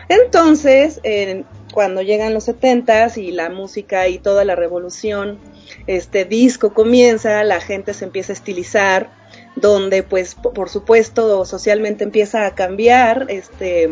Entonces, 0.08 1.00
en- 1.04 1.46
cuando 1.74 2.02
llegan 2.02 2.34
los 2.34 2.46
70s 2.48 3.18
y 3.18 3.32
la 3.32 3.50
música 3.50 4.08
y 4.08 4.18
toda 4.18 4.44
la 4.44 4.56
revolución, 4.56 5.38
este 5.86 6.26
disco 6.26 6.74
comienza, 6.74 7.44
la 7.44 7.62
gente 7.62 7.94
se 7.94 8.06
empieza 8.06 8.34
a 8.34 8.36
estilizar, 8.36 9.10
donde 9.56 10.02
pues 10.02 10.34
po- 10.34 10.52
por 10.52 10.70
supuesto 10.70 11.46
socialmente 11.46 12.04
empieza 12.04 12.46
a 12.48 12.56
cambiar 12.56 13.28
este 13.30 13.90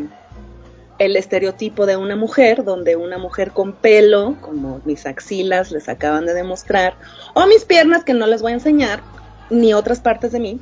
el 0.98 1.16
estereotipo 1.16 1.86
de 1.86 1.96
una 1.96 2.16
mujer, 2.16 2.64
donde 2.64 2.96
una 2.96 3.20
mujer 3.20 3.52
con 3.52 3.74
pelo, 3.74 4.36
como 4.42 4.82
mis 4.84 5.06
axilas 5.06 5.72
les 5.72 5.88
acaban 5.90 6.26
de 6.26 6.34
demostrar, 6.34 6.96
o 7.36 7.46
mis 7.46 7.66
piernas 7.66 8.04
que 8.04 8.16
no 8.16 8.26
les 8.26 8.42
voy 8.42 8.54
a 8.54 8.56
enseñar, 8.56 9.02
ni 9.50 9.74
otras 9.74 10.00
partes 10.00 10.32
de 10.32 10.40
mí, 10.40 10.60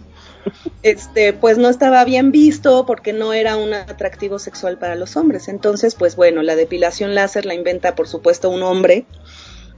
este, 0.84 1.34
pues 1.34 1.58
no 1.58 1.70
estaba 1.70 2.04
bien 2.06 2.32
visto 2.32 2.86
porque 2.86 3.14
no 3.14 3.34
era 3.34 3.58
un 3.58 3.74
atractivo 3.74 4.40
sexual 4.40 4.78
para 4.78 4.96
los 4.96 5.16
hombres. 5.18 5.48
Entonces, 5.48 5.96
pues 5.96 6.16
bueno, 6.16 6.44
la 6.44 6.56
depilación 6.56 7.16
láser 7.16 7.46
la 7.46 7.54
inventa, 7.54 7.96
por 7.96 8.08
supuesto, 8.08 8.50
un 8.50 8.64
hombre, 8.64 9.06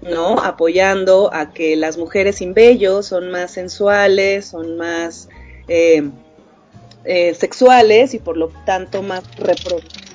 ¿no? 0.02 0.40
Apoyando 0.40 1.30
a 1.34 1.52
que 1.52 1.76
las 1.76 1.98
mujeres 1.98 2.38
sin 2.38 2.54
vello 2.54 3.02
son 3.04 3.32
más 3.32 3.52
sensuales, 3.52 4.48
son 4.48 4.78
más 4.78 5.30
eh, 5.68 6.10
eh, 7.06 7.34
sexuales 7.34 8.14
y 8.14 8.20
por 8.20 8.38
lo 8.38 8.50
tanto 8.66 9.02
más 9.02 9.24
reproductivas. 9.38 10.08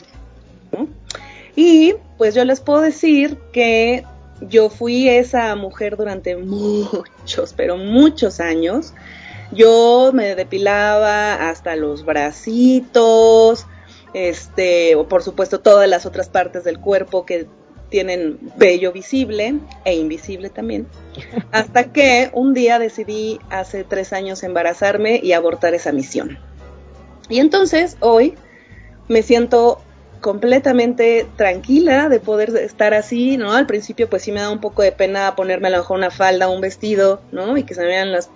Y 1.54 1.94
pues 2.16 2.34
yo 2.34 2.44
les 2.44 2.60
puedo 2.60 2.80
decir 2.80 3.36
que 3.52 4.04
yo 4.48 4.70
fui 4.70 5.08
esa 5.08 5.54
mujer 5.56 5.96
durante 5.96 6.36
muchos, 6.36 7.52
pero 7.56 7.76
muchos 7.76 8.40
años. 8.40 8.94
Yo 9.52 10.10
me 10.14 10.34
depilaba 10.34 11.50
hasta 11.50 11.76
los 11.76 12.04
bracitos, 12.04 13.66
este, 14.14 14.94
o 14.94 15.08
por 15.08 15.22
supuesto 15.22 15.60
todas 15.60 15.88
las 15.88 16.06
otras 16.06 16.28
partes 16.28 16.64
del 16.64 16.78
cuerpo 16.78 17.26
que 17.26 17.46
tienen 17.90 18.38
vello 18.56 18.90
visible 18.92 19.54
e 19.84 19.94
invisible 19.94 20.48
también. 20.48 20.86
Hasta 21.52 21.92
que 21.92 22.30
un 22.32 22.54
día 22.54 22.78
decidí 22.78 23.38
hace 23.50 23.84
tres 23.84 24.14
años 24.14 24.42
embarazarme 24.42 25.20
y 25.22 25.32
abortar 25.32 25.74
esa 25.74 25.92
misión. 25.92 26.38
Y 27.28 27.38
entonces 27.38 27.98
hoy 28.00 28.34
me 29.08 29.22
siento 29.22 29.82
completamente 30.22 31.26
tranquila 31.36 32.08
de 32.08 32.20
poder 32.20 32.56
estar 32.56 32.94
así, 32.94 33.36
¿no? 33.36 33.52
Al 33.52 33.66
principio 33.66 34.08
pues 34.08 34.22
sí 34.22 34.32
me 34.32 34.40
da 34.40 34.50
un 34.50 34.60
poco 34.60 34.80
de 34.80 34.92
pena 34.92 35.36
ponerme 35.36 35.68
a 35.68 35.72
lo 35.72 35.76
mejor 35.78 35.98
una 35.98 36.10
falda, 36.10 36.48
un 36.48 36.62
vestido, 36.62 37.20
¿no? 37.32 37.58
Y 37.58 37.64
que 37.64 37.74
se 37.74 37.82
me 37.82 37.88
vean 37.88 38.12
las 38.12 38.30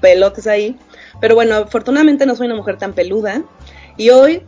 pelotas 0.00 0.48
ahí. 0.48 0.76
Pero 1.20 1.36
bueno, 1.36 1.54
afortunadamente 1.54 2.26
no 2.26 2.34
soy 2.34 2.46
una 2.46 2.56
mujer 2.56 2.78
tan 2.78 2.94
peluda 2.94 3.42
y 3.96 4.10
hoy 4.10 4.42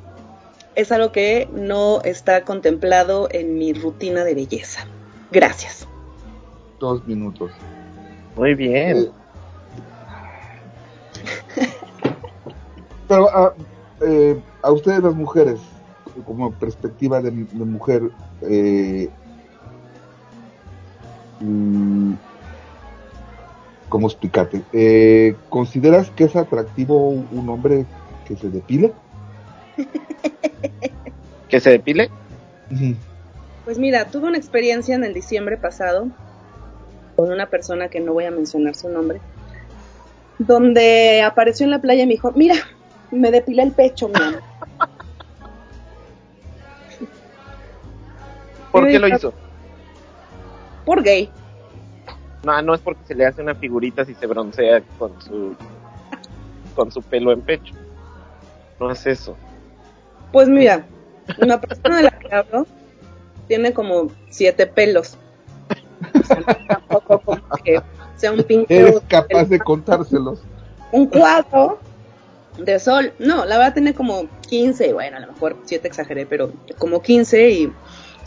es 0.74 0.90
algo 0.90 1.12
que 1.12 1.48
no 1.52 2.00
está 2.02 2.42
contemplado 2.42 3.28
en 3.30 3.58
mi 3.58 3.72
rutina 3.72 4.24
de 4.24 4.34
belleza. 4.34 4.86
Gracias. 5.30 5.86
Dos 6.80 7.06
minutos. 7.06 7.52
Muy 8.34 8.54
bien. 8.54 8.96
Eh, 8.96 9.10
pero 13.08 13.28
a, 13.28 13.54
eh, 14.00 14.40
a 14.62 14.70
ustedes 14.70 15.02
las 15.02 15.14
mujeres, 15.14 15.58
como 16.24 16.52
perspectiva 16.52 17.20
de, 17.20 17.30
de 17.30 17.64
mujer, 17.64 18.02
eh, 18.42 19.08
mm, 21.40 22.12
¿cómo 23.88 24.06
explicarte? 24.06 24.62
Eh, 24.72 25.34
¿Consideras 25.48 26.10
que 26.10 26.24
es 26.24 26.36
atractivo 26.36 27.08
un 27.08 27.48
hombre 27.48 27.86
que 28.26 28.36
se 28.36 28.48
depile? 28.48 28.92
¿Que 31.48 31.60
se 31.60 31.70
depile? 31.70 32.10
Pues 33.64 33.78
mira, 33.78 34.06
tuve 34.06 34.28
una 34.28 34.38
experiencia 34.38 34.94
en 34.94 35.04
el 35.04 35.14
diciembre 35.14 35.56
pasado 35.56 36.08
con 37.16 37.32
una 37.32 37.46
persona 37.46 37.88
que 37.88 38.00
no 38.00 38.12
voy 38.12 38.24
a 38.24 38.30
mencionar 38.30 38.74
su 38.76 38.88
nombre, 38.88 39.20
donde 40.38 41.22
apareció 41.22 41.64
en 41.64 41.70
la 41.70 41.80
playa 41.80 42.04
y 42.04 42.06
me 42.06 42.12
dijo, 42.12 42.32
mira, 42.36 42.54
me 43.10 43.30
depilé 43.30 43.62
el 43.62 43.72
pecho, 43.72 44.08
mi 44.08 44.14
amor. 44.22 44.42
¿Por 48.92 48.92
qué 48.92 49.08
lo 49.08 49.16
hizo? 49.16 49.34
Por 50.84 51.02
gay. 51.02 51.30
No, 52.44 52.62
no 52.62 52.74
es 52.74 52.80
porque 52.80 53.04
se 53.04 53.14
le 53.14 53.26
hace 53.26 53.42
una 53.42 53.54
figurita 53.54 54.04
si 54.04 54.14
se 54.14 54.26
broncea 54.26 54.82
con 54.98 55.20
su 55.20 55.54
con 56.74 56.90
su 56.92 57.02
pelo 57.02 57.32
en 57.32 57.40
pecho. 57.40 57.74
No 58.78 58.90
es 58.90 59.06
eso. 59.06 59.36
Pues 60.32 60.48
mira, 60.48 60.86
una 61.42 61.60
persona 61.60 61.96
de 61.96 62.02
la 62.04 62.10
que 62.10 62.32
hablo 62.32 62.66
tiene 63.48 63.72
como 63.72 64.10
siete 64.30 64.66
pelos. 64.66 65.16
O 66.14 66.22
sea, 66.24 66.42
tampoco 66.68 67.18
como 67.18 67.42
que 67.64 67.82
sea 68.16 68.32
un 68.32 68.42
pinche 68.44 68.78
Eres 68.78 69.00
capaz 69.08 69.44
de 69.46 69.58
contárselos. 69.58 70.40
un 70.92 71.06
cuadro 71.06 71.80
de 72.58 72.78
sol. 72.78 73.12
No, 73.18 73.44
la 73.44 73.58
verdad 73.58 73.74
tiene 73.74 73.94
como 73.94 74.28
15, 74.48 74.92
bueno, 74.92 75.16
a 75.16 75.20
lo 75.20 75.32
mejor 75.32 75.56
7 75.64 75.86
exageré, 75.88 76.26
pero 76.26 76.52
como 76.78 77.02
15 77.02 77.50
y 77.50 77.72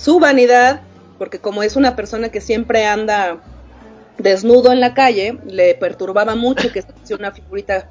su 0.02 0.20
vanidad, 0.20 0.82
porque 1.20 1.38
como 1.38 1.62
es 1.62 1.76
una 1.76 1.96
persona 1.96 2.30
que 2.30 2.42
siempre 2.42 2.88
anda 2.88 3.38
desnudo 4.18 4.72
en 4.72 4.80
la 4.80 4.96
calle, 4.96 5.38
le 5.46 5.76
perturbaba 5.76 6.34
mucho 6.34 6.72
que 6.72 6.82
se 6.82 7.14
una 7.14 7.32
figurita 7.32 7.88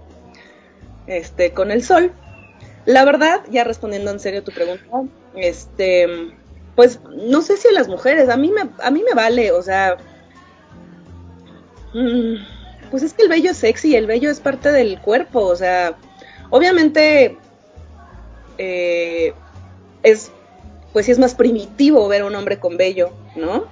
este 1.07 1.53
con 1.53 1.71
el 1.71 1.85
sol. 1.85 2.13
La 2.85 3.05
verdad, 3.05 3.43
ya 3.51 3.63
respondiendo 3.63 4.11
en 4.11 4.19
serio 4.19 4.43
tu 4.43 4.51
pregunta, 4.51 4.85
este 5.37 6.35
pues 6.75 6.99
no 7.15 7.43
sé 7.43 7.57
si 7.57 7.69
a 7.69 7.73
las 7.73 7.87
mujeres, 7.87 8.29
a 8.29 8.37
mí 8.37 8.51
me 8.51 8.63
a 8.83 8.91
mí 8.91 9.05
me 9.05 9.15
vale, 9.15 9.53
o 9.53 9.63
sea, 9.63 9.97
mm, 11.95 12.91
pues 12.91 13.05
es 13.05 13.13
que 13.13 13.23
el 13.23 13.29
vello 13.29 13.53
es 13.53 13.59
sexy, 13.59 13.95
el 13.95 14.07
vello 14.07 14.31
es 14.31 14.41
parte 14.41 14.73
del 14.73 15.01
cuerpo, 15.01 15.43
o 15.43 15.55
sea, 15.55 15.97
obviamente 16.49 17.39
eh, 18.59 19.33
es, 20.03 20.33
pues 20.93 21.07
sí 21.07 21.13
es 21.13 21.19
más 21.19 21.35
primitivo 21.35 22.07
ver 22.09 22.23
a 22.23 22.27
un 22.27 22.35
hombre 22.35 22.59
con 22.59 22.77
vello, 22.77 23.11
¿no? 23.37 23.65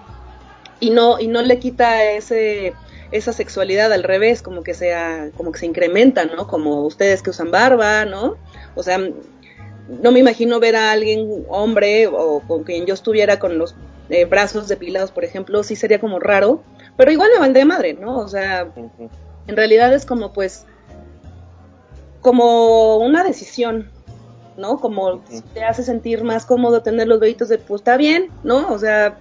Y 0.80 0.90
no, 0.90 1.18
y 1.18 1.26
no 1.26 1.42
le 1.42 1.58
quita 1.58 2.04
ese, 2.04 2.74
esa 3.10 3.32
sexualidad 3.32 3.92
al 3.92 4.04
revés, 4.04 4.42
como 4.42 4.62
que 4.62 4.74
sea, 4.74 5.30
como 5.36 5.52
que 5.52 5.58
se 5.58 5.66
incrementa, 5.66 6.24
¿no? 6.24 6.46
Como 6.46 6.84
ustedes 6.84 7.22
que 7.22 7.30
usan 7.30 7.50
barba, 7.50 8.04
¿no? 8.04 8.36
O 8.74 8.82
sea, 8.82 8.98
no 8.98 10.12
me 10.12 10.20
imagino 10.20 10.60
ver 10.60 10.76
a 10.76 10.92
alguien, 10.92 11.44
hombre, 11.48 12.06
o 12.06 12.40
con 12.46 12.62
quien 12.64 12.86
yo 12.86 12.94
estuviera 12.94 13.38
con 13.38 13.58
los 13.58 13.74
eh, 14.10 14.24
brazos 14.24 14.68
depilados, 14.68 15.10
por 15.10 15.24
ejemplo, 15.24 15.62
sí 15.62 15.76
sería 15.76 15.98
como 15.98 16.18
raro, 16.18 16.62
pero 16.96 17.10
igual 17.10 17.30
me 17.32 17.40
valdría 17.40 17.64
madre, 17.64 17.94
¿no? 17.94 18.18
O 18.18 18.28
sea, 18.28 18.72
en 19.46 19.56
realidad 19.56 19.92
es 19.92 20.06
como 20.06 20.32
pues 20.32 20.66
como 22.20 22.96
una 22.98 23.24
decisión, 23.24 23.90
¿no? 24.58 24.78
Como 24.78 25.22
te 25.54 25.64
hace 25.64 25.82
sentir 25.82 26.24
más 26.24 26.44
cómodo 26.44 26.82
tener 26.82 27.08
los 27.08 27.20
vellitos 27.20 27.48
de 27.48 27.58
pues 27.58 27.80
está 27.80 27.96
bien, 27.96 28.30
¿no? 28.42 28.70
O 28.70 28.78
sea, 28.78 29.18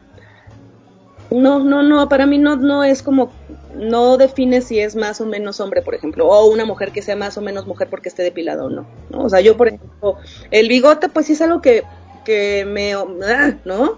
no, 1.29 1.59
no, 1.59 1.83
no, 1.83 2.09
para 2.09 2.25
mí 2.25 2.37
no, 2.37 2.55
no 2.55 2.83
es 2.83 3.03
como, 3.03 3.31
no 3.75 4.17
define 4.17 4.61
si 4.61 4.79
es 4.79 4.95
más 4.95 5.21
o 5.21 5.25
menos 5.25 5.59
hombre, 5.59 5.81
por 5.81 5.95
ejemplo, 5.95 6.27
o 6.27 6.51
una 6.51 6.65
mujer 6.65 6.91
que 6.91 7.01
sea 7.01 7.15
más 7.15 7.37
o 7.37 7.41
menos 7.41 7.67
mujer 7.67 7.87
porque 7.89 8.09
esté 8.09 8.23
depilado 8.23 8.65
o 8.65 8.69
no, 8.69 8.87
¿no? 9.09 9.23
O 9.23 9.29
sea, 9.29 9.41
yo, 9.41 9.57
por 9.57 9.67
ejemplo, 9.67 10.17
el 10.51 10.67
bigote, 10.67 11.09
pues 11.09 11.27
sí 11.27 11.33
es 11.33 11.41
algo 11.41 11.61
que, 11.61 11.83
que 12.25 12.65
me, 12.65 12.93
ah, 12.93 13.55
¿no? 13.65 13.97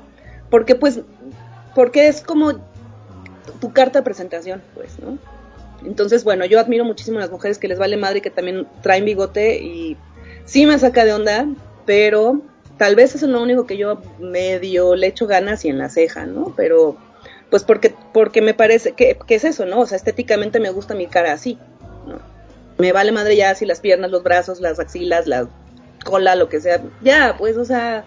Porque 0.50 0.76
pues, 0.76 1.02
porque 1.76 2.08
es 2.08 2.22
como 2.22 2.54
tu 3.62 3.72
carta 3.74 4.00
de 4.00 4.04
presentación, 4.04 4.62
pues, 4.74 5.00
¿no? 5.00 5.18
Entonces, 5.86 6.24
bueno, 6.24 6.46
yo 6.46 6.60
admiro 6.60 6.84
muchísimo 6.84 7.20
a 7.20 7.22
las 7.22 7.32
mujeres 7.32 7.58
que 7.58 7.68
les 7.68 7.80
vale 7.80 7.96
madre 7.96 8.18
y 8.20 8.22
que 8.22 8.32
también 8.32 8.68
traen 8.82 9.06
bigote 9.06 9.60
y 9.64 9.98
sí 10.50 10.66
me 10.66 10.80
saca 10.80 11.06
de 11.06 11.14
onda, 11.14 11.47
pero 11.86 12.41
tal 12.78 12.95
vez 12.95 13.14
eso 13.14 13.28
es 13.28 13.32
lo 13.32 13.41
único 13.41 13.68
que 13.68 13.78
yo 13.78 14.02
medio 14.20 14.95
le 14.95 15.08
echo 15.08 15.28
ganas 15.28 15.64
y 15.64 15.70
en 15.70 15.78
la 15.78 15.89
ceja, 15.89 16.26
¿no? 16.26 16.54
Pero 16.58 16.97
pues 17.52 17.64
porque 17.64 17.93
porque 18.14 18.41
me 18.41 18.56
parece 18.56 18.93
que, 18.93 19.18
que 19.28 19.36
es 19.36 19.43
eso, 19.43 19.66
¿no? 19.66 19.80
O 19.82 19.86
sea, 19.86 19.95
estéticamente 19.95 20.60
me 20.60 20.72
gusta 20.72 20.95
mi 20.95 21.06
cara 21.06 21.34
así, 21.34 21.60
¿no? 22.08 22.20
Me 22.80 22.91
vale 22.91 23.12
madre 23.12 23.36
ya 23.36 23.54
si 23.54 23.66
las 23.66 23.80
piernas, 23.80 24.10
los 24.10 24.24
brazos, 24.24 24.60
las 24.60 24.80
axilas, 24.80 25.28
la 25.28 25.47
cola, 26.04 26.36
lo 26.36 26.50
que 26.50 26.62
sea. 26.62 26.82
Ya, 27.02 27.36
pues, 27.38 27.58
o 27.58 27.66
sea, 27.66 28.06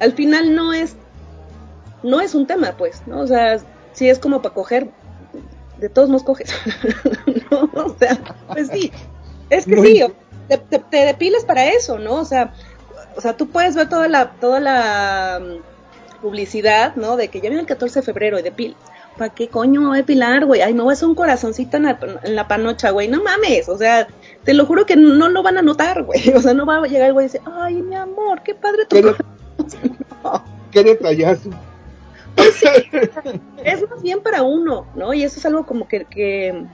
al 0.00 0.12
final 0.12 0.54
no 0.54 0.72
es 0.72 0.96
no 2.02 2.20
es 2.20 2.34
un 2.34 2.46
tema, 2.46 2.76
pues, 2.78 3.02
¿no? 3.06 3.20
O 3.20 3.26
sea, 3.26 3.58
si 3.92 4.08
es 4.08 4.18
como 4.18 4.40
para 4.40 4.54
coger, 4.54 4.88
de 5.78 5.90
todos 5.90 6.08
nos 6.08 6.22
coges. 6.22 6.50
no, 7.50 7.70
o 7.74 7.96
sea, 7.98 8.18
pues 8.48 8.68
sí, 8.68 8.90
es 9.50 9.66
que 9.66 9.76
No 9.76 9.82
sí, 9.82 10.02
te, 10.48 10.58
te, 10.58 10.78
te 10.78 10.96
depilas 11.04 11.44
para 11.44 11.68
eso, 11.68 11.98
¿no? 11.98 12.14
O 12.14 12.24
sea, 12.24 12.52
o 13.16 13.20
sea, 13.20 13.36
tú 13.36 13.48
puedes 13.48 13.74
ver 13.74 13.88
toda 13.88 14.08
la, 14.08 14.30
toda 14.32 14.60
la 14.60 15.40
mm, 15.40 16.20
publicidad, 16.22 16.94
¿no? 16.96 17.16
De 17.16 17.28
que 17.28 17.40
ya 17.40 17.48
viene 17.48 17.60
el 17.60 17.66
14 17.66 18.00
de 18.00 18.04
febrero 18.04 18.38
y 18.38 18.42
depil. 18.42 18.76
¿Para 19.16 19.32
qué 19.32 19.48
coño 19.48 19.80
me 19.80 19.86
voy 19.86 19.96
a 19.96 20.00
depilar, 20.02 20.44
güey? 20.44 20.60
Ay, 20.60 20.74
me 20.74 20.82
voy 20.82 20.90
a 20.90 20.92
hacer 20.92 21.08
un 21.08 21.14
corazoncito 21.14 21.78
en 21.78 21.84
la, 21.84 21.98
en 22.22 22.36
la 22.36 22.46
panocha, 22.46 22.90
güey. 22.90 23.08
No 23.08 23.22
mames, 23.22 23.66
o 23.70 23.78
sea, 23.78 24.06
te 24.44 24.52
lo 24.52 24.66
juro 24.66 24.84
que 24.84 24.94
no 24.96 25.28
lo 25.30 25.42
van 25.42 25.56
a 25.56 25.62
notar, 25.62 26.02
güey. 26.02 26.28
O 26.36 26.40
sea, 26.40 26.52
no 26.52 26.66
va 26.66 26.76
a 26.76 26.86
llegar 26.86 27.08
el 27.08 27.14
güey 27.14 27.24
y 27.26 27.28
decir, 27.28 27.40
ay, 27.46 27.76
mi 27.76 27.94
amor, 27.94 28.42
qué 28.42 28.54
padre 28.54 28.84
tu 28.84 28.96
Pero- 28.96 29.16
corazón". 29.16 29.96
No. 30.22 30.44
Qué 30.70 30.84
detallazo. 30.84 31.50
es 33.64 33.90
más 33.90 34.02
bien 34.02 34.20
para 34.20 34.42
uno, 34.42 34.86
¿no? 34.94 35.14
Y 35.14 35.22
eso 35.22 35.38
es 35.38 35.46
algo 35.46 35.64
como 35.64 35.88
que, 35.88 36.04
que, 36.04 36.64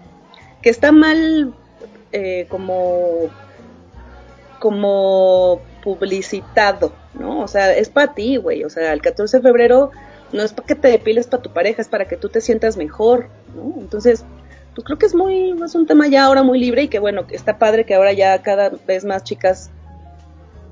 que 0.61 0.71
está 0.71 0.91
mal 0.91 1.55
eh, 2.11 2.47
como, 2.49 3.29
como 4.63 5.61
publicitado, 5.83 6.93
¿no? 7.15 7.41
O 7.41 7.49
sea, 7.49 7.75
es 7.75 7.89
para 7.89 8.15
ti, 8.15 8.37
güey. 8.37 8.63
O 8.63 8.71
sea, 8.71 8.93
el 8.93 9.03
14 9.03 9.39
de 9.39 9.43
febrero 9.43 9.91
no 10.31 10.45
es 10.45 10.53
para 10.53 10.69
que 10.69 10.77
te 10.77 10.87
depiles 10.87 11.27
para 11.27 11.43
tu 11.43 11.53
pareja, 11.53 11.83
es 11.83 11.89
para 11.89 12.07
que 12.07 12.17
tú 12.17 12.29
te 12.29 12.41
sientas 12.41 12.77
mejor, 12.77 13.27
¿no? 13.57 13.75
Entonces, 13.81 14.25
pues 14.73 14.85
creo 14.85 14.99
que 14.99 15.07
es 15.07 15.17
muy, 15.17 15.61
es 15.65 15.75
un 15.75 15.89
tema 15.89 16.07
ya 16.07 16.27
ahora 16.27 16.45
muy 16.45 16.61
libre 16.61 16.85
y 16.85 16.89
que 16.89 17.01
bueno, 17.01 17.27
que 17.27 17.35
está 17.35 17.59
padre 17.59 17.85
que 17.85 17.97
ahora 17.97 18.13
ya 18.13 18.41
cada 18.41 18.71
vez 18.87 19.05
más 19.05 19.25
chicas 19.25 19.71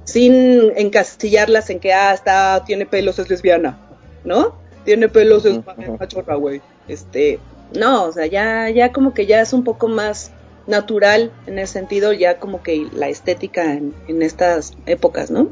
sin 0.05 0.71
encastillarlas 0.77 1.69
en 1.71 1.81
que 1.81 1.93
ah 1.93 2.15
está 2.15 2.63
tiene 2.65 2.87
pelos 2.87 3.19
es 3.19 3.29
lesbiana, 3.29 3.77
¿no? 4.23 4.55
Tiene 4.85 5.09
pelos 5.09 5.45
es 5.47 5.59
machorra, 5.99 6.37
güey. 6.37 6.63
Este, 6.87 7.41
no, 7.77 8.05
o 8.05 8.13
sea, 8.13 8.27
ya 8.27 8.71
ya 8.71 8.93
como 8.93 9.15
que 9.15 9.27
ya 9.27 9.41
es 9.41 9.53
un 9.53 9.65
poco 9.65 9.89
más 9.89 10.31
natural 10.71 11.33
en 11.47 11.59
ese 11.59 11.75
sentido, 11.75 12.13
ya 12.13 12.39
como 12.39 12.63
que 12.63 12.89
la 12.93 13.09
estética 13.09 13.75
en, 13.75 13.95
en 14.09 14.23
estas 14.23 14.77
épocas, 14.87 15.31
¿no? 15.31 15.51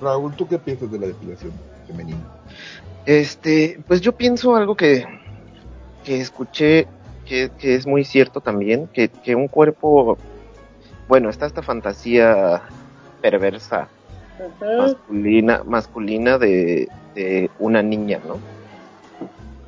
Raúl, 0.00 0.34
¿tú 0.34 0.46
qué 0.46 0.58
piensas 0.58 0.90
de 0.90 0.98
la 0.98 1.06
depilación 1.08 1.52
femenina? 1.86 2.20
Este, 3.04 3.80
pues 3.86 4.00
yo 4.00 4.12
pienso 4.12 4.54
algo 4.54 4.76
que, 4.76 5.06
que 6.04 6.20
escuché 6.20 6.86
que, 7.26 7.50
que 7.58 7.74
es 7.74 7.86
muy 7.86 8.04
cierto 8.04 8.40
también, 8.40 8.86
que, 8.86 9.08
que 9.08 9.34
un 9.34 9.48
cuerpo, 9.48 10.16
bueno, 11.08 11.28
está 11.28 11.46
esta 11.46 11.62
fantasía 11.62 12.62
perversa, 13.20 13.88
masculina, 14.60 15.62
masculina 15.64 16.38
de, 16.38 16.88
de 17.14 17.50
una 17.58 17.82
niña, 17.82 18.20
¿no? 18.26 18.38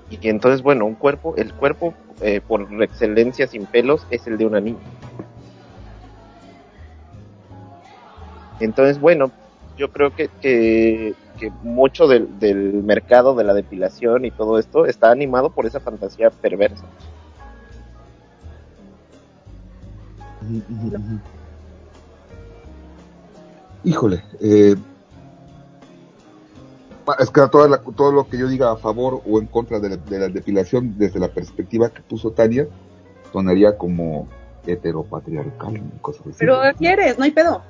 Y 0.09 0.17
que 0.17 0.31
entonces, 0.31 0.63
bueno, 0.63 0.87
un 0.87 0.95
cuerpo, 0.95 1.35
el 1.37 1.53
cuerpo 1.53 1.95
eh, 2.21 2.41
por 2.47 2.67
excelencia 2.83 3.47
sin 3.47 3.67
pelos 3.67 4.07
es 4.11 4.27
el 4.27 4.39
de 4.39 4.47
una 4.47 4.61
niña. 4.61 4.79
Entonces, 8.61 9.01
bueno, 9.01 9.31
yo 9.77 9.91
creo 9.91 10.15
que, 10.15 10.29
que, 10.41 11.15
mucho 11.63 12.07
del, 12.07 12.39
del 12.39 12.83
mercado 12.83 13.35
de 13.35 13.45
la 13.45 13.55
depilación 13.55 14.27
y 14.27 14.31
todo 14.31 14.59
esto 14.59 14.85
está 14.85 15.11
animado 15.11 15.51
por 15.51 15.65
esa 15.65 15.81
fantasía 15.81 16.29
perversa. 16.31 16.85
Híjole, 23.85 24.23
eh, 24.41 24.77
es 27.19 27.31
que 27.31 27.41
toda 27.51 27.69
la- 27.69 27.79
todo 27.81 28.13
lo 28.13 28.29
que 28.29 28.39
yo 28.39 28.49
diga 28.49 28.73
a 28.73 28.77
favor 28.77 29.23
o 29.27 29.39
en 29.41 29.47
contra 29.47 29.79
de 29.81 29.91
la, 29.91 29.97
de 29.97 30.19
la 30.19 30.29
depilación 30.29 30.97
desde 30.99 31.19
la 31.21 31.29
perspectiva 31.29 31.89
que 31.91 32.03
puso 32.03 32.31
Tania 32.33 32.67
sonaría 33.33 33.77
como 33.79 34.29
heteropatriarcal 34.67 35.81
cosas 36.01 36.23
así. 36.27 36.37
Pero 36.39 36.59
quieres, 36.79 37.19
no 37.19 37.25
hay 37.25 37.31
pedo. 37.31 37.63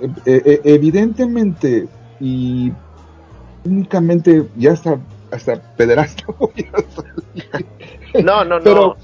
Eh, 0.00 0.08
eh, 0.26 0.42
eh, 0.44 0.60
evidentemente 0.64 1.86
y 2.20 2.72
únicamente 3.64 4.46
ya 4.56 4.72
hasta 4.72 4.98
hasta 5.30 5.60
pederasta 5.76 6.24
voy 6.38 6.52
a 6.72 6.90
salir. 6.92 8.24
No, 8.24 8.44
no, 8.44 8.58
no. 8.58 8.64
Pero- 8.64 8.96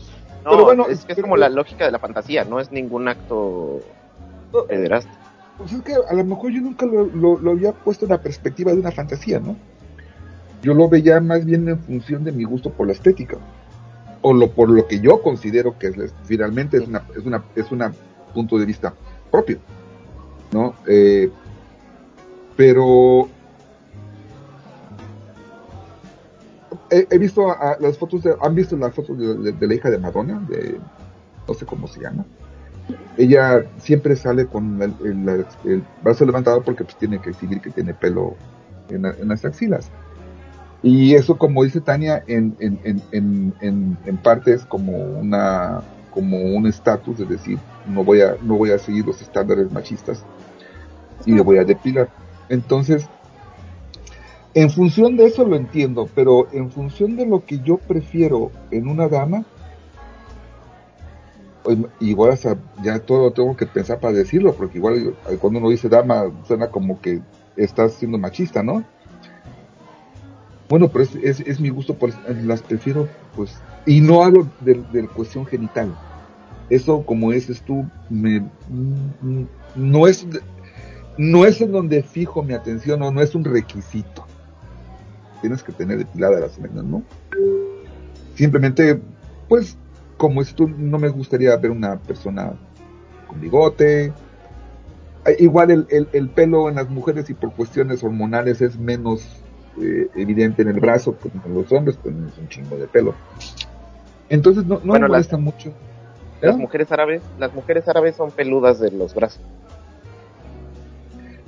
no, 0.45 0.51
pero 0.51 0.65
bueno, 0.65 0.87
es 0.89 1.05
que 1.05 1.13
es 1.13 1.17
pero- 1.17 1.23
como 1.23 1.37
la 1.37 1.49
lógica 1.49 1.85
de 1.85 1.93
la 1.93 1.99
fantasía, 2.01 2.45
no 2.45 2.59
es 2.59 2.73
ningún 2.73 3.07
acto 3.09 3.81
pederasta. 4.69 5.13
Pues 5.59 5.73
es 5.73 5.83
que 5.83 5.95
a 5.95 6.15
lo 6.15 6.25
mejor 6.25 6.51
yo 6.51 6.61
nunca 6.61 6.87
lo, 6.87 7.39
había 7.51 7.73
puesto 7.73 8.05
en 8.07 8.11
la 8.11 8.21
perspectiva 8.23 8.73
de 8.73 8.81
una 8.81 8.91
fantasía, 8.91 9.39
¿no? 9.39 9.57
Yo 10.63 10.75
lo 10.75 10.89
veía 10.89 11.21
más 11.21 11.45
bien 11.45 11.69
en 11.69 11.79
función 11.79 12.25
de 12.25 12.33
mi 12.33 12.45
gusto 12.45 12.71
por 12.71 12.87
la 12.87 12.93
estética. 12.93 13.37
O 14.23 14.33
lo 14.33 14.51
por 14.51 14.69
lo 14.71 14.87
que 14.87 15.01
yo 15.01 15.21
considero 15.23 15.77
que 15.79 15.89
es, 15.89 15.97
finalmente 16.25 16.77
es 16.77 16.87
una, 16.87 17.03
es 17.17 17.25
una, 17.25 17.43
es 17.57 17.71
una 17.73 17.93
punto 18.33 18.59
de 18.59 18.65
vista 18.65 18.95
propio. 19.31 19.59
¿No? 20.53 20.75
Eh, 20.87 21.31
pero 22.57 23.29
he, 26.91 27.19
visto 27.19 27.51
a- 27.51 27.77
las 27.81 27.97
fotos 27.99 28.23
de, 28.23 28.35
han 28.41 28.55
visto 28.55 28.77
las 28.77 28.95
fotos 28.95 29.19
de, 29.19 29.35
de- 29.39 29.53
de 29.53 29.67
la 29.67 29.75
hija 29.75 29.91
de 29.91 29.99
Madonna, 29.99 30.41
de 30.49 30.79
no 31.49 31.55
sé 31.55 31.67
cómo 31.67 31.89
se 31.89 32.01
llama. 32.01 32.25
Ella 33.17 33.65
siempre 33.79 34.17
sale 34.17 34.47
con 34.47 34.81
el, 34.83 35.45
brazo 36.03 36.25
levantado 36.25 36.63
porque 36.63 36.85
pues 36.85 36.97
tiene 36.97 37.21
que 37.21 37.31
exhibir 37.31 37.61
que 37.61 37.71
tiene 37.71 37.95
pelo 37.95 38.35
en, 38.89 39.03
la- 39.03 39.15
en 39.21 39.29
las 39.29 39.45
axilas. 39.45 39.91
Y 40.83 41.15
eso, 41.15 41.39
como 41.39 41.63
dice 41.63 41.81
Tania, 41.81 42.25
en, 42.27 42.57
en, 42.59 43.03
en, 43.13 43.97
en, 44.05 44.17
parte 44.17 44.53
es 44.53 44.65
como 44.65 44.97
una 44.97 45.81
como 46.11 46.39
un 46.39 46.67
estatus, 46.67 47.21
es 47.21 47.29
decir, 47.29 47.59
no 47.87 48.05
voy 48.05 48.21
a 48.21 48.37
no 48.43 48.57
voy 48.57 48.71
a 48.71 48.79
seguir 48.79 49.07
los 49.07 49.23
estándares 49.23 49.71
machistas 49.73 50.23
y 51.25 51.33
le 51.33 51.41
voy 51.41 51.59
a 51.59 51.65
depilar. 51.65 52.09
Entonces, 52.49 53.07
en 54.55 54.71
función 54.71 55.17
de 55.17 55.27
eso 55.27 55.47
lo 55.47 55.57
entiendo, 55.57 56.09
pero 56.15 56.49
en 56.53 56.71
función 56.71 57.17
de 57.17 57.27
lo 57.27 57.45
que 57.45 57.61
yo 57.61 57.79
prefiero 57.79 58.51
en 58.71 58.89
una 58.89 59.09
dama, 59.09 59.45
pues, 61.63 61.79
igual 62.01 62.33
hasta 62.33 62.57
ya 62.83 62.99
todo 62.99 63.33
tengo 63.33 63.57
que 63.57 63.67
pensar 63.67 64.01
para 64.01 64.15
decirlo, 64.15 64.55
porque 64.55 64.79
igual 64.79 65.15
eh, 65.31 65.37
cuando 65.39 65.61
uno 65.61 65.71
dice 65.71 65.89
dama 65.89 66.31
suena 66.47 66.69
como 66.69 67.01
que 67.01 67.21
estás 67.57 67.95
siendo 67.95 68.19
machista, 68.19 68.63
¿no? 68.63 68.85
Bueno, 70.69 70.89
pero 70.89 71.05
es, 71.05 71.41
es, 71.41 71.61
mi 71.61 71.69
gusto, 71.69 71.95
por 71.95 72.11
las 72.45 72.63
prefiero, 72.63 73.07
pues, 73.37 73.55
y 73.85 74.01
no 74.01 74.25
hablo 74.25 74.49
de, 74.61 75.07
cuestión 75.09 75.45
genital. 75.45 75.95
Eso, 76.71 77.05
como 77.05 77.31
dices 77.31 77.61
tú, 77.61 77.85
me, 78.09 78.41
mm, 78.41 79.45
no 79.75 80.07
es, 80.07 80.27
no 81.19 81.45
es 81.45 81.61
en 81.61 81.73
donde 81.73 82.03
fijo 82.03 82.43
mi 82.43 82.55
atención, 82.55 83.03
o 83.03 83.11
no 83.11 83.21
es 83.21 83.35
un 83.35 83.45
requisito. 83.45 84.25
Tienes 85.43 85.63
que 85.63 85.73
tener 85.73 85.99
depilada 85.99 86.41
las 86.41 86.57
uñas, 86.57 86.85
¿no? 86.85 87.03
Simplemente, 88.35 88.99
pues, 89.51 89.77
como 90.17 90.41
dices 90.41 90.55
tú, 90.55 90.69
no 90.69 90.99
me 90.99 91.09
gustaría 91.09 91.57
ver 91.57 91.71
una 91.71 91.99
persona 91.99 92.53
con 93.27 93.41
bigote. 93.41 94.13
Igual 95.39 95.71
el, 95.71 95.87
el, 95.91 96.09
el 96.13 96.29
pelo 96.29 96.69
en 96.69 96.75
las 96.77 96.89
mujeres 96.91 97.31
y 97.31 97.35
por 97.35 97.53
cuestiones 97.53 98.03
hormonales 98.03 98.61
es 98.61 98.77
menos 98.79 99.25
eh, 99.81 100.09
evidente 100.17 100.63
en 100.63 100.69
el 100.69 100.81
brazo 100.81 101.17
que 101.19 101.29
en 101.29 101.55
los 101.55 101.71
hombres, 101.73 101.97
pues 102.03 102.15
es 102.15 102.39
un 102.39 102.49
chingo 102.49 102.77
de 102.77 102.87
pelo. 102.89 103.15
Entonces 104.29 104.65
no, 104.67 104.77
no 104.77 104.93
Bueno, 104.93 105.07
me 105.07 105.13
las- 105.13 105.31
molesta 105.33 105.37
mucho. 105.37 105.73
Las 106.41 106.57
¿Eh? 106.57 106.59
mujeres 106.59 106.91
árabes, 106.91 107.23
las 107.39 107.55
mujeres 107.55 107.87
árabes 107.89 108.17
son 108.17 108.33
peludas 108.33 108.81
de 108.81 108.91
los 108.91 109.15
brazos. 109.15 109.41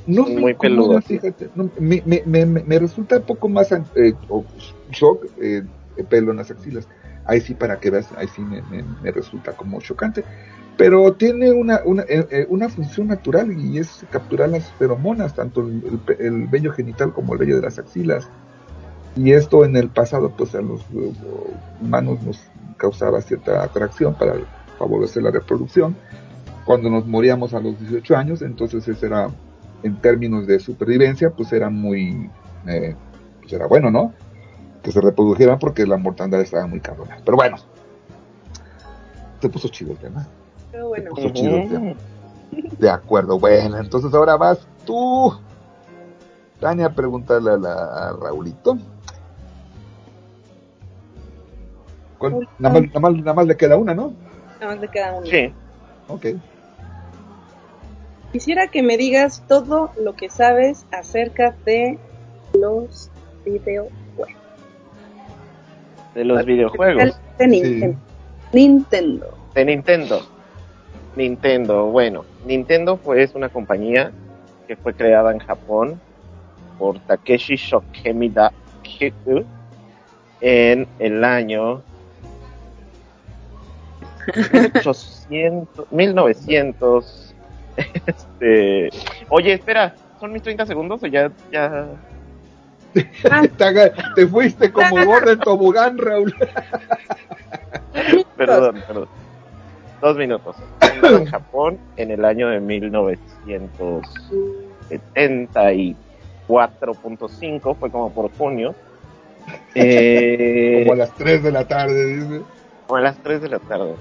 No 0.06 0.24
Son 0.24 0.40
muy 0.40 0.54
peludas. 0.54 1.04
fíjate. 1.04 1.48
No, 1.54 1.68
me, 1.80 2.02
me, 2.04 2.22
me, 2.26 2.44
me- 2.46 2.78
resulta 2.78 3.16
un 3.16 3.22
poco 3.22 3.48
más 3.48 3.72
eh, 3.72 4.14
shock 4.90 5.24
eh, 5.40 5.62
el 5.96 6.04
pelo 6.06 6.30
en 6.30 6.36
las 6.36 6.50
axilas. 6.50 6.86
Ahí 7.26 7.40
sí, 7.40 7.54
para 7.54 7.78
que 7.80 7.90
veas, 7.90 8.12
ahí 8.16 8.28
sí 8.28 8.42
me, 8.42 8.60
me- 8.62 8.84
me 9.02 9.10
resulta 9.10 9.52
como 9.52 9.80
chocante. 9.80 10.24
Pero 10.76 11.12
tiene 11.14 11.52
una, 11.52 11.80
una, 11.84 12.02
eh, 12.02 12.26
eh, 12.30 12.46
una 12.48 12.68
función 12.68 13.06
natural 13.06 13.52
y 13.52 13.78
es 13.78 14.04
capturar 14.10 14.48
las 14.48 14.70
feromonas, 14.72 15.34
tanto 15.34 15.60
el, 15.60 15.82
el 16.18 16.26
el 16.26 16.46
vello 16.48 16.72
genital 16.72 17.12
como 17.12 17.32
el 17.34 17.38
vello 17.38 17.56
de 17.56 17.62
las 17.62 17.78
axilas. 17.78 18.28
Y 19.16 19.32
esto 19.32 19.64
en 19.64 19.76
el 19.76 19.88
pasado, 19.90 20.32
pues 20.36 20.54
a 20.56 20.60
los 20.60 20.80
eh, 20.80 21.12
humanos 21.80 22.20
nos 22.22 22.40
causaba 22.76 23.20
cierta 23.22 23.62
atracción 23.62 24.14
para 24.14 24.34
favorecer 24.78 25.22
la 25.22 25.30
reproducción. 25.30 25.96
Cuando 26.66 26.90
nos 26.90 27.06
moríamos 27.06 27.54
a 27.54 27.60
los 27.60 27.78
18 27.78 28.16
años, 28.16 28.42
entonces 28.42 28.86
ese 28.88 29.06
era 29.06 29.30
en 29.84 29.96
términos 30.00 30.46
de 30.46 30.58
supervivencia, 30.58 31.30
pues 31.30 31.52
era 31.52 31.70
muy, 31.70 32.28
eh, 32.66 32.96
pues 33.40 33.52
era 33.52 33.66
bueno, 33.66 33.90
¿no? 33.90 34.12
Que 34.84 34.92
se 34.92 35.00
reprodujeran 35.00 35.58
porque 35.58 35.84
la 35.86 35.96
mortandad 35.96 36.40
estaba 36.40 36.66
muy 36.68 36.78
cabrona. 36.80 37.16
Pero 37.24 37.36
bueno, 37.36 37.56
se 39.40 39.48
puso 39.48 39.68
chido 39.68 39.92
el 39.92 39.98
tema. 39.98 40.28
Pero 40.70 40.88
bueno, 40.88 41.10
Se 41.16 41.22
puso 41.22 41.30
chido 41.34 41.56
el 41.56 41.68
tema. 41.68 41.94
De 42.78 42.88
acuerdo, 42.90 43.38
bueno, 43.40 43.78
entonces 43.78 44.14
ahora 44.14 44.36
vas 44.36 44.64
tú, 44.86 45.36
Tania, 46.60 46.86
a 46.86 46.94
preguntarle 46.94 47.50
a, 47.52 47.56
la, 47.56 47.72
a 47.72 48.12
Raulito. 48.12 48.78
¿Cuál- 52.18 52.48
Nada 52.58 52.74
más, 52.80 52.88
nada, 52.88 53.00
más, 53.00 53.12
nada 53.16 53.34
más 53.34 53.46
le 53.46 53.56
queda 53.56 53.76
una, 53.76 53.94
¿no? 53.94 54.12
nada 54.60 54.72
más 54.74 54.80
le 54.80 54.88
queda 54.88 55.14
uno. 55.14 55.26
Sí. 55.26 55.52
Ok. 56.08 56.26
Quisiera 58.32 58.68
que 58.68 58.82
me 58.82 58.96
digas 58.96 59.42
todo 59.48 59.90
lo 60.00 60.14
que 60.14 60.28
sabes 60.28 60.86
acerca 60.92 61.54
de 61.64 61.98
los 62.58 63.10
videojuegos. 63.44 63.92
De 66.14 66.24
los 66.24 66.44
videojuegos. 66.44 67.20
De 67.38 67.46
Nintendo. 67.46 67.98
Nintendo. 68.52 69.38
De 69.54 69.64
Nintendo. 69.64 70.20
Nintendo, 71.16 71.86
bueno, 71.86 72.24
Nintendo 72.44 72.96
fue, 72.96 73.22
es 73.22 73.34
una 73.34 73.48
compañía 73.48 74.10
que 74.66 74.76
fue 74.76 74.94
creada 74.94 75.32
en 75.32 75.38
Japón 75.38 76.00
por 76.78 76.98
Takeshi 77.00 77.56
Shokemida 77.56 78.52
Kiku 78.82 79.44
en 80.40 80.88
el 80.98 81.24
año 81.24 81.82
1800, 84.52 85.86
1900. 85.90 87.30
Este, 88.06 88.88
oye, 89.30 89.54
espera, 89.54 89.96
¿son 90.20 90.32
mis 90.32 90.42
30 90.42 90.64
segundos 90.64 91.02
o 91.02 91.08
ya, 91.08 91.32
ya? 91.50 91.88
Ah, 93.30 93.42
Te, 94.14 94.26
fuiste 94.26 94.70
como 94.72 95.04
gorda 95.04 95.32
en 95.32 95.38
tobogán, 95.40 95.98
Raúl. 95.98 96.34
Perdón, 98.36 98.82
perdón. 98.86 99.08
Dos 100.00 100.16
minutos. 100.16 100.56
En 101.02 101.24
Japón 101.26 101.78
en 101.96 102.10
el 102.10 102.24
año 102.24 102.48
de 102.48 102.60
1974.5, 106.48 107.76
fue 107.76 107.90
como 107.90 108.12
por 108.12 108.30
junio. 108.36 108.74
Eh, 109.74 110.82
Como 110.84 110.92
a 110.94 110.96
las 110.96 111.14
3 111.14 111.42
de 111.42 111.52
la 111.52 111.64
tarde, 111.66 112.06
dice. 112.16 112.42
como 112.86 112.96
a 112.96 113.00
las 113.02 113.16
3 113.18 113.42
de 113.42 113.48
la 113.48 113.58
tarde. 113.60 113.94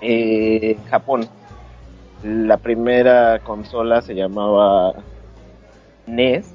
Eh, 0.00 0.76
Japón. 0.90 1.28
La 2.22 2.56
primera 2.56 3.40
consola 3.40 4.00
se 4.00 4.14
llamaba 4.14 4.92
NES, 6.06 6.51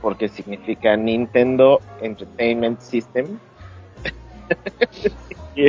porque 0.00 0.28
significa 0.28 0.96
Nintendo 0.96 1.80
Entertainment 2.00 2.80
System. 2.80 3.38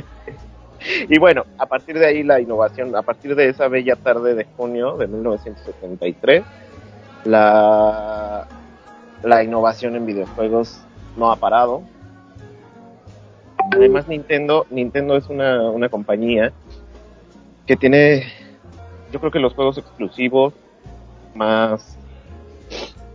y, 1.09 1.19
bueno, 1.19 1.45
a 1.57 1.65
partir 1.65 1.99
de 1.99 2.05
ahí 2.05 2.23
la 2.23 2.39
innovación, 2.39 2.95
a 2.95 3.01
partir 3.01 3.35
de 3.35 3.49
esa 3.49 3.67
bella 3.67 3.95
tarde 3.95 4.33
de 4.35 4.45
junio 4.57 4.97
de 4.97 5.07
1973, 5.07 6.43
la, 7.25 8.47
la 9.23 9.43
innovación 9.43 9.95
en 9.95 10.05
videojuegos 10.05 10.81
no 11.17 11.31
ha 11.31 11.35
parado. 11.35 11.83
Además 13.73 14.07
Nintendo, 14.07 14.65
Nintendo 14.69 15.15
es 15.17 15.27
una, 15.29 15.69
una 15.69 15.89
compañía 15.89 16.51
que 17.67 17.75
tiene, 17.75 18.25
yo 19.11 19.19
creo 19.19 19.31
que 19.31 19.39
los 19.39 19.53
juegos 19.53 19.77
exclusivos 19.77 20.53
más 21.35 21.97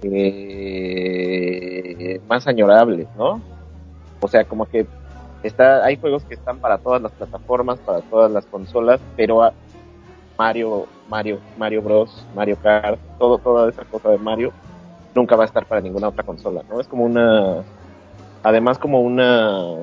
eh, 0.03 2.21
más 2.29 2.47
añorables, 2.47 3.07
¿no? 3.17 3.41
O 4.21 4.29
sea, 4.29 4.45
como 4.45 4.67
que 4.67 4.87
está, 5.43 5.85
hay 5.85 5.97
juegos 5.97 6.25
que 6.25 6.35
están 6.35 6.59
para 6.59 6.79
todas 6.79 7.03
las 7.03 7.13
plataformas, 7.13 7.79
para 7.81 8.01
todas 8.03 8.31
las 8.31 8.47
consolas, 8.47 9.01
pero 9.17 9.43
a- 9.43 9.53
Mario, 10.39 10.87
Mario, 11.09 11.39
Mario 11.57 11.81
Bros, 11.83 12.27
Mario 12.35 12.57
Kart, 12.63 12.99
todo, 13.19 13.39
toda 13.39 13.71
esa 13.71 13.85
cosa 13.85 14.11
de 14.11 14.19
Mario 14.19 14.53
nunca 15.15 15.35
va 15.35 15.45
a 15.45 15.47
estar 15.47 15.65
para 15.65 15.81
ninguna 15.81 16.09
otra 16.09 16.25
consola, 16.25 16.63
¿no? 16.69 16.79
Es 16.79 16.87
como 16.87 17.05
una, 17.05 17.65
además 18.43 18.79
como 18.79 19.01
una 19.01 19.77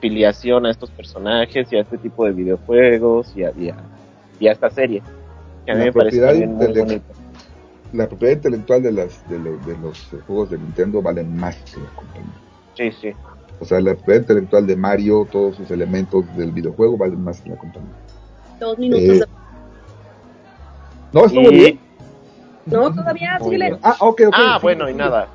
filiación 0.00 0.66
a 0.66 0.70
estos 0.70 0.90
personajes 0.90 1.72
y 1.72 1.76
a 1.76 1.82
este 1.82 1.96
tipo 1.98 2.24
de 2.24 2.32
videojuegos 2.32 3.36
y 3.36 3.44
a, 3.44 3.52
y 3.56 3.68
a, 3.70 3.76
y 4.40 4.48
a 4.48 4.52
esta 4.52 4.68
serie. 4.68 5.00
Que 5.64 5.70
a 5.70 5.74
mí 5.76 5.84
me 5.84 5.92
parece 5.92 6.16
también 6.26 6.54
muy 6.54 6.66
bonito. 6.80 7.14
La 7.96 8.06
propiedad 8.08 8.34
intelectual 8.34 8.82
de, 8.82 8.92
las, 8.92 9.28
de, 9.30 9.38
lo- 9.38 9.56
de 9.56 9.78
los 9.78 9.98
juegos 10.26 10.50
de 10.50 10.58
Nintendo 10.58 11.00
vale 11.00 11.24
más 11.24 11.56
que 11.72 11.80
la 11.80 11.88
compañía. 11.94 12.32
Sí, 12.74 12.92
sí. 12.92 13.12
O 13.58 13.64
sea, 13.64 13.80
la 13.80 13.94
propiedad 13.94 14.20
intelectual 14.20 14.66
de 14.66 14.76
Mario, 14.76 15.26
todos 15.32 15.56
sus 15.56 15.70
elementos 15.70 16.24
del 16.36 16.52
videojuego 16.52 16.98
valen 16.98 17.24
más 17.24 17.40
que 17.40 17.48
la 17.50 17.56
compañía. 17.56 17.90
Dos 18.60 18.78
minutos. 18.78 19.02
Eh, 19.02 19.12
de- 19.20 19.26
¿No 21.12 21.24
estuvo 21.24 21.50
Y- 21.50 21.54
bien? 21.54 21.80
No, 22.66 22.92
todavía, 22.92 23.38
bien. 23.48 23.78
Ah, 23.82 23.96
ok, 24.00 24.22
ok. 24.26 24.34
Ah, 24.36 24.56
sí, 24.58 24.62
bueno, 24.64 24.84
sí, 24.86 24.90
y 24.90 24.92
sí. 24.94 24.98
nada. 24.98 25.28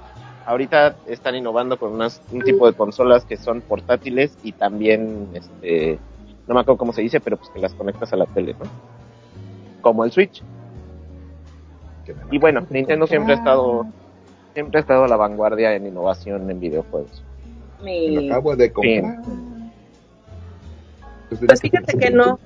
Ahorita 0.46 0.96
están 1.08 1.36
innovando 1.36 1.80
con 1.80 1.94
unas, 1.94 2.22
un 2.32 2.42
tipo 2.42 2.68
de 2.68 2.74
consolas 2.74 3.26
que 3.26 3.38
son 3.38 3.62
portátiles 3.62 4.38
y 4.44 4.52
también, 4.52 5.30
este, 5.34 5.98
no 6.48 6.54
me 6.56 6.60
acuerdo 6.60 6.78
cómo 6.78 6.94
se 6.94 7.02
dice, 7.02 7.20
pero 7.22 7.38
pues 7.38 7.50
que 7.50 7.60
las 7.60 7.74
conectas 7.74 8.12
a 8.14 8.18
la 8.18 8.26
tele, 8.26 8.54
¿no? 8.60 8.68
Como 9.82 10.04
el 10.04 10.12
Switch. 10.12 10.44
Y 12.32 12.38
bueno, 12.38 12.66
Nintendo 12.70 13.08
siempre 13.08 13.34
ha 13.34 13.38
estado, 13.38 13.86
Siempre 14.54 14.80
ha 14.80 14.82
estado 14.82 15.04
a 15.06 15.08
la 15.08 15.16
vanguardia 15.16 15.74
en 15.76 15.88
innovación 15.88 16.50
en 16.50 16.60
videojuegos. 16.60 17.24
Me 17.84 18.10
lo 18.10 18.34
acabo 18.34 18.56
de 18.56 18.72
comprar. 18.72 19.22
Pues 21.46 21.62
fíjate 21.62 21.98
que 21.98 22.10
no. 22.10 22.38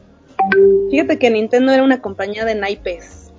Fíjate 0.92 1.18
que 1.18 1.32
Nintendo 1.32 1.72
era 1.72 1.84
una 1.84 2.02
compañía 2.02 2.46
de 2.46 2.54
naipes. 2.56 3.32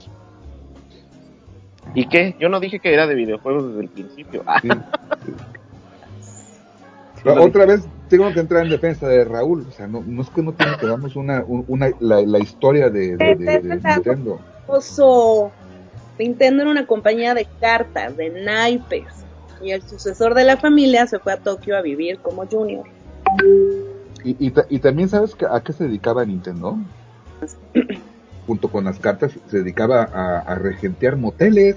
¿Y 1.95 2.09
qué? 2.09 2.35
Yo 2.41 2.49
no 2.49 2.59
dije 2.59 2.81
que 2.81 2.93
era 2.93 3.07
de 3.07 3.15
videojuegos 3.15 3.69
desde 3.69 3.81
el 3.83 3.89
principio. 3.89 4.43
Ah, 4.47 4.59
Sí, 4.61 4.69
sí. 4.69 5.33
Pero 7.23 7.45
otra 7.45 7.67
vez 7.67 7.87
tengo 8.09 8.33
que 8.33 8.41
entrar 8.41 8.65
en 8.65 8.71
defensa 8.71 9.09
de 9.09 9.25
Raúl. 9.25 9.67
O 9.69 9.73
sea, 9.73 9.87
no, 9.87 10.03
no 10.07 10.23
es 10.23 10.31
que 10.31 10.43
no 10.43 10.53
tenga 10.53 10.77
que 10.79 10.87
darnos 10.87 11.17
una, 11.17 11.45
un- 11.47 11.65
una 11.69 11.91
la, 12.01 12.21
la 12.23 12.39
historia 12.39 12.91
de, 12.91 13.17
de- 13.17 13.35
de- 13.37 13.61
de 13.61 13.77
Nintendo. 13.77 14.41
Oso. 14.67 15.51
Nintendo 16.19 16.63
era 16.63 16.71
una 16.71 16.87
compañía 16.87 17.35
de 17.35 17.47
cartas, 17.61 18.17
de 18.17 18.31
naipes. 18.31 19.05
Y 19.63 19.71
el 19.71 19.83
sucesor 19.83 20.35
de 20.35 20.45
la 20.45 20.57
familia 20.57 21.07
se 21.07 21.19
fue 21.19 21.33
a 21.33 21.39
Tokio 21.39 21.77
a 21.77 21.83
vivir 21.83 22.19
como 22.19 22.47
junior. 22.47 22.85
Y, 24.25 24.37
y, 24.47 24.51
ta- 24.51 24.67
y 24.69 24.79
también 24.79 25.09
sabes 25.09 25.35
a 25.51 25.61
qué 25.63 25.73
se 25.73 25.85
dedicaba 25.85 26.25
Nintendo. 26.25 26.77
Junto 28.47 28.69
con 28.69 28.85
las 28.85 28.99
cartas, 28.99 29.33
se 29.51 29.59
dedicaba 29.59 30.03
a, 30.05 30.39
a 30.41 30.55
regentear 30.55 31.17
moteles. 31.17 31.77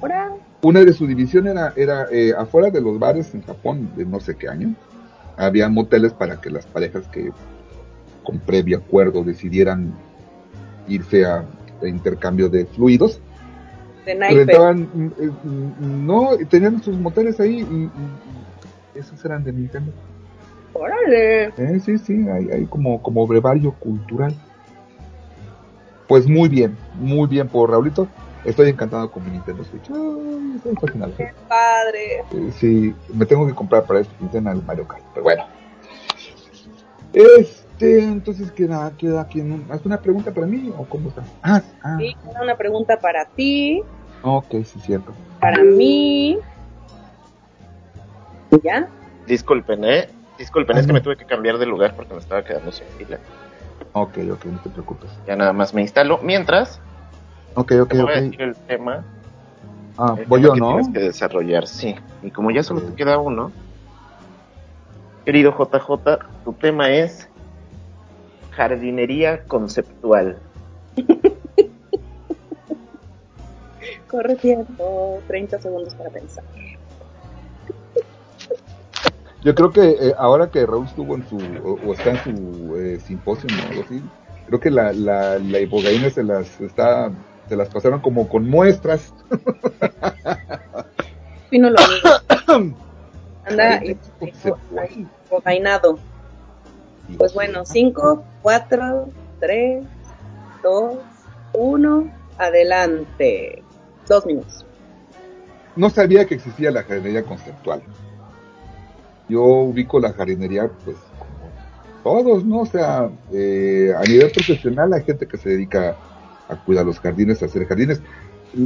Ahora, 0.00 0.30
Una 0.62 0.84
de 0.84 0.92
su 0.92 1.06
división 1.06 1.46
era, 1.46 1.72
era 1.76 2.06
eh, 2.10 2.32
afuera 2.36 2.70
de 2.70 2.80
los 2.80 2.98
bares 2.98 3.34
en 3.34 3.42
Japón, 3.42 3.90
de 3.96 4.04
no 4.06 4.18
sé 4.20 4.36
qué 4.36 4.48
año. 4.48 4.74
Había 5.36 5.68
moteles 5.68 6.12
para 6.12 6.40
que 6.40 6.50
las 6.50 6.66
parejas 6.66 7.06
que 7.08 7.30
con 8.22 8.38
previo 8.38 8.78
acuerdo 8.78 9.24
decidieran 9.24 9.92
irse 10.88 11.24
a, 11.24 11.44
a 11.82 11.88
intercambio 11.88 12.48
de 12.48 12.66
fluidos, 12.66 13.20
de 14.04 14.14
rentaban, 14.14 14.88
mm, 14.92 15.12
eh, 15.18 15.30
mm, 15.44 16.06
no, 16.06 16.30
tenían 16.48 16.82
sus 16.82 16.96
moteles 16.96 17.38
ahí 17.40 17.60
y, 17.60 17.90
esos 18.98 19.24
eran 19.24 19.42
de 19.42 19.52
Nintendo. 19.52 19.92
Órale. 20.74 21.46
Eh, 21.56 21.80
sí, 21.84 21.98
sí, 21.98 22.28
hay, 22.28 22.50
hay 22.50 22.66
como, 22.66 23.02
como 23.02 23.26
brevario 23.26 23.72
cultural. 23.72 24.34
Pues 26.08 26.28
muy 26.28 26.48
bien, 26.48 26.76
muy 26.94 27.26
bien 27.26 27.48
por 27.48 27.70
Raulito. 27.70 28.08
Estoy 28.44 28.70
encantado 28.70 29.10
con 29.10 29.24
mi 29.24 29.30
Nintendo 29.30 29.64
Switch. 29.64 29.88
Ay, 29.88 30.52
estoy 30.56 30.74
fascinado. 30.74 31.12
Qué 31.16 31.32
padre. 31.48 32.24
Eh, 32.32 32.52
sí, 32.58 32.94
me 33.14 33.24
tengo 33.24 33.46
que 33.46 33.54
comprar 33.54 33.84
para 33.84 34.00
esta 34.00 34.14
quincena 34.18 34.52
el 34.52 34.62
Mario 34.62 34.86
Kart, 34.86 35.02
pero 35.14 35.24
bueno. 35.24 35.44
Este, 37.82 38.04
entonces 38.04 38.50
queda, 38.52 38.92
queda 38.96 39.22
aquí 39.22 39.40
en 39.40 39.52
un... 39.52 39.66
¿Haz 39.70 39.84
una 39.84 40.00
pregunta 40.00 40.32
para 40.32 40.46
mí 40.46 40.72
o 40.76 40.84
cómo 40.84 41.08
está? 41.08 41.24
Ah, 41.42 41.60
ah, 41.82 41.96
Sí, 41.98 42.14
era 42.30 42.42
una 42.42 42.56
pregunta 42.56 42.96
para 42.98 43.24
ti, 43.26 43.82
ok, 44.22 44.50
sí, 44.64 44.78
cierto. 44.80 45.12
para 45.40 45.62
mí. 45.64 46.38
¿Y 48.50 48.60
¿Ya? 48.62 48.88
disculpen, 49.26 49.84
¿eh? 49.84 50.08
Disculpen, 50.38 50.76
Ah, 50.76 50.80
es 50.80 50.86
que 50.86 50.92
no. 50.92 50.98
me 50.98 51.00
tuve 51.00 51.16
que 51.16 51.24
cambiar 51.24 51.58
de 51.58 51.66
lugar 51.66 51.94
porque 51.96 52.14
me 52.14 52.20
estaba 52.20 52.44
quedando 52.44 52.70
sin 52.72 52.86
pila. 52.98 53.18
Ok, 53.94 54.18
ok, 54.32 54.44
no 54.46 54.58
te 54.60 54.70
preocupes. 54.70 55.10
Ya 55.26 55.36
nada 55.36 55.52
más 55.52 55.74
me 55.74 55.82
instalo. 55.82 56.18
Mientras, 56.22 56.80
Ok, 57.54 57.72
ok, 57.82 57.88
te 57.90 58.02
voy 58.02 58.12
a 58.12 58.16
ok. 58.16 58.22
decir 58.22 58.42
el 58.42 58.54
tema. 58.56 59.04
Ah, 59.98 60.14
el 60.18 60.24
voy 60.26 60.40
tema 60.40 60.48
yo, 60.48 60.54
que 60.54 60.60
¿no? 60.60 60.68
Tienes 60.68 60.88
que 60.88 61.00
desarrollar, 61.00 61.66
sí. 61.66 61.94
Y 62.22 62.30
como 62.30 62.50
ya 62.50 62.62
solo 62.62 62.80
te 62.80 62.94
queda 62.94 63.18
uno, 63.18 63.50
querido 65.26 65.52
JJ, 65.52 66.18
tu 66.44 66.52
tema 66.54 66.90
es 66.90 67.28
jardinería 68.52 69.44
conceptual. 69.44 70.38
Corre 74.08 74.36
tiempo, 74.36 75.20
30 75.26 75.58
segundos 75.60 75.94
para 75.94 76.10
pensar. 76.10 76.44
Yo 79.42 79.54
creo 79.54 79.70
que 79.72 79.88
eh, 79.90 80.14
ahora 80.18 80.50
que 80.50 80.64
Raúl 80.64 80.86
estuvo 80.86 81.16
en 81.16 81.26
su, 81.28 81.36
o, 81.64 81.78
o 81.84 81.94
está 81.94 82.10
en 82.10 82.18
su 82.18 82.76
eh, 82.76 83.00
simposio 83.00 83.48
o 83.50 83.68
algo 83.70 83.82
así, 83.82 84.00
creo 84.46 84.60
que 84.60 84.70
la, 84.70 84.92
la, 84.92 85.38
la 85.38 85.58
ibogaína 85.58 86.10
se 86.10 86.22
las 86.22 86.60
está, 86.60 87.10
se 87.48 87.56
las 87.56 87.68
pasaron 87.70 88.00
como 88.00 88.28
con 88.28 88.48
muestras. 88.48 89.12
Fino 91.50 91.70
lo 91.70 91.78
mismo. 91.78 92.76
Anda 93.44 93.82
cocainado. 95.28 95.98
Pues 97.18 97.34
bueno, 97.34 97.64
5, 97.64 98.24
4, 98.42 99.08
3, 99.40 99.84
2, 100.62 100.94
1, 101.54 102.12
adelante. 102.38 103.62
Dos 104.08 104.26
minutos. 104.26 104.64
No 105.76 105.88
sabía 105.90 106.26
que 106.26 106.34
existía 106.34 106.70
la 106.70 106.82
jardinería 106.82 107.22
conceptual. 107.22 107.82
Yo 109.28 109.42
ubico 109.42 109.98
la 110.00 110.12
jardinería, 110.12 110.70
pues, 110.84 110.96
como 111.18 112.22
todos, 112.22 112.44
¿no? 112.44 112.60
O 112.60 112.66
sea, 112.66 113.10
eh, 113.32 113.92
a 113.96 114.02
nivel 114.02 114.30
profesional 114.30 114.92
hay 114.92 115.02
gente 115.04 115.26
que 115.26 115.38
se 115.38 115.50
dedica 115.50 115.96
a 116.48 116.56
cuidar 116.56 116.84
los 116.84 117.00
jardines, 117.00 117.42
a 117.42 117.46
hacer 117.46 117.66
jardines. 117.66 118.02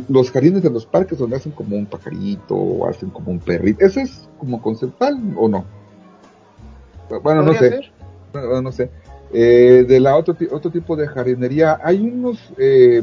Los 0.08 0.32
jardines 0.32 0.62
de 0.62 0.70
los 0.70 0.84
parques 0.84 1.18
donde 1.18 1.36
hacen 1.36 1.52
como 1.52 1.76
un 1.76 1.86
pajarito 1.86 2.56
o 2.56 2.88
hacen 2.88 3.10
como 3.10 3.30
un 3.30 3.38
perrito, 3.38 3.84
¿eso 3.84 4.00
es 4.00 4.28
como 4.38 4.60
conceptual 4.60 5.16
o 5.36 5.48
no? 5.48 5.64
Bueno, 7.22 7.42
no 7.42 7.52
¿Podría 7.52 7.60
sé. 7.60 7.70
ser? 7.70 7.92
No 8.34 8.72
sé. 8.72 8.90
Eh, 9.32 9.84
de 9.88 10.00
la 10.00 10.16
otro, 10.16 10.36
otro 10.50 10.70
tipo 10.70 10.96
de 10.96 11.08
jardinería, 11.08 11.78
hay 11.82 12.00
unos 12.00 12.38
eh, 12.58 13.02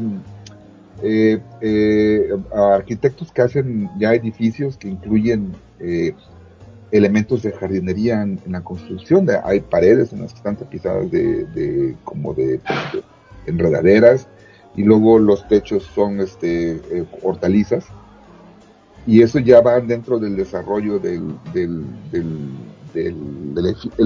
eh, 1.01 2.33
arquitectos 2.55 3.31
que 3.31 3.41
hacen 3.41 3.89
ya 3.99 4.13
edificios 4.13 4.77
que 4.77 4.87
incluyen 4.87 5.53
elementos 6.91 7.41
de 7.41 7.51
jardinería 7.51 8.21
en, 8.21 8.39
la 8.47 8.61
construcción. 8.61 9.27
Hay 9.43 9.59
paredes 9.59 10.13
en 10.13 10.21
las 10.21 10.31
que 10.31 10.37
están 10.37 10.55
tapizadas 10.55 11.11
de, 11.11 11.95
como 12.03 12.33
de, 12.33 12.57
de 12.57 13.03
enredaderas 13.45 14.27
y 14.75 14.83
luego 14.83 15.19
los 15.19 15.47
techos 15.47 15.83
son 15.93 16.21
este 16.21 17.05
hortalizas 17.21 17.85
y 19.05 19.21
eso 19.21 19.39
ya 19.39 19.61
va 19.61 19.79
dentro 19.81 20.19
del 20.19 20.35
desarrollo 20.35 20.99
del, 20.99 21.35
del, 21.53 21.83
del- 22.93 23.53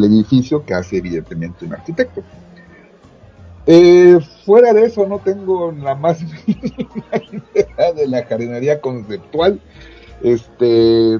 edificio 0.04 0.66
que 0.66 0.74
hace 0.74 0.98
evidentemente 0.98 1.66
un 1.66 1.74
arquitecto. 1.74 2.24
Eh, 3.66 4.18
fuera 4.46 4.74
de 4.74 4.86
eso 4.86 5.06
no 5.08 5.20
tengo 5.20 5.72
la 5.74 5.94
más 5.96 6.22
idea 6.48 7.94
de 7.94 8.08
la 8.08 8.24
jardinería 8.24 8.80
conceptual. 8.80 9.60
Este, 10.24 11.20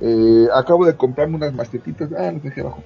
eh, 0.00 0.48
acabo 0.54 0.86
de 0.86 0.96
comprarme 0.96 1.36
unas 1.36 1.52
macetitas, 1.52 2.10
ah, 2.16 2.30
las 2.32 2.42
dejé 2.42 2.60
abajo, 2.60 2.82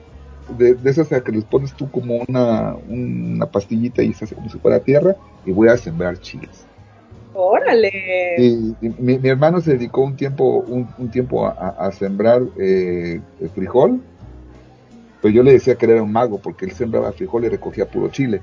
de, 0.58 0.74
de 0.74 0.90
esas 0.90 1.12
a 1.12 1.22
que 1.22 1.32
les 1.32 1.44
pones 1.44 1.74
tú 1.74 1.90
como 1.90 2.24
una, 2.26 2.74
una 2.88 3.46
pastillita 3.46 4.02
y 4.02 4.14
se 4.14 4.24
hace 4.24 4.34
como 4.34 4.48
si 4.48 4.58
fuera 4.58 4.80
tierra 4.80 5.16
y 5.44 5.52
voy 5.52 5.68
a 5.68 5.76
sembrar 5.76 6.18
chiles. 6.18 6.66
Órale. 7.34 7.90
Y, 8.38 8.76
y 8.80 8.88
mi, 8.98 9.18
hermano 9.28 9.60
se 9.60 9.72
dedicó 9.72 10.02
un 10.02 10.16
tiempo, 10.16 10.64
un, 10.66 10.88
un 10.98 11.10
tiempo 11.10 11.46
a, 11.46 11.90
sembrar 11.92 12.42
eh, 12.58 13.20
frijol, 13.54 14.00
pero 15.20 15.34
yo 15.34 15.42
le 15.42 15.52
decía 15.52 15.76
que 15.76 15.86
él 15.86 15.92
era 15.92 16.02
un 16.02 16.12
mago 16.12 16.38
porque 16.38 16.64
él 16.64 16.72
sembraba 16.72 17.12
frijol 17.12 17.44
y 17.44 17.48
recogía 17.48 17.86
puro 17.86 18.08
chile. 18.08 18.40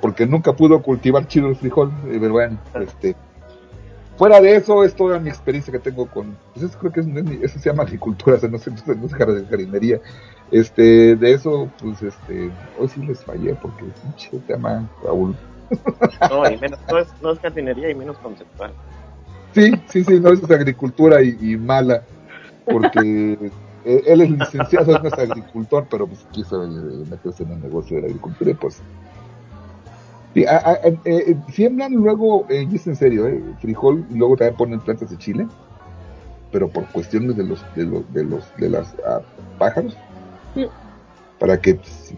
Porque 0.00 0.26
nunca 0.26 0.54
pudo 0.54 0.82
cultivar 0.82 1.26
chido 1.26 1.48
el 1.48 1.56
frijol, 1.56 1.92
pero 2.04 2.32
bueno, 2.32 2.58
este, 2.80 3.14
fuera 4.16 4.40
de 4.40 4.56
eso 4.56 4.84
es 4.84 4.94
toda 4.94 5.18
mi 5.20 5.28
experiencia 5.28 5.72
que 5.72 5.78
tengo 5.78 6.06
con, 6.06 6.36
pues 6.54 6.66
eso 6.66 6.78
creo 6.78 6.92
que 6.92 7.00
es, 7.00 7.06
no 7.06 7.20
es 7.20 7.42
eso 7.42 7.58
se 7.58 7.70
llama 7.70 7.84
agricultura, 7.84 8.36
o 8.38 8.40
sea, 8.40 8.48
no 8.48 8.58
sé, 8.58 8.70
no 8.70 8.76
es 9.06 9.12
jard- 9.12 9.48
jardinería. 9.48 10.00
Este, 10.50 11.14
de 11.16 11.32
eso, 11.32 11.70
pues 11.80 12.02
este, 12.02 12.50
hoy 12.78 12.88
sí 12.88 13.02
les 13.02 13.22
fallé 13.22 13.54
porque 13.54 13.84
pinche 14.02 14.38
tema, 14.46 14.88
Raúl. 15.04 15.36
No, 16.30 16.50
y 16.50 16.58
menos, 16.58 16.78
no, 16.90 16.98
es, 16.98 17.14
no 17.20 17.32
es 17.32 17.38
jardinería 17.40 17.90
y 17.90 17.94
menos 17.94 18.18
conceptual. 18.18 18.72
Sí, 19.54 19.72
sí, 19.88 20.04
sí, 20.04 20.20
no, 20.20 20.30
es 20.30 20.42
agricultura 20.50 21.22
y, 21.22 21.36
y 21.40 21.56
mala, 21.56 22.02
porque 22.66 23.36
él 23.84 24.20
es 24.20 24.30
licenciado, 24.30 24.94
él 24.96 25.02
no 25.02 25.08
es 25.08 25.14
agricultor, 25.18 25.86
pero 25.90 26.06
pues 26.06 26.20
quiso 26.32 26.66
meterse 27.08 27.44
en 27.44 27.52
el 27.52 27.60
negocio 27.62 27.96
de 27.96 28.02
la 28.02 28.08
agricultura 28.08 28.50
y 28.50 28.54
pues... 28.54 28.82
Sí, 30.34 30.44
a- 30.44 30.58
a- 30.58 30.74
eh, 30.84 30.98
eh, 31.04 31.36
siembran 31.52 31.94
luego, 31.94 32.46
eh, 32.50 32.66
y 32.70 32.76
es 32.76 32.86
en 32.86 32.96
serio, 32.96 33.26
eh, 33.26 33.42
frijol 33.60 34.04
y 34.10 34.14
luego 34.18 34.36
también 34.36 34.56
ponen 34.56 34.80
plantas 34.80 35.10
de 35.10 35.16
chile, 35.18 35.46
pero 36.52 36.68
por 36.68 36.86
cuestiones 36.88 37.36
de 37.36 37.44
los 37.44 37.64
de 37.74 37.84
los 37.84 38.12
de 38.12 38.24
los 38.24 38.56
de 38.56 38.68
las 38.70 38.94
ah, 39.06 39.20
pájaros, 39.58 39.96
Sí. 40.54 40.66
para 41.38 41.58
que 41.58 41.76
pues, 41.76 42.14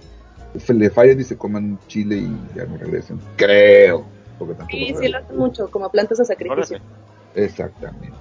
le 0.68 0.90
fallen 0.90 1.20
y 1.20 1.24
se 1.24 1.36
coman 1.36 1.78
chile 1.86 2.16
y 2.16 2.56
ya 2.56 2.64
no 2.64 2.76
regresen. 2.76 3.20
Creo. 3.36 4.04
porque 4.38 4.54
tampoco 4.54 4.76
Sí, 4.76 4.94
sí 4.98 5.08
lo 5.08 5.18
hacen 5.18 5.36
mucho, 5.36 5.70
como 5.70 5.90
plantas 5.90 6.18
de 6.18 6.24
sacrificio. 6.24 6.78
Órale. 6.78 6.82
Exactamente. 7.34 8.16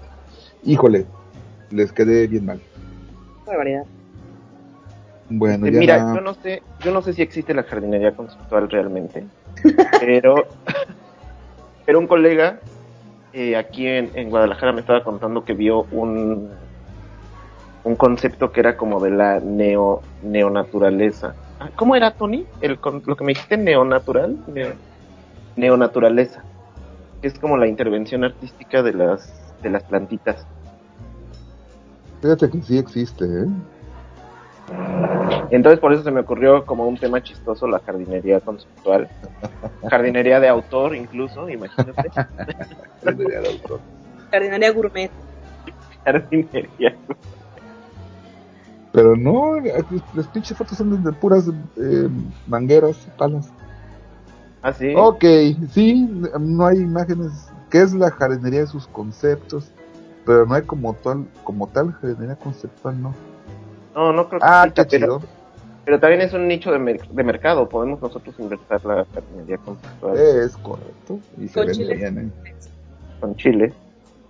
Híjole, 0.64 1.06
les 1.72 1.92
quedé 1.92 2.28
bien 2.28 2.46
mal. 2.46 2.62
Barbaridad. 3.46 3.86
Bueno, 5.30 5.68
Eh, 5.68 5.72
ya 5.72 5.80
Mira, 5.80 6.14
yo 6.16 6.22
no 6.22 6.34
sé, 6.34 6.62
yo 6.84 6.92
no 6.92 7.02
sé 7.02 7.14
si 7.14 7.22
existe 7.22 7.54
la 7.54 7.64
jardinería 7.64 8.12
conceptual 8.16 8.70
realmente, 8.70 9.24
pero, 10.00 10.48
pero 11.86 12.00
un 12.00 12.08
colega 12.08 12.60
eh, 13.34 13.56
aquí 13.56 13.86
en, 13.88 14.12
en 14.16 14.30
Guadalajara 14.30 14.72
me 14.74 14.82
estaba 14.82 15.04
contando 15.04 15.46
que 15.46 15.54
vio 15.54 15.84
un, 15.92 16.50
un 17.84 17.96
concepto 17.96 18.52
que 18.52 18.60
era 18.60 18.76
como 18.76 19.00
de 19.00 19.12
la 19.12 19.40
neo, 19.40 20.02
neonaturaleza. 20.24 21.36
¿Cómo 21.76 21.96
era, 21.96 22.12
Tony? 22.12 22.46
El, 22.62 22.80
lo 23.06 23.16
que 23.16 23.24
me 23.24 23.34
dijiste, 23.34 23.58
neonatural, 23.58 24.38
neo- 24.48 24.76
neonaturaleza. 25.56 26.44
Que 27.22 27.28
es 27.28 27.38
como 27.40 27.58
la 27.58 27.68
intervención 27.68 28.24
artística 28.24 28.82
de 28.82 28.94
las, 28.94 29.30
de 29.62 29.70
las 29.70 29.84
plantitas. 29.84 30.46
Fíjate 32.22 32.50
que 32.50 32.62
sí 32.62 32.78
existe, 32.78 33.26
¿eh? 33.26 33.48
Entonces 35.52 35.80
por 35.80 35.94
eso 35.94 36.04
se 36.04 36.12
me 36.12 36.20
ocurrió 36.22 36.66
como 36.66 36.88
un 36.88 36.98
tema 36.98 37.24
chistoso 37.24 37.66
la 37.68 37.80
jardinería 37.80 38.40
conceptual. 38.40 39.10
jardinería 39.90 40.40
de 40.40 40.48
autor 40.48 40.96
incluso, 40.96 41.50
imagínate. 41.50 42.10
Jardinería 44.32 44.72
gourmet. 44.72 45.12
jardinería. 46.06 46.96
Pero 48.92 49.16
no, 49.16 49.56
las 50.16 50.28
pinches 50.28 50.58
fotos 50.58 50.78
son 50.78 51.04
de 51.04 51.12
puras 51.14 51.48
eh, 51.78 52.10
mangueras 52.48 52.98
y 53.08 53.18
palas. 53.20 53.50
Así. 54.62 54.94
Ok, 54.96 55.24
sí, 55.72 56.10
no 56.40 56.66
hay 56.66 56.80
imágenes. 56.80 57.32
¿Qué 57.70 57.82
es 57.82 57.94
la 57.94 58.10
jardinería 58.12 58.62
de 58.62 58.68
sus 58.68 58.88
conceptos? 58.88 59.72
Pero 60.26 60.46
no 60.46 60.56
hay 60.56 60.64
como 60.64 60.94
tal, 60.96 61.26
como 61.44 61.68
tal 61.68 61.94
jardinería 61.94 62.36
conceptual, 62.36 63.02
¿no? 63.02 63.14
No, 63.96 64.12
no 64.12 64.28
creo 64.28 64.40
que 64.40 64.46
Ah, 64.48 64.64
qué 64.74 64.84
pero, 64.86 64.88
chido. 65.20 65.22
pero 65.86 66.00
también 66.00 66.22
es 66.22 66.34
un 66.34 66.48
nicho 66.48 66.72
de, 66.72 66.80
mer- 66.80 67.08
de 67.08 67.24
mercado. 67.24 67.70
Podemos 67.70 68.02
nosotros 68.02 68.36
invertir 68.40 68.68
la 68.86 69.06
jardinería 69.14 69.58
conceptual 69.60 70.18
Es 70.18 70.58
correcto. 70.58 71.20
Y 71.40 71.48
se 71.48 71.54
Con 71.54 71.68
vende 71.68 71.74
chile. 71.84 71.96
bien, 71.96 72.18
¿eh? 72.18 72.54
con 73.20 73.36
Chile. 73.36 73.74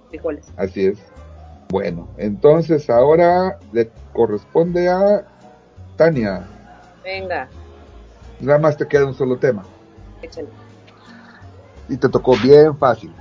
Frijoles. 0.09 0.47
Así 0.57 0.85
es. 0.87 0.99
Bueno, 1.71 2.07
entonces 2.17 2.89
ahora 2.89 3.59
le 3.71 3.91
corresponde 4.13 4.89
a 4.89 5.23
Tania. 5.97 6.43
Venga, 7.03 7.47
Nada 8.39 8.57
más 8.57 8.75
te 8.75 8.87
queda 8.87 9.05
un 9.05 9.13
solo 9.13 9.37
tema. 9.37 9.63
échale. 10.21 10.47
Y 11.87 11.97
te 11.97 12.09
tocó 12.09 12.35
bien 12.41 12.75
fácil. 12.77 13.13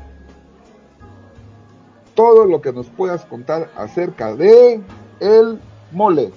Todo 2.14 2.46
lo 2.46 2.60
que 2.62 2.72
nos 2.72 2.88
puedas 2.88 3.24
contar 3.26 3.68
acerca 3.76 4.34
de 4.34 4.80
el 5.20 5.60
mole. 5.92 6.30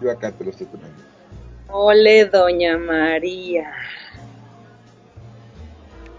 Yo 0.00 0.10
acá 0.10 0.32
te 0.32 0.44
lo 0.44 0.50
estoy 0.50 0.66
poniendo. 0.66 1.02
Ole, 1.70 2.24
doña 2.26 2.76
María. 2.76 3.70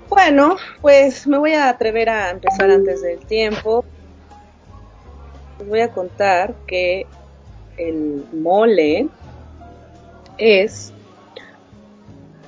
Bueno, 0.10 0.58
pues 0.82 1.28
me 1.28 1.38
voy 1.38 1.54
a 1.54 1.70
atrever 1.70 2.10
a 2.10 2.30
empezar 2.30 2.70
antes 2.70 3.02
del 3.02 3.20
tiempo. 3.20 3.84
Les 5.60 5.68
voy 5.68 5.80
a 5.82 5.92
contar 5.92 6.54
que 6.68 7.06
el 7.78 8.26
mole 8.34 9.08
es 10.38 10.94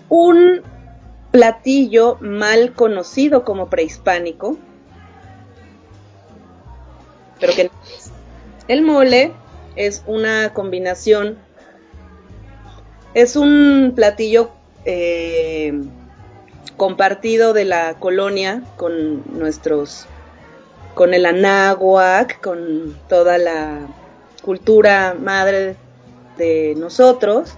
un 0.10 0.62
platillo 1.32 2.18
mal 2.22 2.74
conocido 2.74 3.44
como 3.44 3.70
prehispánico, 3.70 4.58
pero 7.40 7.54
que 7.54 7.72
el 8.68 8.82
mole 8.82 9.34
es 9.76 10.04
una 10.08 10.54
combinación 10.54 11.38
es 13.18 13.36
un 13.36 13.94
platillo 13.96 14.52
eh, 14.86 15.74
compartido 16.78 17.54
de 17.54 17.66
la 17.66 17.96
colonia 18.00 18.64
con 18.78 19.24
nuestros, 19.38 20.06
con 20.94 21.14
el 21.14 21.26
anáhuac, 21.26 22.42
con 22.42 22.98
toda 23.10 23.38
la 23.38 23.88
cultura 24.44 25.16
madre 25.20 25.76
de 26.38 26.76
nosotros, 26.78 27.56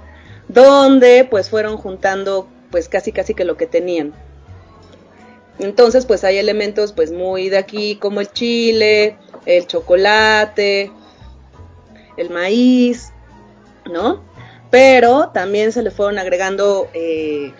donde 0.47 1.27
pues 1.29 1.49
fueron 1.49 1.77
juntando 1.77 2.47
pues 2.71 2.89
casi 2.89 3.11
casi 3.11 3.33
que 3.33 3.45
lo 3.45 3.57
que 3.57 3.67
tenían. 3.67 4.13
Entonces 5.59 6.05
pues 6.05 6.23
hay 6.23 6.37
elementos 6.37 6.93
pues 6.93 7.11
muy 7.11 7.49
de 7.49 7.57
aquí 7.57 7.97
como 7.97 8.21
el 8.21 8.31
chile, 8.31 9.17
el 9.45 9.67
chocolate, 9.67 10.91
el 12.17 12.29
maíz, 12.29 13.11
¿no? 13.85 14.29
pero 14.69 15.29
también 15.29 15.71
se 15.71 15.81
le 15.81 15.91
fueron 15.91 16.19
agregando 16.19 16.87
eh, 16.93 17.51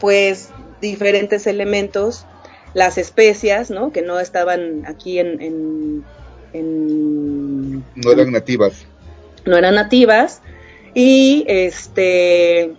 pues 0.00 0.50
diferentes 0.80 1.46
elementos, 1.46 2.26
las 2.74 2.98
especias, 2.98 3.70
¿no? 3.70 3.92
Que 3.92 4.02
no 4.02 4.18
estaban 4.20 4.84
aquí 4.86 5.18
en, 5.18 5.40
en, 5.40 6.04
en- 6.52 7.84
No 7.94 8.10
eran 8.12 8.32
nativas. 8.32 8.84
no 9.46 9.56
eran 9.56 9.74
nativas 9.74 10.40
y 10.94 11.44
este 11.48 12.74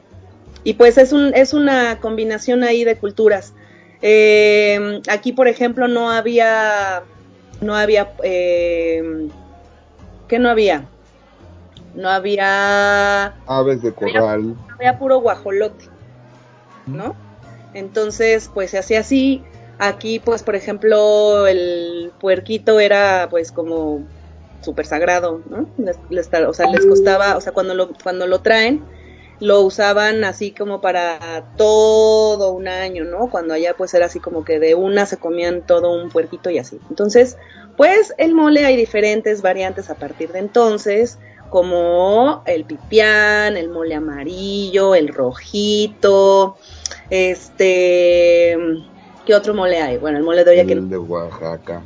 y 0.64 0.74
pues 0.74 0.98
es 0.98 1.12
un 1.14 1.34
es 1.36 1.54
una 1.54 2.00
combinación 2.00 2.64
ahí 2.64 2.84
de 2.84 2.96
culturas. 2.98 3.54
Eh, 4.02 5.02
aquí 5.08 5.32
por 5.34 5.48
ejemplo 5.48 5.88
no 5.88 6.10
había 6.12 7.04
no 7.62 7.76
había 7.76 8.14
eh, 8.24 9.28
¿qué 10.28 10.40
no 10.40 10.50
había? 10.50 10.86
No 11.94 12.10
había 12.10 13.28
Aves 13.48 13.82
de 13.82 13.94
corral. 13.94 14.56
había 14.76 14.98
puro 15.00 15.20
guajolote, 15.20 15.86
¿no? 16.88 17.16
Entonces, 17.76 18.50
pues 18.52 18.72
se 18.72 18.80
hacía 18.80 19.02
así. 19.02 19.44
Aquí, 19.78 20.20
pues, 20.20 20.42
por 20.42 20.56
ejemplo, 20.56 21.46
el 21.46 22.12
puerquito 22.20 22.80
era, 22.80 23.28
pues, 23.30 23.52
como 23.52 24.04
súper 24.62 24.86
sagrado, 24.86 25.42
¿no? 25.50 25.68
Les, 26.10 26.30
o 26.48 26.54
sea, 26.54 26.68
les 26.72 26.86
costaba, 26.86 27.38
o 27.38 27.42
sea, 27.42 27.52
cuando 27.52 27.76
lo, 27.76 27.90
cuando 28.02 28.26
lo 28.26 28.40
traen, 28.40 28.84
lo 29.42 29.62
usaban 29.62 30.24
así 30.24 30.52
como 30.52 30.80
para 30.80 31.44
todo 31.58 32.52
un 32.52 32.70
año, 32.70 33.04
¿no? 33.04 33.30
Cuando 33.30 33.54
allá, 33.54 33.76
pues, 33.78 33.94
era 33.94 34.06
así 34.06 34.20
como 34.20 34.46
que 34.46 34.60
de 34.60 34.76
una 34.76 35.06
se 35.06 35.18
comían 35.18 35.62
todo 35.62 35.92
un 35.92 36.10
puerquito 36.10 36.50
y 36.50 36.58
así. 36.58 36.80
Entonces, 36.90 37.38
pues, 37.76 38.14
el 38.18 38.34
mole 38.34 38.66
hay 38.66 38.78
diferentes 38.78 39.42
variantes 39.42 39.90
a 39.90 39.96
partir 39.96 40.32
de 40.32 40.40
entonces 40.40 41.20
como 41.56 42.44
el 42.46 42.66
pipián, 42.66 43.56
el 43.56 43.70
mole 43.70 43.96
amarillo, 43.96 44.94
el 44.94 45.08
rojito, 45.08 46.58
este, 47.10 48.58
¿qué 49.26 49.34
otro 49.34 49.54
mole 49.54 49.80
hay? 49.82 49.96
Bueno, 49.96 50.18
el 50.18 50.26
mole 50.26 50.44
de 50.44 50.52
olla, 50.52 50.66
que, 50.66 50.74
El 50.74 50.90
de 50.90 50.98
Oaxaca. 50.98 51.82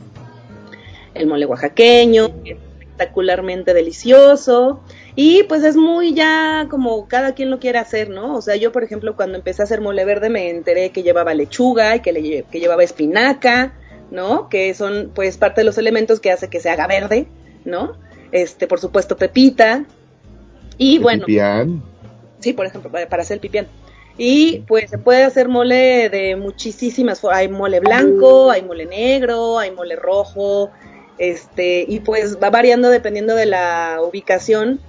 el 1.14 1.28
mole 1.28 1.46
oaxaqueño, 1.46 2.42
que 2.44 2.54
es 2.54 2.58
espectacularmente 2.80 3.76
delicioso 3.76 4.80
y 5.16 5.44
pues 5.44 5.64
es 5.64 5.76
muy 5.76 6.16
ya 6.16 6.66
como 6.68 7.08
cada 7.08 7.36
quien 7.36 7.52
lo 7.52 7.60
quiere 7.60 7.78
hacer, 7.78 8.10
¿no? 8.10 8.38
O 8.38 8.42
sea, 8.42 8.56
yo 8.56 8.72
por 8.72 8.84
ejemplo 8.84 9.16
cuando 9.16 9.38
empecé 9.38 9.62
a 9.62 9.66
hacer 9.66 9.82
mole 9.82 10.04
verde 10.04 10.32
me 10.32 10.50
enteré 10.50 10.90
que 10.90 11.04
llevaba 11.04 11.36
lechuga 11.36 11.96
y 11.96 12.00
que, 12.00 12.12
le, 12.12 12.42
que 12.50 12.60
llevaba 12.60 12.84
espinaca, 12.84 13.74
¿no? 14.10 14.50
Que 14.50 14.74
son 14.74 15.12
pues 15.14 15.38
parte 15.38 15.62
de 15.62 15.66
los 15.66 15.78
elementos 15.78 16.20
que 16.20 16.32
hace 16.32 16.50
que 16.50 16.60
se 16.60 16.72
haga 16.72 16.88
verde, 16.88 17.28
¿no? 17.66 18.09
Este, 18.32 18.68
por 18.68 18.80
supuesto, 18.80 19.18
pepita. 19.18 19.86
Y 20.78 20.98
El 20.98 21.04
bueno, 21.04 21.26
pipián. 21.26 21.84
sí, 22.40 22.54
por 22.54 22.66
ejemplo, 22.66 22.92
para, 22.92 23.22
hacer 23.22 23.36
el 23.36 23.42
pipián. 23.42 23.68
Y 24.18 24.60
pues 24.68 24.90
se 24.90 24.98
puede 24.98 25.24
hacer 25.24 25.48
mole 25.48 26.10
de 26.10 26.36
muchísimas 26.36 27.22
formas. 27.22 27.40
Hay 27.40 27.48
mole 27.48 27.80
blanco, 27.80 28.52
hay 28.52 28.62
mole 28.62 28.86
negro, 28.86 29.58
hay 29.60 29.72
mole 29.72 29.96
rojo, 29.96 30.72
este, 31.18 31.86
y 31.88 32.02
pues 32.02 32.38
va 32.42 32.50
variando 32.50 32.90
dependiendo 32.90 33.36
de 33.36 33.46
la 33.46 34.00
ubicación. 34.02 34.80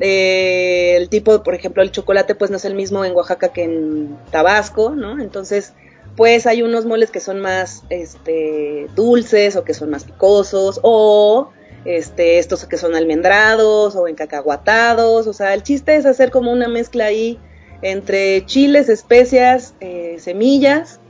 Eh, 0.00 0.94
el 0.96 1.10
tipo, 1.10 1.42
por 1.42 1.54
ejemplo, 1.54 1.82
el 1.82 1.90
chocolate 1.90 2.34
pues 2.34 2.50
no 2.50 2.56
es 2.56 2.64
el 2.64 2.74
mismo 2.74 3.04
en 3.04 3.14
Oaxaca 3.14 3.48
que 3.48 3.64
en 3.64 4.16
Tabasco, 4.30 4.90
¿no? 4.90 5.20
Entonces, 5.20 5.74
pues 6.16 6.46
hay 6.46 6.62
unos 6.62 6.86
moles 6.86 7.10
que 7.10 7.20
son 7.20 7.40
más 7.40 7.82
este, 7.90 8.86
dulces 8.94 9.56
o 9.56 9.64
que 9.64 9.74
son 9.74 9.90
más 9.90 10.04
picosos 10.04 10.80
o 10.82 11.50
este, 11.84 12.38
estos 12.38 12.64
que 12.66 12.76
son 12.76 12.94
almendrados 12.94 13.96
o 13.96 14.06
encacahuatados, 14.08 15.26
o 15.26 15.32
sea, 15.32 15.54
el 15.54 15.62
chiste 15.62 15.96
es 15.96 16.06
hacer 16.06 16.30
como 16.30 16.52
una 16.52 16.68
mezcla 16.68 17.06
ahí 17.06 17.38
entre 17.82 18.44
chiles, 18.46 18.88
especias, 18.88 19.74
eh, 19.80 20.16
semillas 20.18 21.00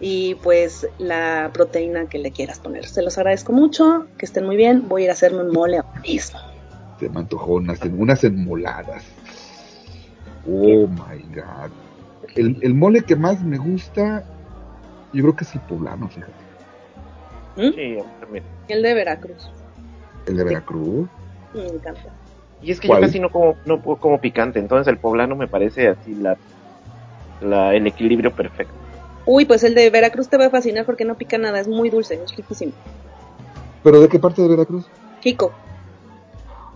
y 0.00 0.34
pues 0.36 0.88
la 0.98 1.50
proteína 1.52 2.08
que 2.08 2.18
le 2.18 2.30
quieras 2.30 2.58
poner. 2.58 2.86
Se 2.86 3.02
los 3.02 3.16
agradezco 3.18 3.52
mucho, 3.52 4.06
que 4.18 4.26
estén 4.26 4.46
muy 4.46 4.56
bien, 4.56 4.88
voy 4.88 5.02
a 5.02 5.04
ir 5.04 5.10
a 5.10 5.14
hacerme 5.14 5.42
un 5.42 5.52
mole 5.52 5.78
ahora 5.78 6.00
mismo. 6.00 6.38
Se 6.98 7.08
me 7.08 7.20
antojó 7.20 7.54
unas, 7.54 7.80
unas 7.82 8.24
enmoladas. 8.24 9.04
Oh 10.46 10.86
my 10.86 11.22
god. 11.34 11.70
El, 12.34 12.58
el 12.62 12.74
mole 12.74 13.02
que 13.02 13.16
más 13.16 13.42
me 13.42 13.58
gusta, 13.58 14.24
yo 15.12 15.22
creo 15.22 15.36
que 15.36 15.44
es 15.44 15.54
el 15.54 15.60
poblano, 15.62 16.08
fíjate. 16.08 16.32
¿Mm? 17.56 17.74
Sí, 17.74 17.98
también. 18.20 18.44
El 18.68 18.82
de 18.82 18.94
Veracruz, 18.94 19.50
El 20.26 20.36
de 20.36 20.44
Veracruz. 20.44 21.08
me 21.54 21.66
encanta. 21.66 22.10
Y 22.62 22.70
es 22.70 22.80
que 22.80 22.88
¿Cuál? 22.88 23.00
yo 23.02 23.06
casi 23.08 23.20
no 23.20 23.30
como, 23.30 23.56
no 23.66 23.80
puedo 23.82 23.98
como 23.98 24.20
picante, 24.20 24.58
entonces 24.58 24.86
el 24.88 24.98
poblano 24.98 25.36
me 25.36 25.48
parece 25.48 25.88
así 25.88 26.14
la 26.14 26.36
la, 27.42 27.74
el 27.74 27.86
equilibrio 27.86 28.32
perfecto. 28.34 28.72
Uy, 29.26 29.44
pues 29.44 29.64
el 29.64 29.74
de 29.74 29.90
Veracruz 29.90 30.28
te 30.28 30.36
va 30.38 30.46
a 30.46 30.50
fascinar 30.50 30.86
porque 30.86 31.04
no 31.04 31.14
pica 31.16 31.36
nada, 31.36 31.60
es 31.60 31.68
muy 31.68 31.90
dulce, 31.90 32.18
es 32.22 32.34
riquísimo. 32.36 32.72
¿Pero 33.82 34.00
de 34.00 34.08
qué 34.08 34.18
parte 34.18 34.40
de 34.40 34.48
Veracruz? 34.48 34.86
Jico. 35.20 35.52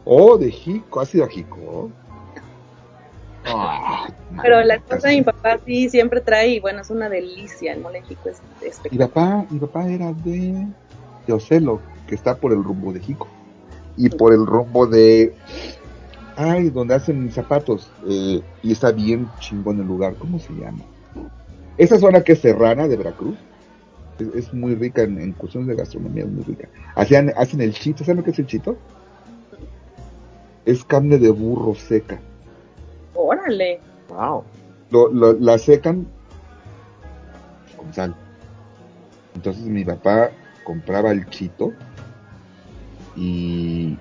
Oh, 0.04 0.36
de 0.36 0.50
Jico, 0.50 1.00
¿has 1.00 1.14
ido 1.14 1.24
a 1.24 1.28
Jico? 1.28 1.90
Ah, 3.46 4.08
Pero 4.42 4.62
la 4.62 4.78
cosa 4.80 5.08
de 5.08 5.16
mi 5.16 5.22
papá 5.22 5.58
sí 5.64 5.88
siempre 5.88 6.20
trae, 6.20 6.48
y 6.48 6.60
bueno, 6.60 6.80
es 6.82 6.90
una 6.90 7.08
delicia, 7.08 7.72
el 7.72 7.80
mole 7.80 8.02
Jico 8.02 8.28
es 8.28 8.40
Mi 8.60 8.68
espectacular. 8.68 9.08
papá, 9.08 9.46
mi 9.50 9.58
papá 9.58 9.88
era 9.88 10.12
de, 10.12 10.66
de 11.26 11.32
Ocelo, 11.32 11.80
que 12.06 12.14
está 12.14 12.34
por 12.36 12.52
el 12.52 12.62
rumbo 12.62 12.92
de 12.92 13.00
Jico. 13.00 13.26
Y 13.98 14.08
por 14.08 14.32
el 14.32 14.46
rumbo 14.46 14.86
de... 14.86 15.34
Ay, 16.36 16.70
donde 16.70 16.94
hacen 16.94 17.30
zapatos. 17.32 17.90
eh, 18.08 18.40
y 18.62 18.72
está 18.72 18.92
bien 18.92 19.28
chingón 19.40 19.80
el 19.80 19.86
lugar. 19.86 20.14
¿Cómo 20.14 20.38
se 20.38 20.52
llama? 20.54 20.84
Esa 21.76 21.98
zona 21.98 22.22
que 22.22 22.32
es 22.32 22.38
serrana 22.40 22.86
de 22.88 22.96
Veracruz. 22.96 23.36
Es, 24.20 24.28
es 24.46 24.54
muy 24.54 24.74
rica 24.76 25.02
en, 25.02 25.20
en 25.20 25.32
cuestiones 25.32 25.68
de 25.68 25.74
gastronomía, 25.76 26.24
es 26.24 26.30
muy 26.30 26.44
rica. 26.44 26.68
Hacían, 26.94 27.32
hacen 27.36 27.60
el 27.60 27.74
chito. 27.74 28.04
¿Saben 28.04 28.18
lo 28.18 28.24
que 28.24 28.30
es 28.30 28.38
el 28.38 28.46
chito? 28.46 28.76
Es 30.64 30.84
carne 30.84 31.18
de 31.18 31.30
burro 31.30 31.74
seca. 31.74 32.20
Órale. 33.14 33.80
Wow. 34.08 34.44
lo, 34.90 35.08
lo- 35.12 35.32
la 35.34 35.58
secan 35.58 36.06
con 37.76 37.92
sal. 37.92 38.14
Entonces 39.34 39.64
mi 39.64 39.84
papá 39.84 40.30
compraba 40.64 41.10
el 41.10 41.28
chito 41.30 41.72
y 43.18 43.98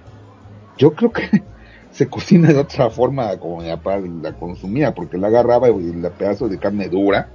yo 0.77 0.93
creo 0.93 1.11
que 1.11 1.43
se 1.91 2.07
cocina 2.07 2.49
de 2.49 2.59
otra 2.59 2.89
forma 2.89 3.35
como 3.37 3.61
mi 3.61 3.69
papá 3.69 3.97
la 3.97 4.33
consumía, 4.33 4.93
porque 4.93 5.17
la 5.17 5.27
agarraba 5.27 5.69
y 5.69 5.93
la 5.93 6.11
pedazo 6.11 6.47
de 6.47 6.59
carne 6.59 6.87
dura, 6.87 7.29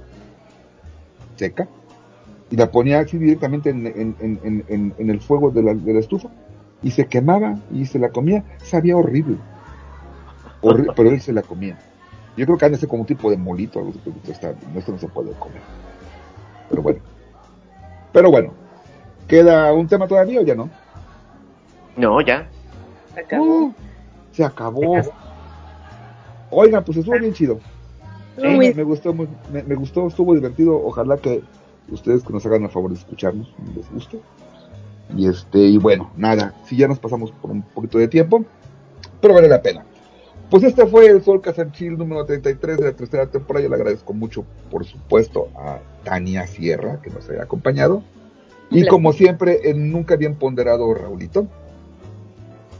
seca, 1.35 1.67
y 2.49 2.55
la 2.55 2.71
ponía 2.71 2.99
así 2.99 3.17
directamente 3.17 3.69
en, 3.69 4.95
el 4.97 5.19
fuego 5.19 5.51
de 5.51 5.63
la, 5.63 5.73
de 5.73 5.93
la 5.93 5.99
estufa 5.99 6.29
y 6.81 6.91
se 6.91 7.07
quemaba 7.07 7.57
y 7.71 7.85
se 7.85 7.99
la 7.99 8.09
comía, 8.09 8.43
sabía 8.63 8.95
horrible. 8.95 9.37
Horri- 10.61 10.93
pero 10.95 11.09
él 11.09 11.19
se 11.19 11.33
la 11.33 11.41
comía. 11.41 11.77
Yo 12.37 12.45
creo 12.45 12.57
que 12.57 12.65
han 12.65 12.71
de 12.71 12.77
ser 12.77 12.89
como 12.89 13.01
un 13.01 13.07
tipo 13.07 13.29
de 13.29 13.37
molito, 13.37 13.79
algo 13.79 13.93
está- 14.27 14.55
no 14.73 14.97
se 14.97 15.07
puede 15.07 15.31
comer. 15.33 15.61
Pero 16.69 16.81
bueno. 16.81 16.99
Pero 18.11 18.31
bueno. 18.31 18.53
¿Queda 19.27 19.71
un 19.73 19.87
tema 19.87 20.07
todavía 20.07 20.41
o 20.41 20.43
ya 20.43 20.55
no? 20.55 20.69
No, 21.97 22.21
ya. 22.21 22.47
Se 23.13 23.19
acabó. 23.21 23.43
Uh, 23.43 23.73
se 24.31 24.43
acabó. 24.43 24.95
Oigan, 26.49 26.83
pues 26.83 26.97
estuvo 26.97 27.17
bien 27.19 27.33
chido. 27.33 27.59
Me, 28.37 28.83
gustó, 28.83 29.13
muy- 29.13 29.27
me, 29.51 29.63
me 29.63 29.75
gustó, 29.75 30.07
estuvo 30.07 30.33
divertido. 30.33 30.75
Ojalá 30.83 31.17
que 31.17 31.43
ustedes 31.89 32.23
que 32.23 32.33
nos 32.33 32.45
hagan 32.45 32.63
el 32.63 32.69
favor 32.69 32.91
de 32.91 32.97
escucharnos 32.97 33.53
les 33.75 33.91
guste. 33.91 34.19
Y 35.15 35.27
este, 35.27 35.59
y 35.59 35.77
bueno, 35.77 36.11
nada, 36.17 36.55
si 36.65 36.77
ya 36.77 36.87
nos 36.87 36.97
pasamos 36.99 37.31
por 37.31 37.51
un 37.51 37.61
poquito 37.61 37.99
de 37.99 38.07
tiempo, 38.07 38.43
pero 39.21 39.33
vale 39.35 39.47
la 39.47 39.61
pena. 39.61 39.85
Pues 40.49 40.63
este 40.63 40.85
fue 40.87 41.07
el 41.07 41.23
Sol 41.23 41.41
Casanchil 41.41 41.97
número 41.97 42.25
33 42.25 42.77
de 42.77 42.83
la 42.85 42.93
tercera 42.93 43.27
temporada. 43.27 43.63
Yo 43.63 43.69
le 43.69 43.75
agradezco 43.75 44.13
mucho, 44.13 44.45
por 44.71 44.85
supuesto, 44.85 45.49
a 45.55 45.79
Tania 46.03 46.47
Sierra 46.47 46.99
que 47.01 47.09
nos 47.09 47.29
haya 47.29 47.43
acompañado. 47.43 48.03
Y 48.71 48.87
como 48.87 49.13
siempre, 49.13 49.69
el 49.69 49.91
nunca 49.91 50.15
bien 50.15 50.35
ponderado 50.35 50.91
Raulito. 50.93 51.47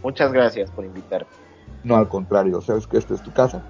Muchas 0.04 0.32
gracias 0.32 0.70
por 0.72 0.86
invitarme. 0.86 1.28
No, 1.84 1.96
al 1.96 2.08
contrario, 2.08 2.62
sabes 2.62 2.88
que 2.88 2.98
esta 2.98 3.14
es 3.14 3.24
tu 3.24 3.32
casa, 3.32 3.64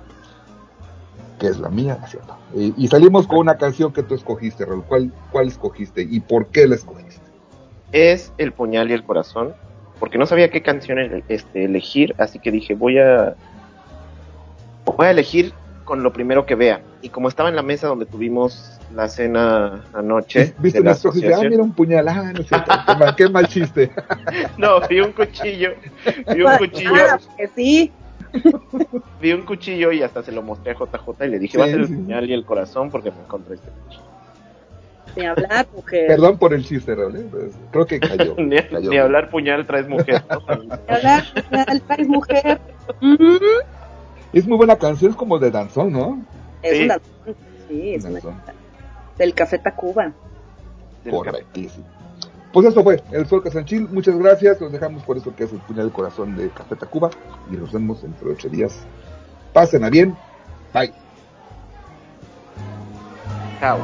que 1.40 1.48
es 1.48 1.60
la 1.60 1.70
mía, 1.70 1.98
¿no 2.00 2.06
es 2.06 2.12
cierto? 2.12 2.38
Y, 2.56 2.74
y 2.78 2.88
salimos 2.88 3.28
con 3.28 3.40
una 3.40 3.58
canción 3.58 3.94
que 3.94 4.04
tú 4.04 4.16
escogiste, 4.16 4.66
Raúl. 4.66 4.84
¿Cuál, 4.84 5.12
¿Cuál 5.32 5.48
escogiste 5.48 6.02
y 6.02 6.20
por 6.20 6.48
qué 6.48 6.68
la 6.68 6.76
escogiste? 6.76 7.22
Es 7.92 8.34
El 8.38 8.52
puñal 8.52 8.90
y 8.90 8.94
el 8.94 9.04
corazón, 9.04 9.54
porque 10.00 10.18
no 10.18 10.26
sabía 10.26 10.50
qué 10.50 10.62
canción 10.62 11.24
este, 11.28 11.66
elegir, 11.66 12.16
así 12.18 12.40
que 12.40 12.52
dije, 12.52 12.76
voy 12.76 13.00
a 13.00 13.36
voy 14.86 15.08
a 15.08 15.12
elegir 15.12 15.54
con 15.86 16.04
lo 16.04 16.14
primero 16.14 16.46
que 16.46 16.56
vea. 16.56 16.82
Y 17.02 17.10
como 17.10 17.28
estaba 17.28 17.50
en 17.50 17.56
la 17.56 17.62
mesa 17.62 17.88
donde 17.88 18.06
tuvimos 18.06 18.80
la 18.96 19.08
cena 19.08 19.84
anoche 19.94 20.54
¿Viste 20.60 20.80
de 20.80 20.86
la? 20.86 20.92
Ah, 20.92 20.94
asociación, 20.94 21.50
mira 21.50 21.64
un 21.64 21.74
puñal. 21.74 22.08
Ah, 22.08 22.32
no 22.34 22.44
cierto. 22.44 22.72
qué, 22.88 22.96
mal, 22.96 23.16
qué 23.16 23.30
mal 23.30 23.48
chiste. 23.48 23.92
no, 24.58 24.80
vi 24.88 25.00
un 25.02 25.12
cuchillo, 25.14 25.72
vi 26.34 26.42
un 26.42 26.58
cuchillo, 26.58 26.92
Ah, 27.12 27.20
que 27.38 27.48
sí. 27.48 27.92
vi 29.22 29.32
un 29.32 29.42
cuchillo 29.44 29.92
y 29.92 30.02
hasta 30.04 30.24
se 30.24 30.32
lo 30.32 30.42
mostré 30.42 30.72
a 30.72 30.76
JJ 30.76 31.26
y 31.26 31.30
le 31.30 31.40
dije, 31.40 31.52
Sí, 31.54 31.58
va 31.58 31.66
a 31.66 31.68
ser 31.70 31.80
el 31.82 31.88
sí, 31.88 31.94
sí. 31.94 32.00
puñal 32.02 32.30
y 32.30 32.34
el 32.34 32.46
corazón 32.46 32.90
porque 32.90 33.12
me 33.12 33.20
encontré 33.22 33.56
este 33.56 33.70
cuchillo. 33.70 34.04
Ni 35.16 35.26
hablar, 35.28 35.68
mujer. 35.76 36.08
Perdón 36.08 36.38
por 36.40 36.54
el 36.56 36.66
chiste, 36.66 36.96
Raúl. 36.96 37.16
¿eh? 37.18 37.26
Pues, 37.30 37.56
creo 37.72 37.86
que 37.86 38.00
cayó. 38.00 38.34
ni, 38.38 38.56
cayó. 38.58 38.90
ni 38.90 38.98
hablar 38.98 39.30
puñal 39.30 39.66
traes 39.68 39.88
mujer. 39.88 40.24
¿no? 40.30 40.56
Ni 40.64 40.70
hablar, 40.88 41.24
al 41.68 41.82
país 41.82 42.08
mujer. 42.08 42.60
Mm, 43.00 43.18
Es 44.34 44.48
muy 44.48 44.58
buena 44.58 44.76
canción, 44.76 45.12
es 45.12 45.18
como 45.18 45.38
de 45.38 45.52
danzón, 45.52 45.92
¿no? 45.92 46.20
Es 46.64 46.78
Sí. 46.78 46.84
una. 46.86 46.98
Sí, 47.70 47.94
es 47.94 48.04
una. 48.06 48.14
Danzón. 48.14 48.36
Del 49.18 49.34
Café 49.34 49.60
Tacuba. 49.60 50.12
Correctísimo. 51.10 51.86
Pues 52.54 52.68
esto 52.68 52.84
fue 52.84 53.02
el 53.12 53.26
Sol 53.26 53.44
Casanchil. 53.44 53.90
Muchas 53.90 54.18
gracias. 54.18 54.62
Los 54.62 54.72
dejamos 54.72 55.04
por 55.04 55.18
eso 55.18 55.36
que 55.36 55.46
es 55.46 55.52
el 55.52 55.60
puñal 55.60 55.86
del 55.86 55.94
corazón 55.94 56.36
de 56.36 56.50
Café 56.50 56.76
Tacuba. 56.76 57.10
Y 57.52 57.56
nos 57.56 57.72
vemos 57.72 58.04
dentro 58.04 58.28
de 58.28 58.36
ocho 58.36 58.48
días. 58.48 58.86
Pasen 59.54 59.84
a 59.84 59.90
bien. 59.90 60.16
Bye. 60.74 60.94
Chao. 63.60 63.80